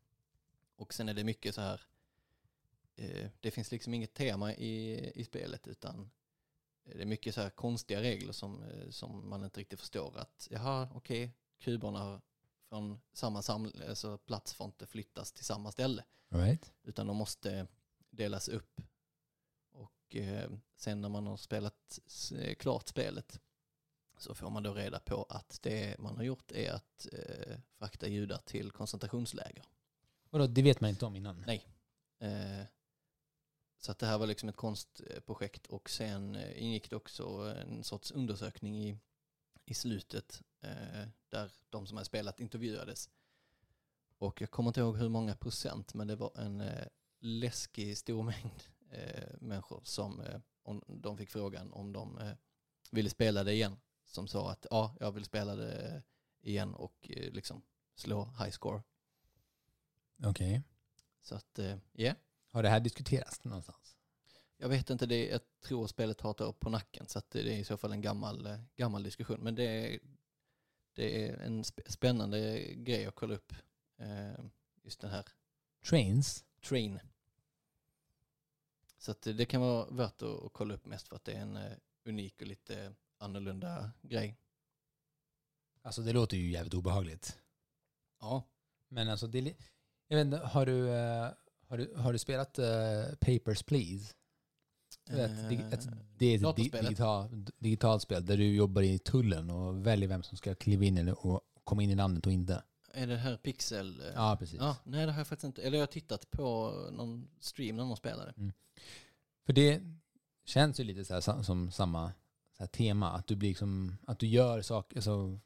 Och 0.75 0.93
sen 0.93 1.09
är 1.09 1.13
det 1.13 1.23
mycket 1.23 1.55
så 1.55 1.61
här, 1.61 1.81
eh, 2.95 3.29
det 3.39 3.51
finns 3.51 3.71
liksom 3.71 3.93
inget 3.93 4.13
tema 4.13 4.53
i, 4.53 5.11
i 5.15 5.23
spelet 5.23 5.67
utan 5.67 6.09
det 6.83 7.01
är 7.01 7.05
mycket 7.05 7.35
så 7.35 7.41
här 7.41 7.49
konstiga 7.49 8.01
regler 8.01 8.33
som, 8.33 8.63
eh, 8.63 8.89
som 8.89 9.29
man 9.29 9.43
inte 9.43 9.59
riktigt 9.59 9.79
förstår. 9.79 10.17
Att 10.17 10.47
jaha, 10.51 10.89
okej, 10.93 11.31
kuberna 11.59 12.21
från 12.69 13.01
samma 13.13 13.41
saml- 13.41 13.89
alltså 13.89 14.17
plats 14.17 14.53
får 14.53 14.65
inte 14.65 14.87
flyttas 14.87 15.31
till 15.31 15.45
samma 15.45 15.71
ställe 15.71 16.03
right? 16.29 16.73
utan 16.83 17.07
de 17.07 17.17
måste 17.17 17.67
delas 18.09 18.47
upp. 18.49 18.81
Och 19.71 20.15
eh, 20.15 20.51
sen 20.75 21.01
när 21.01 21.09
man 21.09 21.27
har 21.27 21.37
spelat 21.37 21.99
eh, 22.39 22.55
klart 22.55 22.87
spelet 22.87 23.39
så 24.17 24.35
får 24.35 24.49
man 24.49 24.63
då 24.63 24.73
reda 24.73 24.99
på 24.99 25.23
att 25.29 25.59
det 25.61 25.99
man 25.99 26.15
har 26.15 26.23
gjort 26.23 26.51
är 26.51 26.71
att 26.71 27.07
eh, 27.13 27.57
frakta 27.77 28.07
judar 28.07 28.37
till 28.45 28.71
koncentrationsläger. 28.71 29.65
Vadå, 30.29 30.47
det 30.47 30.61
vet 30.61 30.81
man 30.81 30.89
inte 30.89 31.05
om 31.05 31.15
innan? 31.15 31.43
Nej. 31.47 31.67
Eh, 32.19 32.65
så 33.83 33.91
att 33.91 33.99
det 33.99 34.05
här 34.05 34.17
var 34.17 34.27
liksom 34.27 34.49
ett 34.49 34.55
konstprojekt 34.55 35.67
och 35.67 35.89
sen 35.89 36.35
eh, 36.35 36.63
ingick 36.63 36.89
det 36.89 36.95
också 36.95 37.55
en 37.61 37.83
sorts 37.83 38.11
undersökning 38.11 38.83
i, 38.83 38.97
i 39.65 39.73
slutet 39.73 40.41
eh, 40.61 41.07
där 41.29 41.51
de 41.69 41.87
som 41.87 41.97
har 41.97 42.03
spelat 42.03 42.39
intervjuades. 42.39 43.09
Och 44.17 44.41
jag 44.41 44.51
kommer 44.51 44.69
inte 44.69 44.79
ihåg 44.79 44.97
hur 44.97 45.09
många 45.09 45.35
procent, 45.35 45.93
men 45.93 46.07
det 46.07 46.15
var 46.15 46.31
en 46.35 46.61
eh, 46.61 46.87
läskig 47.19 47.97
stor 47.97 48.23
mängd 48.23 48.63
eh, 48.89 49.29
människor 49.39 49.81
som 49.83 50.21
eh, 50.21 50.39
om 50.61 50.83
de 50.87 51.17
fick 51.17 51.29
frågan 51.29 51.73
om 51.73 51.93
de 51.93 52.17
eh, 52.17 52.33
ville 52.91 53.09
spela 53.09 53.43
det 53.43 53.53
igen. 53.53 53.77
Som 54.05 54.27
sa 54.27 54.51
att 54.51 54.65
ja, 54.69 54.95
jag 54.99 55.11
vill 55.11 55.25
spela 55.25 55.55
det 55.55 56.03
igen 56.41 56.75
och 56.75 57.11
eh, 57.11 57.31
liksom 57.31 57.61
slå 57.95 58.25
high 58.25 58.51
score. 58.51 58.83
Okej. 60.23 60.61
Så 61.21 61.35
att, 61.35 61.59
ja. 61.59 61.79
Yeah. 61.93 62.15
Har 62.53 62.63
det 62.63 62.69
här 62.69 62.79
diskuterats 62.79 63.43
någonstans? 63.43 63.97
Jag 64.57 64.69
vet 64.69 64.89
inte, 64.89 65.05
det, 65.05 65.27
jag 65.27 65.41
tror 65.61 65.87
spelet 65.87 66.21
har 66.21 66.31
ett 66.31 66.41
år 66.41 66.53
på 66.53 66.69
nacken 66.69 67.07
så 67.07 67.21
det 67.29 67.39
är 67.39 67.57
i 67.57 67.63
så 67.63 67.77
fall 67.77 67.91
en 67.91 68.01
gammal, 68.01 68.45
eh, 68.45 68.59
gammal 68.75 69.03
diskussion. 69.03 69.39
Men 69.39 69.55
det 69.55 69.63
är, 69.63 69.99
det 70.95 71.29
är 71.29 71.37
en 71.37 71.63
sp- 71.63 71.89
spännande 71.91 72.59
grej 72.75 73.05
att 73.05 73.15
kolla 73.15 73.35
upp. 73.35 73.53
Eh, 73.97 74.45
just 74.83 74.99
den 74.99 75.11
här 75.11 75.25
Trains? 75.89 76.45
Train. 76.61 76.99
Så 78.97 79.15
det 79.21 79.45
kan 79.45 79.61
vara 79.61 79.89
värt 79.89 80.21
att, 80.21 80.53
kolla 80.53 80.73
upp 80.73 80.85
mest 80.85 81.07
för 81.07 81.15
att 81.15 81.23
det 81.23 81.31
är 81.31 81.41
en 81.41 81.57
eh, 81.57 81.77
unik 82.05 82.41
och 82.41 82.47
lite 82.47 82.95
annorlunda 83.17 83.91
grej. 84.01 84.37
Alltså 85.81 86.01
det 86.01 86.13
låter 86.13 86.37
ju 86.37 86.51
jävligt 86.51 86.73
obehagligt. 86.73 87.39
Ja. 88.19 88.43
Men 88.87 89.09
alltså, 89.09 89.27
det, 89.27 89.55
jag 90.07 90.17
vet 90.17 90.25
inte, 90.25 90.37
har 90.37 90.65
du, 90.65 90.89
har 91.73 91.77
du, 91.77 91.93
har 91.95 92.13
du 92.13 92.19
spelat 92.19 92.59
eh, 92.59 92.65
Papers, 93.19 93.63
Please? 93.63 94.13
Vet, 95.09 95.49
dig- 95.49 95.65
ett, 95.71 95.87
det 96.17 96.25
är 96.25 96.49
ett 96.49 96.55
di- 96.55 96.69
digital, 96.69 97.45
digitalt 97.57 98.01
spel 98.01 98.25
där 98.25 98.37
du 98.37 98.55
jobbar 98.55 98.81
i 98.81 98.99
tullen 98.99 99.49
och 99.49 99.87
väljer 99.87 100.09
vem 100.09 100.23
som 100.23 100.37
ska 100.37 100.55
kliva 100.55 100.85
in 100.85 101.09
och 101.09 101.41
komma 101.63 101.83
in 101.83 101.89
i 101.89 101.95
landet 101.95 102.25
och 102.25 102.31
inte. 102.31 102.63
Är 102.93 103.07
det 103.07 103.17
här 103.17 103.37
Pixel? 103.37 103.99
eh, 104.01 104.05
Ja, 104.15 104.35
precis. 104.39 104.59
Ja, 104.59 104.75
nej 104.83 105.05
det 105.05 105.11
har 105.11 105.19
jag 105.19 105.27
faktiskt 105.27 105.43
inte. 105.45 105.61
Eller 105.61 105.77
jag 105.77 105.81
har 105.81 105.91
tittat 105.91 106.31
på 106.31 106.71
någon 106.91 107.27
stream 107.39 107.75
när 107.75 107.83
någon 107.85 107.97
spelade. 107.97 108.33
För 109.45 109.53
det 109.53 109.81
känns 110.45 110.79
ju 110.79 110.83
lite 110.83 111.05
så 111.05 111.13
här, 111.13 111.43
som 111.43 111.71
samma 111.71 112.11
så 112.57 112.63
här 112.63 112.67
tema, 112.67 113.11
att 113.11 113.27
du, 113.27 113.35
blir 113.35 113.49
liksom, 113.49 113.97
att 114.07 114.19
du 114.19 114.27
gör 114.27 114.61
saker, 114.61 114.97
alltså, 114.97 115.39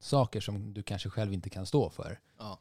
saker 0.00 0.40
som 0.40 0.74
du 0.74 0.82
kanske 0.82 1.10
själv 1.10 1.32
inte 1.32 1.50
kan 1.50 1.66
stå 1.66 1.90
för. 1.90 2.20
Ja, 2.38 2.52
Eh, 2.52 2.58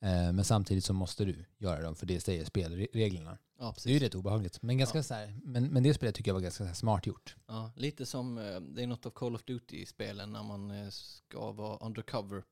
men 0.00 0.44
samtidigt 0.44 0.84
så 0.84 0.92
måste 0.92 1.24
du 1.24 1.44
göra 1.58 1.82
dem, 1.82 1.94
för 1.94 2.06
det 2.06 2.20
säger 2.20 2.44
spelreglerna. 2.44 3.38
ja. 3.58 3.74
Det 3.84 3.90
är 3.90 3.94
ju 3.94 3.98
rätt 3.98 4.14
obehagligt. 4.14 4.62
Men, 4.62 4.78
ganska 4.78 4.98
Ja. 4.98 5.02
så 5.02 5.14
här, 5.14 5.40
men, 5.44 5.64
men 5.68 5.82
det 5.82 5.94
spelet 5.94 6.14
tycker 6.14 6.28
jag 6.30 6.34
var 6.34 6.40
ganska 6.40 6.74
smart 6.74 7.06
gjort. 7.06 7.36
Ja, 7.46 7.72
lite 7.76 8.06
som, 8.06 8.38
eh, 8.38 8.60
det 8.60 8.82
är 8.82 8.86
något 8.86 9.06
av 9.06 9.10
Call 9.10 9.34
of 9.34 9.44
Duty-spelen 9.44 10.32
när 10.32 10.42
man 10.42 10.70
eh, 10.70 10.88
ska 10.90 11.52
vara 11.52 11.76
undercover 11.86 12.44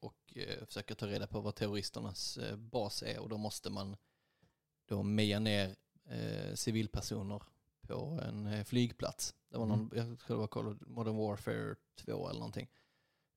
och 0.00 0.36
eh, 0.36 0.64
försöka 0.66 0.94
ta 0.94 1.06
reda 1.06 1.26
på 1.26 1.40
vad 1.40 1.54
terroristernas 1.54 2.36
eh, 2.38 2.56
bas 2.56 3.02
är 3.02 3.18
och 3.18 3.28
då 3.28 3.36
måste 3.36 3.70
man 3.70 3.96
då 4.88 5.02
meja 5.02 5.38
ner 5.38 5.76
eh, 6.10 6.54
civilpersoner 6.54 7.42
på 7.86 8.20
en 8.28 8.46
eh, 8.46 8.64
flygplats. 8.64 9.34
Det 9.50 9.58
var 9.58 9.66
någon, 9.66 9.90
jag 9.94 10.18
tror 10.18 10.36
det 10.36 10.40
var 10.40 10.46
Call 10.46 10.66
of 10.68 10.76
Modern 10.86 11.16
Warfare 11.16 11.74
2 11.96 12.28
eller 12.28 12.38
någonting. 12.40 12.68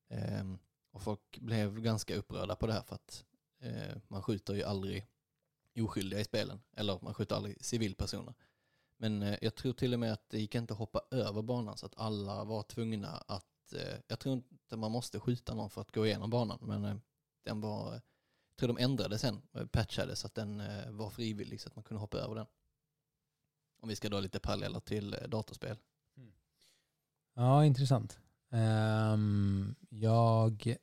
Ehm, 0.10 0.58
och 0.92 1.02
folk 1.02 1.38
blev 1.40 1.80
ganska 1.82 2.16
upprörda 2.16 2.56
på 2.56 2.68
det 2.68 2.74
här 2.74 2.82
för 2.82 2.96
att 2.96 3.26
eh, 3.64 3.98
man 4.08 4.24
skjuter 4.24 4.54
ju 4.54 4.64
aldrig 4.64 5.08
oskyldiga 5.76 6.20
i 6.20 6.24
spelen. 6.24 6.60
Eller 6.76 7.00
man 7.02 7.14
skjuter 7.14 7.36
aldrig 7.36 7.66
civilpersoner. 7.66 8.34
Men 8.98 9.22
eh, 9.22 9.38
jag 9.42 9.56
tror 9.56 9.74
till 9.74 9.94
och 9.94 10.00
med 10.00 10.14
att 10.14 10.30
det 10.30 10.40
gick 10.40 10.56
inte 10.56 10.74
att 10.74 10.80
hoppa 10.80 11.02
över 11.12 11.42
banan 11.42 11.78
så 11.78 11.86
att 11.86 11.98
alla 11.98 12.44
var 12.44 12.64
tvungna 12.64 13.10
att, 13.10 13.74
eh, 13.74 14.00
jag 14.08 14.20
tror 14.20 14.36
inte 14.36 14.78
man 14.78 14.92
måste 14.92 15.20
skjuta 15.20 15.56
någon 15.56 15.70
för 15.70 15.82
att 15.82 15.92
gå 15.92 16.06
igenom 16.06 16.30
banan, 16.30 16.60
men 16.62 16.86
eh, 16.86 16.96
den 17.44 17.62
var, 17.62 17.94
jag 17.94 18.02
tror 18.58 18.68
de 18.68 18.78
ändrade 18.78 19.18
sen, 19.18 19.42
eh, 19.54 19.66
patchade 19.66 20.16
så 20.16 20.28
att 20.28 20.36
den 20.36 20.60
eh, 20.60 20.92
var 20.92 21.10
frivillig 21.10 21.62
så 21.62 21.70
att 21.70 21.76
man 21.76 21.84
kunde 21.84 22.02
hoppa 22.02 22.18
över 22.18 22.36
den. 22.36 22.46
Om 23.82 23.90
vi 23.90 23.96
ska 23.96 24.10
dra 24.10 24.20
lite 24.20 24.40
paralleller 24.40 24.80
till 24.80 25.12
datorspel. 25.12 25.30
datorspel. 25.30 25.78
Ja, 27.34 27.66
intressant. 27.66 28.20
Um, 28.50 29.76
jag 29.90 30.78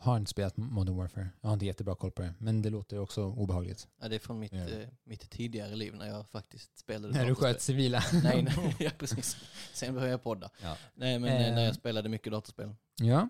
har 0.00 0.16
inte 0.16 0.30
spelat 0.30 0.56
Modern 0.56 0.96
Warfare. 0.96 1.30
Jag 1.40 1.48
har 1.48 1.54
inte 1.54 1.66
jättebra 1.66 1.94
koll 1.94 2.10
på 2.10 2.22
det. 2.22 2.34
Men 2.38 2.62
det 2.62 2.70
låter 2.70 2.98
också 2.98 3.24
obehagligt. 3.24 3.88
Ja, 4.00 4.08
det 4.08 4.14
är 4.14 4.18
från 4.18 4.38
mitt, 4.38 4.52
Ja. 4.52 4.68
eh, 4.68 4.88
mitt 5.04 5.30
tidigare 5.30 5.74
liv 5.76 5.94
när 5.94 6.06
jag 6.06 6.26
faktiskt 6.28 6.78
spelade 6.78 7.14
När 7.14 7.26
du 7.26 7.34
sköt 7.34 7.60
civila. 7.62 8.02
Nej, 8.22 8.42
nej, 8.42 8.76
ja, 8.78 8.90
precis. 8.98 9.36
Sen 9.72 9.94
började 9.94 10.10
jag 10.10 10.22
podda. 10.22 10.50
Ja. 10.62 10.76
Nej, 10.94 11.18
men 11.18 11.30
eh, 11.30 11.38
när 11.54 11.58
Eh. 11.58 11.64
jag 11.64 11.74
spelade 11.74 12.08
mycket 12.08 12.32
datorspel. 12.32 12.74
Ja. 12.96 13.28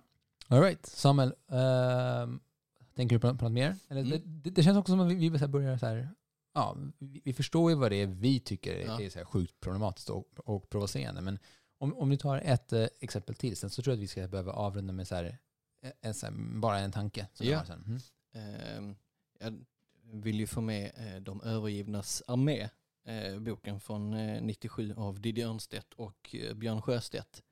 All 0.48 0.60
right. 0.62 0.86
Samuel, 0.86 1.34
ehm, 1.50 2.40
tänker 2.96 3.16
du 3.16 3.20
på, 3.20 3.34
på 3.36 3.44
något 3.44 3.52
mer? 3.52 3.76
Eller, 3.88 4.00
Mm. 4.00 4.20
det, 4.42 4.50
det, 4.50 4.62
känns 4.62 4.78
också 4.78 4.92
som 4.92 5.00
att 5.00 5.08
vi, 5.12 5.28
vi 5.28 5.48
börjar 5.48 5.78
så 5.78 5.86
här, 5.86 6.08
ja, 6.54 6.76
vi, 6.98 7.22
vi 7.24 7.32
förstår 7.32 7.70
ju 7.70 7.76
vad 7.76 7.90
det 7.92 7.96
är 7.96 8.06
vi 8.06 8.40
tycker 8.40 8.74
är, 8.74 8.84
Ja. 8.86 9.00
är 9.00 9.10
så 9.10 9.18
här 9.18 9.26
sjukt 9.26 9.60
problematiskt 9.60 10.10
och, 10.10 10.24
och 10.36 10.70
provocerande. 10.70 11.20
Men 11.20 11.38
om, 11.78 11.94
om 11.94 12.10
du 12.10 12.16
tar 12.16 12.38
ett 12.38 12.72
eh, 12.72 12.86
exempel 13.00 13.34
till 13.34 13.56
sen 13.56 13.70
så 13.70 13.82
tror 13.82 13.92
jag 13.92 13.96
att 13.98 14.02
vi 14.02 14.08
ska 14.08 14.28
behöva 14.28 14.52
avrunda 14.52 14.92
med 14.92 15.08
så 15.08 15.14
här, 15.14 15.38
eh, 15.82 15.92
en, 16.00 16.14
här 16.22 16.60
bara 16.60 16.78
en 16.78 16.92
tanke. 16.92 17.28
Som 17.32 17.46
Ja. 17.46 17.64
jag. 17.68 17.76
Mm. 17.76 17.98
Ehm, 18.32 18.96
jag 19.38 19.64
vill 20.22 20.40
ju 20.40 20.46
få 20.46 20.60
med 20.60 20.92
eh, 20.96 21.20
De 21.22 21.40
övergivnas 21.42 22.22
armé, 22.26 22.68
eh, 23.04 23.38
boken 23.38 23.80
från 23.80 24.14
eh, 24.14 24.42
97 24.42 24.94
av 24.96 25.20
Diddy 25.20 25.42
Örnstedt 25.42 25.92
och 25.94 26.34
eh, 26.34 26.54
Björn 26.54 26.82
Sjöstedt. 26.82 27.42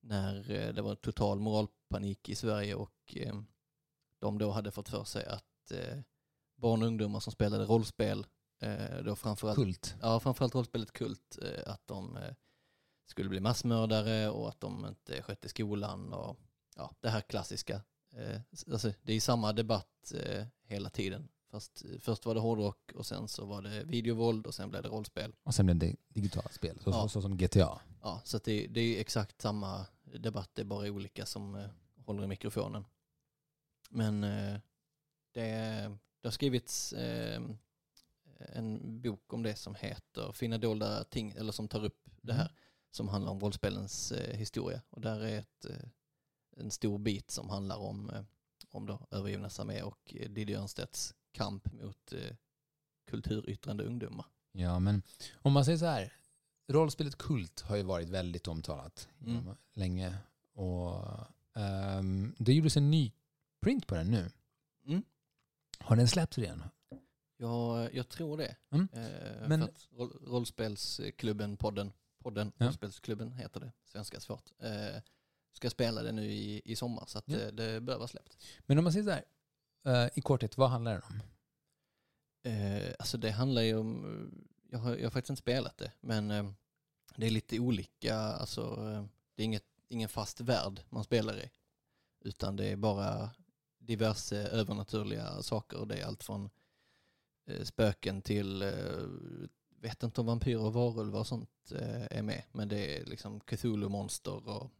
När 0.00 0.50
eh, 0.50 0.72
det 0.74 0.82
var 0.82 0.94
total 0.94 1.40
moralpanik 1.40 2.28
i 2.28 2.34
Sverige 2.34 2.74
och 2.74 3.16
eh, 3.16 3.34
de 4.20 4.38
då 4.38 4.50
hade 4.50 4.70
fått 4.70 4.88
för 4.88 5.04
sig 5.04 5.24
att 5.26 5.70
eh, 5.70 5.98
barn 6.56 6.82
och 6.82 6.88
ungdomar 6.88 7.20
som 7.20 7.32
spelade 7.32 7.64
rollspel, 7.64 8.26
eh, 8.62 8.96
då 9.04 9.16
framförallt, 9.16 9.56
Kult. 9.56 9.96
ja, 10.02 10.20
framförallt 10.20 10.54
rollspelet 10.54 10.92
Kult, 10.92 11.38
eh, 11.42 11.72
att 11.72 11.86
de 11.86 12.16
eh, 12.16 12.34
skulle 13.06 13.28
bli 13.28 13.40
massmördare 13.40 14.30
och 14.30 14.48
att 14.48 14.60
de 14.60 14.86
inte 14.86 15.22
skötte 15.22 15.48
skolan 15.48 16.12
och 16.12 16.36
ja, 16.76 16.94
det 17.00 17.08
här 17.10 17.20
klassiska. 17.20 17.82
Eh, 18.16 18.40
alltså, 18.72 18.92
det 19.02 19.12
är 19.12 19.20
samma 19.20 19.52
debatt 19.52 20.12
eh, 20.14 20.46
hela 20.64 20.90
tiden. 20.90 21.28
Fast 21.50 21.84
eh, 21.84 21.98
först 22.00 22.26
var 22.26 22.34
det 22.34 22.40
hårdrock 22.40 22.92
och 22.94 23.06
sen 23.06 23.28
så 23.28 23.44
var 23.46 23.62
det 23.62 23.84
videovåld 23.84 24.46
och 24.46 24.54
sen 24.54 24.70
blev 24.70 24.82
det 24.82 24.88
rollspel. 24.88 25.34
Och 25.42 25.54
sen 25.54 25.66
blev 25.66 25.78
det 25.78 25.96
digitalt 26.08 26.52
spel, 26.52 26.78
så, 26.84 26.90
Ja. 26.90 27.02
så, 27.02 27.08
så 27.08 27.22
som 27.22 27.36
GTA. 27.36 27.80
Ja, 28.02 28.20
så 28.24 28.38
det, 28.38 28.66
det 28.66 28.80
är 28.80 29.00
exakt 29.00 29.40
samma 29.40 29.86
debatt, 30.02 30.50
det 30.54 30.62
är 30.62 30.66
bara 30.66 30.86
olika 30.90 31.26
som 31.26 31.54
eh, 31.54 31.66
håller 32.04 32.24
i 32.24 32.26
mikrofonen. 32.26 32.84
Men 33.90 34.24
eh, 34.24 34.58
det, 35.32 35.42
det 36.20 36.28
har 36.28 36.30
skrivits 36.30 36.92
eh, 36.92 37.42
en 38.38 39.00
bok 39.00 39.32
om 39.32 39.42
det 39.42 39.56
som 39.56 39.74
heter 39.74 40.32
Fina 40.32 40.58
dolda 40.58 41.04
ting, 41.04 41.30
eller 41.30 41.52
som 41.52 41.68
tar 41.68 41.84
upp 41.84 42.02
det 42.22 42.32
här, 42.32 42.52
som 42.90 43.08
handlar 43.08 43.32
om 43.32 43.40
rollspelens 43.40 44.12
eh, 44.12 44.36
historia. 44.36 44.82
Och 44.90 45.00
där 45.00 45.20
är 45.20 45.38
ett, 45.38 45.64
eh, 45.64 45.88
en 46.56 46.70
stor 46.70 46.98
bit 46.98 47.30
som 47.30 47.50
handlar 47.50 47.76
om, 47.76 48.10
eh, 48.10 48.22
om 48.70 48.86
då 48.86 49.06
övergivnas 49.10 49.60
armé 49.60 49.82
och 49.82 50.14
eh, 50.16 50.30
Diddy 50.30 50.54
Örnstedts 50.54 51.14
kamp 51.32 51.72
mot 51.72 52.12
eh, 52.12 52.36
kulturyttrande 53.10 53.84
ungdomar. 53.84 54.26
Ja, 54.52 54.78
men 54.78 55.02
om 55.34 55.52
man 55.52 55.64
säger 55.64 55.78
så 55.78 55.86
här. 55.86 56.12
Rollspelet 56.68 57.18
Kult 57.18 57.60
har 57.60 57.76
ju 57.76 57.82
varit 57.82 58.08
väldigt 58.08 58.48
omtalat 58.48 59.08
Mm. 59.26 59.44
länge. 59.74 60.18
Och 60.52 61.04
ehm, 61.54 62.34
det 62.38 62.52
gjordes 62.52 62.76
en 62.76 62.90
ny 62.90 63.12
print 63.60 63.86
på 63.86 63.94
den 63.94 64.10
nu. 64.10 64.30
Mm. 64.86 65.02
Har 65.78 65.96
den 65.96 66.08
släppts 66.08 66.38
redan? 66.38 66.62
Ja, 67.36 67.90
jag 67.90 68.08
tror 68.08 68.36
det. 68.36 68.56
Mm. 68.70 68.88
Eh, 68.92 69.48
Men- 69.48 69.68
roll, 69.90 70.18
rollspelsklubben, 70.26 71.56
podden, 71.56 71.92
podden 72.18 72.52
Ja. 72.58 72.66
rollspelsklubben 72.66 73.32
heter 73.32 73.60
det, 73.60 73.72
svenska 73.84 74.20
svårt, 74.20 74.52
eh, 74.58 75.02
ska 75.56 75.70
spela 75.70 76.02
det 76.02 76.12
nu 76.12 76.24
i, 76.32 76.62
i 76.64 76.76
sommar 76.76 77.04
så 77.06 77.22
Ja. 77.26 77.38
eh, 77.38 77.46
det 77.48 77.80
bör 77.80 77.96
vara 77.98 78.08
släppt. 78.08 78.36
Men 78.66 78.78
om 78.78 78.84
man 78.84 78.92
säger 78.92 79.04
så 79.04 79.10
här. 79.10 79.24
eh, 80.04 80.10
I 80.14 80.20
korthet, 80.20 80.56
vad 80.58 80.70
handlar 80.70 80.92
den 80.92 81.02
om? 81.02 81.20
Eh, 82.52 82.94
alltså 82.98 83.18
det 83.18 83.30
handlar 83.30 83.62
ju 83.62 83.76
om, 83.76 84.30
jag 84.70 84.78
har, 84.78 84.96
jag 84.96 85.04
har 85.04 85.10
faktiskt 85.10 85.30
inte 85.30 85.42
spelat 85.42 85.76
det, 85.78 85.92
men 86.00 86.30
eh, 86.30 86.50
det 87.16 87.26
är 87.26 87.30
lite 87.30 87.58
olika, 87.58 88.16
alltså 88.16 88.76
det 89.34 89.42
är 89.42 89.44
inget, 89.44 89.64
ingen 89.88 90.08
fast 90.08 90.40
värld 90.40 90.80
man 90.88 91.04
spelar 91.04 91.38
i, 91.38 91.50
utan 92.24 92.56
det 92.56 92.66
är 92.68 92.76
bara 92.76 93.30
diverse 93.78 94.36
övernaturliga 94.36 95.42
saker. 95.42 95.86
Det 95.86 95.96
är 96.00 96.06
allt 96.06 96.24
från 96.24 96.50
spöken 97.62 98.22
till, 98.22 98.72
vet 99.80 100.02
inte 100.02 100.20
om 100.20 100.26
vampyrer 100.26 100.60
och 100.62 100.72
varulvar 100.72 101.20
och 101.20 101.26
sånt 101.26 101.72
är 102.10 102.22
med, 102.22 102.42
men 102.52 102.68
det 102.68 102.96
är 103.00 103.04
liksom 103.04 103.40
Cthulhu-monster 103.40 104.48
och 104.48 104.70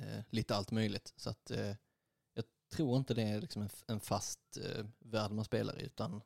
eh, 0.00 0.20
lite 0.30 0.56
allt 0.56 0.70
möjligt. 0.70 1.12
Så 1.16 1.30
att 1.30 1.50
eh, 1.50 1.74
jag 2.34 2.44
tror 2.72 2.96
inte 2.96 3.14
det 3.14 3.22
är 3.22 3.40
liksom 3.40 3.62
en, 3.62 3.68
en 3.86 4.00
fast 4.00 4.56
eh, 4.56 4.84
värld 4.98 5.30
man 5.30 5.44
spelar 5.44 5.78
i, 5.80 5.84
utan 5.84 6.10
man 6.10 6.22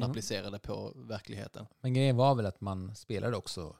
Men- 0.00 0.02
applicerar 0.10 0.50
det 0.50 0.58
på 0.58 0.92
verkligheten. 0.96 1.66
Men 1.80 1.94
grejen 1.94 2.16
var 2.16 2.34
väl 2.34 2.46
att 2.46 2.60
man 2.60 2.94
spelade 2.94 3.36
också 3.36 3.76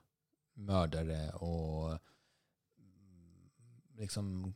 mördare 0.55 1.31
och 1.33 1.99
mm, 2.79 3.51
liksom 3.95 4.55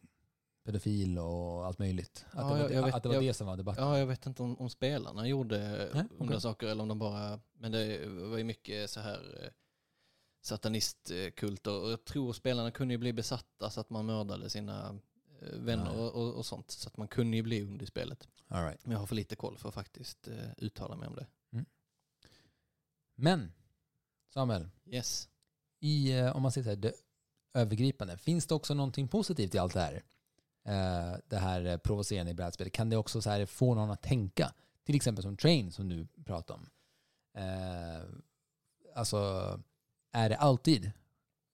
pedofil 0.65 1.19
och 1.19 1.67
allt 1.67 1.79
möjligt. 1.79 2.25
Att 2.31 2.35
Ja, 2.35 2.43
det 2.43 2.51
var, 2.51 2.59
jag- 2.59 2.73
jag 2.89 2.95
att 2.95 3.03
det, 3.03 3.09
var 3.09 3.15
jag- 3.17 3.25
det 3.25 3.35
som 3.35 3.47
var 3.47 3.57
debatten. 3.57 3.85
Ja, 3.85 3.99
jag 3.99 4.07
vet 4.07 4.27
inte 4.27 4.43
om, 4.43 4.57
om 4.61 4.71
spelarna 4.71 5.29
gjorde 5.29 5.59
Nej, 5.95 6.05
onda 6.19 6.25
okej. 6.25 6.41
saker 6.41 6.67
eller 6.67 6.83
om 6.83 6.89
de 6.89 6.99
bara... 6.99 7.41
Men 7.53 7.73
det 7.73 8.07
var 8.09 8.39
ju 8.39 8.45
mycket 8.45 8.91
så 8.91 9.01
här 9.01 9.45
eh, 9.45 9.51
satanistkulter. 10.41 11.81
Och 11.81 11.91
jag 11.91 12.05
tror 12.05 12.33
spelarna 12.33 12.71
kunde 12.71 12.95
ju 12.95 12.99
bli 12.99 13.13
besatta 13.13 13.71
så 13.71 13.81
att 13.81 13.91
man 13.91 14.07
mördade 14.07 14.51
sina 14.51 14.99
eh, 15.41 15.59
vänner 15.59 15.97
och, 15.97 16.15
och, 16.15 16.35
och 16.35 16.47
sånt. 16.47 16.71
Så 16.71 16.89
att 16.89 16.97
man 16.97 17.09
kunde 17.09 17.37
ju 17.37 17.43
bli 17.43 17.63
ond 17.63 17.83
i 17.83 17.87
spelet. 17.87 18.29
All 18.49 18.65
right. 18.65 18.81
Men 18.87 18.93
jag 18.93 18.99
har 18.99 19.07
för 19.07 19.15
lite 19.15 19.37
koll 19.37 19.59
för 19.59 19.69
att 19.69 19.75
faktiskt 19.75 20.29
eh, 20.29 20.51
uttala 20.57 20.97
mig 20.97 21.09
om 21.09 21.15
det. 21.15 21.27
Men, 23.15 23.53
Samuel, 24.35 24.69
Yes. 24.87 25.29
i, 25.81 26.13
eh, 26.19 26.37
om 26.37 26.43
man 26.43 26.53
så 26.53 26.63
här, 26.63 26.77
det 26.77 26.93
övergripande, 27.55 28.19
finns 28.19 28.47
det 28.47 28.55
också 28.55 28.75
någonting 28.75 29.09
positivt 29.09 29.55
i 29.55 29.59
allt 29.59 29.75
det 29.75 29.81
här? 29.81 30.03
Eh, 30.65 31.19
det 31.27 31.37
här 31.39 31.79
provocerande 31.79 32.31
i 32.31 32.35
brädspel. 32.35 32.71
Kan 32.71 32.91
det 32.91 32.97
också 32.97 33.23
så 33.23 33.31
här 33.31 33.47
få 33.47 33.75
någon 33.75 33.91
att 33.91 34.03
tänka? 34.03 34.55
Till 34.85 34.97
exempel 34.97 35.23
som 35.23 35.37
Train 35.37 35.73
som 35.73 35.89
du 35.89 36.07
pratade 36.25 36.61
om. 36.61 36.71
Alltså, 38.95 39.19
är 40.13 40.29
det 40.29 40.37
alltid 40.37 40.93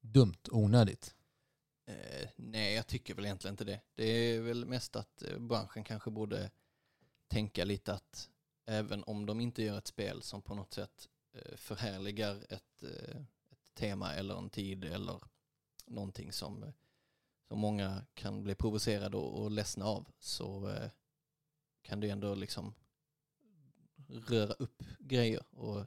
dumt 0.00 0.48
och 0.50 0.58
onödigt? 0.58 1.14
Eh, 1.86 2.28
nej, 2.36 2.74
jag 2.74 2.86
tycker 2.86 3.14
väl 3.14 3.24
egentligen 3.24 3.52
inte 3.52 3.64
det. 3.64 3.80
Det 3.94 4.04
är 4.04 4.40
väl 4.40 4.64
mest 4.64 4.96
att 4.96 5.22
eh, 5.22 5.38
branschen 5.38 5.84
kanske 5.84 6.10
borde 6.10 6.50
tänka 7.28 7.64
lite 7.64 7.94
att 7.94 8.30
även 8.66 9.04
om 9.04 9.26
de 9.26 9.40
inte 9.40 9.62
gör 9.62 9.78
ett 9.78 9.86
spel 9.86 10.22
som 10.22 10.42
på 10.42 10.54
något 10.54 10.74
sätt 10.74 11.08
eh, 11.32 11.56
förhärligar 11.56 12.46
ett, 12.48 12.82
eh, 12.82 13.16
ett 13.50 13.74
tema 13.74 14.14
eller 14.14 14.38
en 14.38 14.50
tid 14.50 14.84
eller 14.84 15.20
någonting 15.86 16.32
som, 16.32 16.72
som 17.48 17.58
många 17.58 18.06
kan 18.14 18.42
bli 18.42 18.54
provocerade 18.54 19.16
och, 19.16 19.42
och 19.42 19.50
ledsna 19.50 19.84
av 19.84 20.08
så 20.18 20.68
eh, 20.68 20.90
kan 21.82 22.00
det 22.00 22.10
ändå 22.10 22.34
liksom 22.34 22.74
röra 24.08 24.52
upp 24.52 24.82
grejer 24.98 25.42
och 25.50 25.86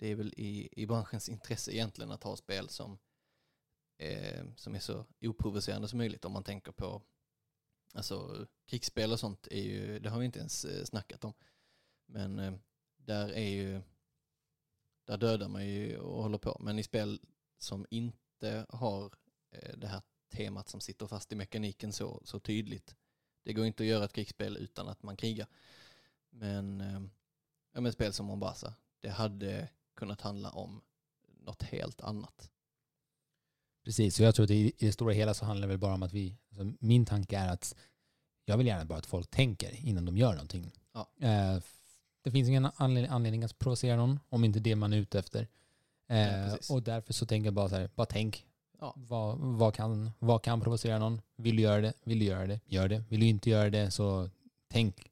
det 0.00 0.08
är 0.08 0.14
väl 0.14 0.34
i, 0.36 0.68
i 0.72 0.86
branschens 0.86 1.28
intresse 1.28 1.74
egentligen 1.74 2.10
att 2.10 2.24
ha 2.24 2.36
spel 2.36 2.68
som 2.68 2.98
eh, 3.98 4.44
som 4.56 4.74
är 4.74 4.80
så 4.80 5.06
oprovocerande 5.20 5.88
som 5.88 5.98
möjligt 5.98 6.24
om 6.24 6.32
man 6.32 6.44
tänker 6.44 6.72
på 6.72 7.02
alltså 7.94 8.46
krigsspel 8.66 9.12
och 9.12 9.20
sånt 9.20 9.48
är 9.50 9.62
ju, 9.62 9.98
det 9.98 10.10
har 10.10 10.18
vi 10.18 10.24
inte 10.26 10.38
ens 10.38 10.64
eh, 10.64 10.84
snackat 10.84 11.24
om. 11.24 11.32
Men 12.06 12.38
eh, 12.38 12.54
där 12.96 13.32
är 13.32 13.48
ju, 13.48 13.82
där 15.04 15.16
dödar 15.16 15.48
man 15.48 15.66
ju 15.66 15.98
och 15.98 16.22
håller 16.22 16.38
på. 16.38 16.56
Men 16.60 16.78
i 16.78 16.82
spel 16.82 17.20
som 17.58 17.86
inte 17.90 18.66
har 18.68 19.14
eh, 19.50 19.76
det 19.76 19.86
här 19.86 20.02
temat 20.28 20.68
som 20.68 20.80
sitter 20.80 21.06
fast 21.06 21.32
i 21.32 21.36
mekaniken 21.36 21.92
så, 21.92 22.20
så 22.24 22.40
tydligt. 22.40 22.96
Det 23.44 23.52
går 23.52 23.66
inte 23.66 23.82
att 23.82 23.88
göra 23.88 24.04
ett 24.04 24.12
krigsspel 24.12 24.56
utan 24.56 24.88
att 24.88 25.02
man 25.02 25.16
krigar. 25.16 25.46
Men, 26.30 26.80
eh, 26.80 27.02
ja, 27.72 27.80
men 27.80 27.92
spel 27.92 28.12
som 28.12 28.26
Mombasa, 28.26 28.74
det 29.00 29.10
hade 29.10 29.68
kunnat 30.00 30.20
handla 30.20 30.50
om 30.50 30.80
något 31.44 31.62
helt 31.62 32.00
annat. 32.00 32.50
Precis, 33.84 34.16
så 34.16 34.22
jag 34.22 34.34
tror 34.34 34.44
att 34.44 34.50
i, 34.50 34.72
det 34.78 34.92
stora 34.92 35.12
hela 35.12 35.34
så 35.34 35.44
handlar 35.44 35.68
det 35.68 35.72
väl 35.72 35.78
bara 35.78 35.94
om 35.94 36.02
att 36.02 36.12
vi, 36.12 36.36
alltså 36.48 36.72
min 36.80 37.06
tanke 37.06 37.38
är 37.38 37.48
att 37.48 37.74
jag 38.44 38.56
vill 38.56 38.66
gärna 38.66 38.84
bara 38.84 38.98
att 38.98 39.06
folk 39.06 39.30
tänker 39.30 39.86
innan 39.86 40.04
de 40.04 40.16
gör 40.16 40.32
någonting. 40.32 40.72
Ja. 40.92 41.08
Eh, 41.20 41.62
det 42.22 42.30
finns 42.30 42.48
ingen 42.48 42.68
anledning, 42.76 43.44
att 43.44 43.58
provocera 43.58 43.96
någon 43.96 44.20
om 44.28 44.44
inte 44.44 44.60
det 44.60 44.76
man 44.76 44.92
är 44.92 44.96
ute 44.96 45.18
efter. 45.18 45.48
Eh, 46.08 46.48
Ja, 46.48 46.58
och 46.70 46.82
därför 46.82 47.12
så 47.12 47.26
tänker 47.26 47.46
jag 47.46 47.54
bara 47.54 47.68
så 47.68 47.76
här, 47.76 47.90
bara 47.94 48.06
tänk. 48.06 48.46
Ja. 48.80 48.94
Vad, 48.96 49.38
vad, 49.38 49.74
kan, 49.74 50.10
vad 50.18 50.42
kan 50.42 50.60
provocera 50.60 50.98
någon? 50.98 51.20
Vill 51.36 51.56
du 51.56 51.62
göra 51.62 51.80
det? 51.80 51.92
Vill 52.04 52.18
du 52.18 52.24
göra 52.24 52.46
det? 52.46 52.60
Gör 52.66 52.88
det. 52.88 53.04
Vill 53.08 53.20
du 53.20 53.26
inte 53.26 53.50
göra 53.50 53.70
det 53.70 53.90
så 53.90 54.30
tänk 54.68 55.09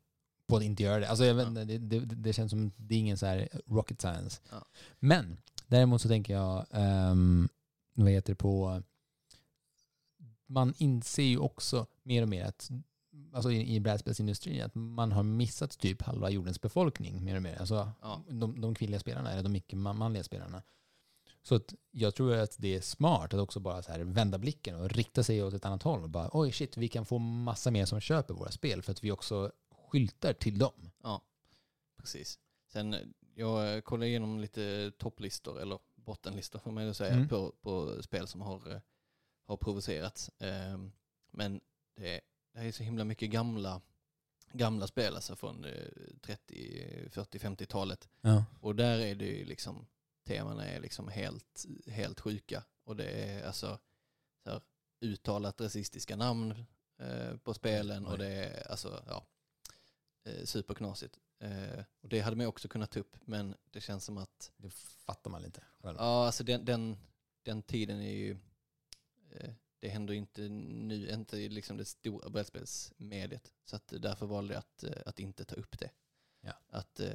på 0.48 0.56
att 0.56 0.62
inte 0.62 0.82
göra 0.82 1.00
det. 1.00 1.08
Alltså 1.08 1.24
jag 1.24 1.34
vet, 1.34 1.46
Ja. 1.54 1.64
det, 1.64 1.78
det, 1.78 2.00
det 2.00 2.32
känns 2.32 2.50
som 2.50 2.72
det 2.76 2.94
är 2.94 2.98
ingen 2.98 3.18
så 3.18 3.26
här 3.26 3.48
rocket 3.66 4.00
science. 4.00 4.40
Ja. 4.50 4.64
Men 4.98 5.36
däremot 5.66 6.02
så 6.02 6.08
tänker 6.08 6.32
jag, 6.34 6.66
um, 6.70 7.48
vad 7.94 8.10
heter 8.10 8.32
det 8.32 8.36
på, 8.36 8.82
man 10.46 10.74
inser 10.78 11.22
ju 11.22 11.38
också 11.38 11.86
mer 12.02 12.22
och 12.22 12.28
mer 12.28 12.44
att 12.44 12.70
alltså 13.32 13.52
i, 13.52 13.74
i 13.74 13.80
brädspelsindustrin 13.80 14.62
att 14.62 14.74
man 14.74 15.12
har 15.12 15.22
missat 15.22 15.78
typ 15.78 16.02
halva 16.02 16.30
jordens 16.30 16.60
befolkning 16.60 17.24
mer 17.24 17.36
och 17.36 17.42
mer. 17.42 17.56
Alltså 17.60 17.92
Ja. 18.02 18.22
de, 18.30 18.60
de 18.60 18.74
kvinnliga 18.74 19.00
spelarna 19.00 19.32
eller 19.32 19.42
de 19.42 19.56
icke-manliga 19.56 20.24
spelarna. 20.24 20.62
Så 21.42 21.54
att 21.54 21.74
jag 21.90 22.14
tror 22.14 22.34
att 22.36 22.56
det 22.58 22.74
är 22.76 22.80
smart 22.80 23.34
att 23.34 23.40
också 23.40 23.60
bara 23.60 23.82
så 23.82 23.92
här 23.92 24.00
vända 24.00 24.38
blicken 24.38 24.76
och 24.80 24.90
rikta 24.90 25.22
sig 25.22 25.42
åt 25.42 25.54
ett 25.54 25.64
annat 25.64 25.82
håll 25.82 26.02
och 26.02 26.10
bara 26.10 26.30
oj 26.32 26.52
shit, 26.52 26.76
vi 26.76 26.88
kan 26.88 27.04
få 27.06 27.18
massa 27.18 27.70
mer 27.70 27.86
som 27.86 28.00
köper 28.00 28.34
våra 28.34 28.50
spel 28.50 28.82
för 28.82 28.92
att 28.92 29.04
vi 29.04 29.10
också 29.12 29.52
skyltar 29.88 30.32
till 30.32 30.58
dem. 30.58 30.90
Ja, 31.02 31.22
precis. 31.96 32.38
Sen 32.66 33.14
jag 33.34 33.84
kollade 33.84 34.06
igenom 34.08 34.40
lite 34.40 34.92
topplistor, 34.98 35.60
eller 35.60 35.78
bottenlistor 35.94 36.58
får 36.58 36.70
man 36.70 36.86
ju 36.86 36.94
säga, 36.94 37.14
Mm. 37.14 37.28
på, 37.28 37.52
på 37.60 38.02
spel 38.02 38.26
som 38.28 38.40
har, 38.40 38.70
eh, 38.72 38.80
har 39.44 39.56
provocerats. 39.56 40.30
Ehm, 40.38 40.92
Men 41.30 41.60
det, 41.96 42.20
det 42.52 42.60
är 42.60 42.72
så 42.72 42.82
himla 42.82 43.04
mycket 43.04 43.30
gamla, 43.30 43.80
gamla 44.52 44.86
spel, 44.86 45.14
alltså 45.14 45.36
från 45.36 45.64
eh, 45.64 45.72
30, 46.20 47.08
40, 47.10 47.38
50-talet. 47.38 48.08
Ja. 48.20 48.44
Och 48.60 48.76
där 48.76 48.98
är 48.98 49.14
det 49.14 49.24
ju 49.26 49.44
liksom, 49.44 49.86
temana 50.26 50.66
är 50.66 50.80
liksom 50.80 51.08
helt, 51.08 51.66
helt 51.86 52.20
sjuka. 52.20 52.64
Och 52.84 52.96
det 52.96 53.04
är 53.10 53.46
alltså 53.46 53.78
så 54.44 54.50
här, 54.50 54.60
uttalat 55.00 55.60
rasistiska 55.60 56.16
namn 56.16 56.64
eh, 56.98 57.36
på 57.36 57.54
spelen 57.54 58.06
Oj. 58.06 58.12
och 58.12 58.18
det 58.18 58.28
är 58.28 58.70
alltså, 58.70 59.02
ja, 59.06 59.26
eh, 60.28 60.44
superknasigt. 60.44 61.18
Eh, 61.40 61.84
och 62.00 62.08
det 62.08 62.20
hade 62.20 62.36
man 62.36 62.44
ju 62.44 62.48
också 62.48 62.68
kunnat 62.68 62.90
ta 62.90 63.00
upp, 63.00 63.16
men 63.24 63.54
det 63.70 63.80
känns 63.80 64.04
som 64.04 64.18
att, 64.18 64.52
Det 64.56 64.70
fattar 65.06 65.30
man 65.30 65.44
inte. 65.44 65.62
själv. 65.82 65.96
ja 66.00 66.26
alltså 66.26 66.44
den, 66.44 66.64
den, 66.64 66.96
den 67.42 67.62
tiden 67.62 68.00
är 68.00 68.12
ju, 68.12 68.36
eh, 69.32 69.50
det 69.78 69.88
händer 69.88 70.14
ju 70.14 70.18
inte 70.18 70.40
nu, 70.48 71.10
inte 71.10 71.36
liksom 71.36 71.76
det 71.76 71.84
stora 71.84 72.28
brädspelsmediet. 72.30 73.52
Så 73.64 73.76
att 73.76 73.92
därför 73.98 74.26
valde 74.26 74.54
jag 74.54 74.58
att, 74.58 74.84
eh, 74.84 75.02
att 75.06 75.18
inte 75.18 75.44
ta 75.44 75.54
upp 75.54 75.78
det. 75.78 75.90
Ja. 76.40 76.52
Att 76.70 77.00
eh, 77.00 77.10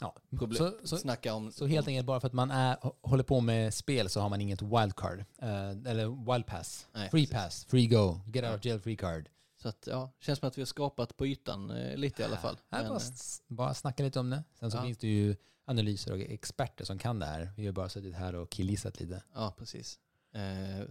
Ja. 0.00 0.14
problem, 0.38 0.56
Så, 0.56 0.86
så, 0.86 0.96
snacka 0.98 1.34
om... 1.34 1.52
så 1.52 1.66
helt 1.66 1.88
enkelt 1.88 2.06
bara 2.06 2.20
för 2.20 2.26
att 2.26 2.32
man 2.32 2.50
är, 2.50 2.76
håller 3.02 3.24
på 3.24 3.40
med 3.40 3.74
spel 3.74 4.08
så 4.08 4.20
har 4.20 4.28
man 4.28 4.40
inget 4.40 4.62
wildcard. 4.62 5.24
Eh, 5.38 5.68
eller 5.70 6.32
wild 6.32 6.46
pass. 6.46 6.88
Nej, 6.92 7.10
free 7.10 7.26
precis. 7.26 7.34
pass, 7.34 7.64
free 7.64 7.86
go, 7.86 8.20
get 8.34 8.44
out 8.44 8.54
of 8.58 8.64
jail 8.64 8.80
free 8.80 8.96
card. 8.96 9.28
Så 9.64 9.68
att 9.68 9.86
ja, 9.90 10.10
känns 10.20 10.38
som 10.38 10.48
att 10.48 10.58
vi 10.58 10.62
har 10.62 10.66
skapat 10.66 11.16
på 11.16 11.26
ytan 11.26 11.70
eh, 11.70 11.96
lite 11.96 12.22
i 12.22 12.24
alla 12.24 12.36
fall. 12.36 12.58
Här, 12.70 12.82
Men, 12.82 12.88
bara, 12.88 12.98
eh, 13.00 13.04
bara 13.48 13.74
snacka 13.74 14.02
lite 14.02 14.20
om 14.20 14.30
det. 14.30 14.42
Sen 14.60 14.70
så 14.70 14.76
Ja. 14.76 14.82
finns 14.82 14.98
det 14.98 15.06
ju 15.08 15.36
analyser 15.64 16.12
och 16.12 16.18
experter 16.20 16.84
som 16.84 16.98
kan 16.98 17.18
det 17.18 17.26
här. 17.26 17.52
Vi 17.56 17.66
har 17.66 17.72
bara 17.72 17.88
suttit 17.88 18.14
här 18.14 18.34
och 18.34 18.50
killgissat 18.50 19.00
lite. 19.00 19.22
ja, 19.34 19.54
precis. 19.58 19.98
Eh, 20.34 20.86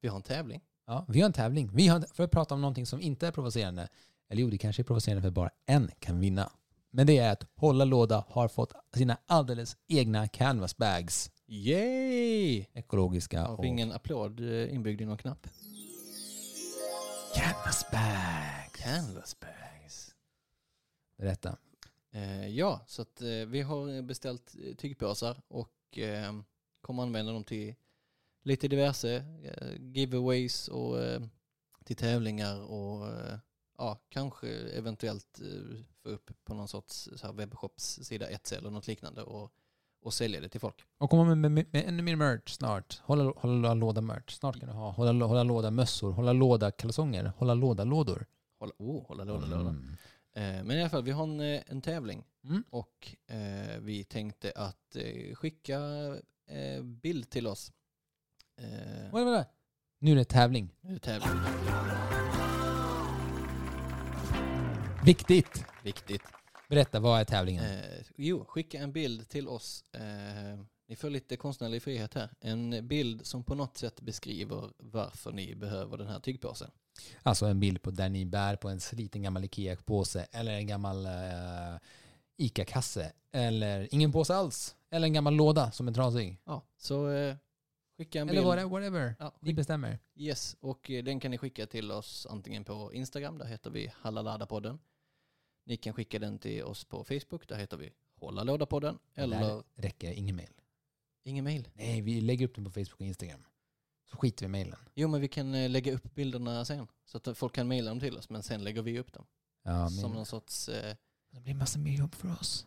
vi 0.00 0.08
har 0.08 0.16
en 0.16 0.22
tävling. 0.22 0.60
Ja, 0.86 1.04
vi 1.08 1.20
har 1.20 1.26
en 1.26 1.32
tävling. 1.32 1.70
Vi 1.74 1.88
har, 1.88 2.00
för 2.00 2.24
att 2.24 2.30
prata 2.30 2.54
om 2.54 2.60
någonting 2.60 2.86
som 2.86 3.00
inte 3.00 3.26
är 3.26 3.30
provocerande. 3.32 3.88
Eller 4.28 4.42
jo, 4.42 4.50
det 4.50 4.58
kanske 4.58 4.82
är 4.82 4.84
provocerande 4.84 5.22
för 5.22 5.28
att 5.28 5.34
bara 5.34 5.50
en 5.66 5.90
kan 5.98 6.20
vinna. 6.20 6.52
Men 6.90 7.06
det 7.06 7.18
är 7.18 7.32
att 7.32 7.46
Hålla 7.54 7.84
Låda 7.84 8.24
har 8.28 8.48
fått 8.48 8.72
sina 8.94 9.18
alldeles 9.26 9.76
egna 9.88 10.28
canvas 10.28 10.76
bags. 10.76 11.30
Yay! 11.46 12.66
Ekologiska 12.72 13.42
Har 13.42 13.56
och 13.58 13.64
ingen 13.64 13.92
applåd 13.92 14.40
eh, 14.40 14.74
inbyggd 14.74 15.00
i 15.00 15.04
någon 15.04 15.18
knapp? 15.18 15.46
Canvas 17.34 17.90
bags. 17.90 18.72
Canvas 18.72 19.40
bags. 19.40 20.14
Berätta. 21.16 21.56
Eh, 22.10 22.48
ja, 22.48 22.80
så 22.86 23.02
att 23.02 23.22
eh, 23.22 23.28
vi 23.28 23.60
har 23.62 24.02
beställt 24.02 24.54
eh, 24.64 24.74
tygpåsar 24.74 25.42
och 25.48 25.98
eh, 25.98 26.32
kommer 26.80 27.02
använda 27.02 27.32
dem 27.32 27.44
till 27.44 27.74
lite 28.42 28.68
diverse 28.68 29.24
eh, 29.42 29.72
giveaways 29.78 30.68
och 30.68 31.02
eh, 31.02 31.22
till 31.84 31.96
tävlingar 31.96 32.60
och 32.60 33.08
ja, 33.78 33.98
kanske 34.08 34.48
eventuellt 34.48 35.40
få 36.02 36.08
upp 36.08 36.30
på 36.44 36.54
någon 36.54 36.68
sorts 36.68 37.08
så 37.16 37.26
här 37.26 37.32
webbshopssida 37.32 38.28
eller 38.28 38.70
något 38.70 38.86
liknande 38.86 39.22
och, 39.22 39.52
och 40.02 40.14
sälja 40.14 40.40
det 40.40 40.48
till 40.48 40.60
folk. 40.60 40.74
Och 40.98 41.10
komma 41.10 41.24
med, 41.34 41.38
med, 41.50 41.66
med 41.72 41.84
ännu 41.88 42.02
mer 42.02 42.16
merch 42.16 42.48
snart. 42.50 43.00
Hålla, 43.04 43.32
hålla 43.36 43.74
låda 43.74 44.00
merch. 44.00 44.30
Snart 44.32 44.60
kan 44.60 44.68
du 44.68 44.74
ha 44.74 44.90
hålla, 44.90 45.26
hålla 45.26 45.42
låda 45.42 45.70
mössor, 45.70 46.12
hålla 46.12 46.32
låda 46.32 46.70
kalsonger, 46.70 47.32
hålla 47.36 47.54
låda 47.54 47.84
lådor. 47.84 48.26
Hålla, 48.58 48.72
oh, 48.78 49.06
hålla 49.06 49.24
låda, 49.24 49.46
låda. 49.46 49.70
Mm. 49.70 49.84
Eh, 50.34 50.64
men 50.64 50.70
i 50.70 50.80
alla 50.80 50.90
fall, 50.90 51.02
vi 51.02 51.10
har 51.10 51.24
en, 51.24 51.40
eh, 51.40 51.60
en 51.66 51.82
tävling 51.82 52.24
Mm. 52.44 52.64
och 52.70 53.16
eh, 53.26 53.80
vi 53.80 54.04
tänkte 54.04 54.52
att 54.56 54.96
eh, 54.96 55.34
skicka 55.34 55.78
eh, 56.50 56.82
bild 56.82 57.30
till 57.30 57.46
oss. 57.46 57.72
Eh, 58.60 59.10
Vad 59.12 59.22
är 59.28 59.32
det? 59.32 59.46
Nu 59.98 60.12
är 60.12 60.16
det 60.16 60.24
tävling. 60.24 60.74
nu 60.80 60.90
är 60.90 60.94
det 60.94 61.00
tävling. 61.00 61.30
Viktigt! 65.04 65.64
Viktigt. 65.84 66.22
Berätta, 66.70 67.00
vad 67.00 67.20
är 67.20 67.24
tävlingen? 67.24 67.64
Eh, 67.64 67.80
jo, 68.16 68.44
skicka 68.48 68.78
en 68.78 68.92
bild 68.92 69.28
till 69.28 69.48
oss. 69.48 69.84
Eh, 69.92 70.60
ni 70.88 70.96
får 70.96 71.10
lite 71.10 71.36
konstnärlig 71.36 71.82
frihet 71.82 72.14
här. 72.14 72.30
En 72.40 72.88
bild 72.88 73.26
som 73.26 73.44
på 73.44 73.54
något 73.54 73.76
sätt 73.76 74.00
beskriver 74.00 74.70
varför 74.78 75.32
ni 75.32 75.54
behöver 75.54 75.98
den 75.98 76.06
här 76.08 76.20
tygpåsen. 76.20 76.70
Alltså 77.22 77.46
en 77.46 77.60
bild 77.60 77.82
på 77.82 77.90
där 77.90 78.08
ni 78.08 78.24
bär 78.26 78.56
på 78.56 78.68
en 78.68 78.80
sliten 78.80 79.22
gammal 79.22 79.44
Ikea-påse 79.44 80.26
eller 80.32 80.52
en 80.52 80.66
gammal 80.66 81.06
uh, 81.06 81.78
ICA-kasse 82.36 83.12
eller 83.32 83.94
ingen 83.94 84.12
påse 84.12 84.34
alls. 84.34 84.76
Eller 84.90 85.06
en 85.06 85.12
gammal 85.12 85.34
låda 85.34 85.70
som 85.70 85.88
är 85.88 85.92
trasig. 85.92 86.38
Ja, 86.44 86.62
så 86.76 87.08
eh, 87.10 87.36
skicka 87.96 88.20
en 88.20 88.28
Eller 88.28 88.40
bild. 88.40 88.46
whatever. 88.46 88.70
whatever. 88.70 89.14
Ja, 89.18 89.34
Ni 89.40 89.54
bestämmer. 89.54 89.98
Yes, 90.16 90.56
och 90.60 90.90
eh, 90.90 91.04
den 91.04 91.20
kan 91.20 91.30
ni 91.30 91.38
skicka 91.38 91.66
till 91.66 91.92
oss 91.92 92.26
antingen 92.30 92.64
på 92.64 92.92
Instagram, 92.94 93.38
där 93.38 93.46
heter 93.46 93.70
vi 93.70 93.92
Hallalada-podden. 94.02 94.78
Ni 95.64 95.76
kan 95.76 95.92
skicka 95.94 96.18
den 96.18 96.38
till 96.38 96.64
oss 96.64 96.84
på 96.84 97.04
Facebook, 97.04 97.48
där 97.48 97.56
heter 97.56 97.76
vi 97.76 97.92
Hålla 98.20 98.44
Låda-podden. 98.44 98.98
Eller 99.14 99.40
Där 99.40 99.62
räcker 99.74 100.12
ingen 100.12 100.36
mail. 100.36 100.50
ingen 101.24 101.44
mail. 101.44 101.68
Nej, 101.74 102.00
vi 102.00 102.20
lägger 102.20 102.46
upp 102.46 102.54
den 102.54 102.64
på 102.64 102.70
Facebook 102.70 103.00
och 103.00 103.06
Instagram. 103.06 103.44
Så 104.10 104.16
skiter 104.16 104.44
vi 104.44 104.46
i 104.46 104.48
mailen. 104.48 104.78
Jo, 104.94 105.08
men 105.08 105.20
vi 105.20 105.28
kan 105.28 105.54
eh, 105.54 105.70
lägga 105.70 105.92
upp 105.94 106.14
bilderna 106.14 106.64
sen. 106.64 106.86
Så 107.04 107.16
att 107.18 107.38
folk 107.38 107.54
kan 107.54 107.68
mejla 107.68 107.90
dem 107.90 108.00
till 108.00 108.16
oss, 108.18 108.28
men 108.30 108.42
sen 108.42 108.64
lägger 108.64 108.82
vi 108.82 108.98
upp 108.98 109.12
dem. 109.12 109.26
Ja, 109.62 109.88
Som 109.88 110.02
men 110.02 110.12
någon 110.16 110.26
sorts... 110.26 110.68
Eh, 110.68 110.96
det 111.30 111.40
blir 111.40 111.54
massa 111.54 111.78
mer 111.78 111.92
jobb 111.98 112.14
för 112.14 112.32
oss. 112.32 112.66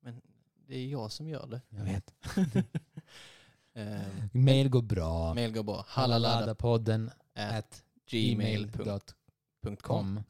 men 0.00 0.20
det 0.66 0.76
är 0.76 0.86
jag 0.86 1.12
som 1.12 1.28
gör 1.28 1.46
det. 1.46 1.60
Jag 1.68 1.84
vet. 1.84 2.14
eh, 3.74 4.00
Mail 4.32 4.68
går 4.68 4.82
bra. 4.82 5.34
mail 5.34 5.52
går 5.52 5.62
bra. 5.62 5.84
Hallalada 5.88 6.54
Hallalada-podden 6.54 7.10
at 7.34 7.82
gmail.com. 8.10 9.00
gmail.com. 9.62 10.20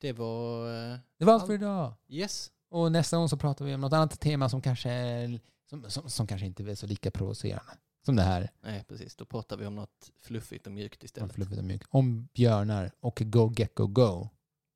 Det 0.00 0.12
var... 0.12 0.66
Eh, 0.92 0.98
Det 1.18 1.24
var 1.24 1.32
allt 1.34 1.46
för 1.46 1.54
idag. 1.54 1.94
yes. 2.08 2.50
Och 2.70 2.92
nästa 2.92 3.16
gång 3.16 3.28
så 3.28 3.36
pratar 3.36 3.64
vi 3.64 3.74
om 3.74 3.80
något 3.80 3.92
annat 3.92 4.20
tema 4.20 4.48
som 4.48 4.60
kanske, 4.62 4.90
är, 4.90 5.40
som, 5.70 5.90
som, 5.90 6.10
som 6.10 6.26
kanske 6.26 6.46
inte 6.46 6.62
är 6.62 6.74
så 6.74 6.86
lika 6.86 7.10
provocerande. 7.10 7.72
Som 8.04 8.16
det 8.16 8.22
här. 8.22 8.50
Nej, 8.62 8.84
precis. 8.88 9.16
Då 9.16 9.24
pratar 9.24 9.56
vi 9.56 9.66
om 9.66 9.74
något 9.74 10.10
fluffigt 10.20 10.66
och 10.66 10.72
mjukt 10.72 11.02
Om, 11.02 11.04
istället. 11.04 11.32
fluffigt 11.34 11.58
och 11.58 11.64
mjukt. 11.64 11.86
om 11.90 12.28
björnar 12.34 12.90
och 13.00 13.22
Go 13.24 13.52
Gecko 13.56 13.86
Go. 13.86 14.28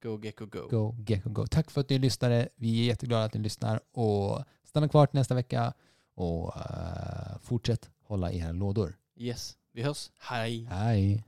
Go 0.03 0.21
Gecko 0.23 0.47
Go. 0.47 0.69
Go 0.71 0.97
Gecko 1.07 1.31
Go. 1.31 1.47
Tack 1.47 1.71
för 1.71 1.81
att 1.81 1.89
ni 1.91 1.99
lyssnade. 1.99 2.49
Vi 2.57 2.81
är 2.81 2.85
jätteglada 2.85 3.25
att 3.25 3.35
ni 3.35 3.41
lyssnar. 3.41 3.81
Och 3.93 4.45
stanna 4.65 4.89
kvar 4.89 5.07
till 5.07 5.19
nästa 5.19 5.35
vecka. 5.35 5.73
Och 6.15 6.57
eh, 6.57 7.39
fortsätt 7.43 7.91
hålla 8.03 8.33
era 8.33 8.53
lådor. 8.53 8.97
Yes. 9.17 9.57
Vi 9.73 9.83
hörs. 9.83 10.11
Hej. 10.19 10.65
Hej. 10.71 11.25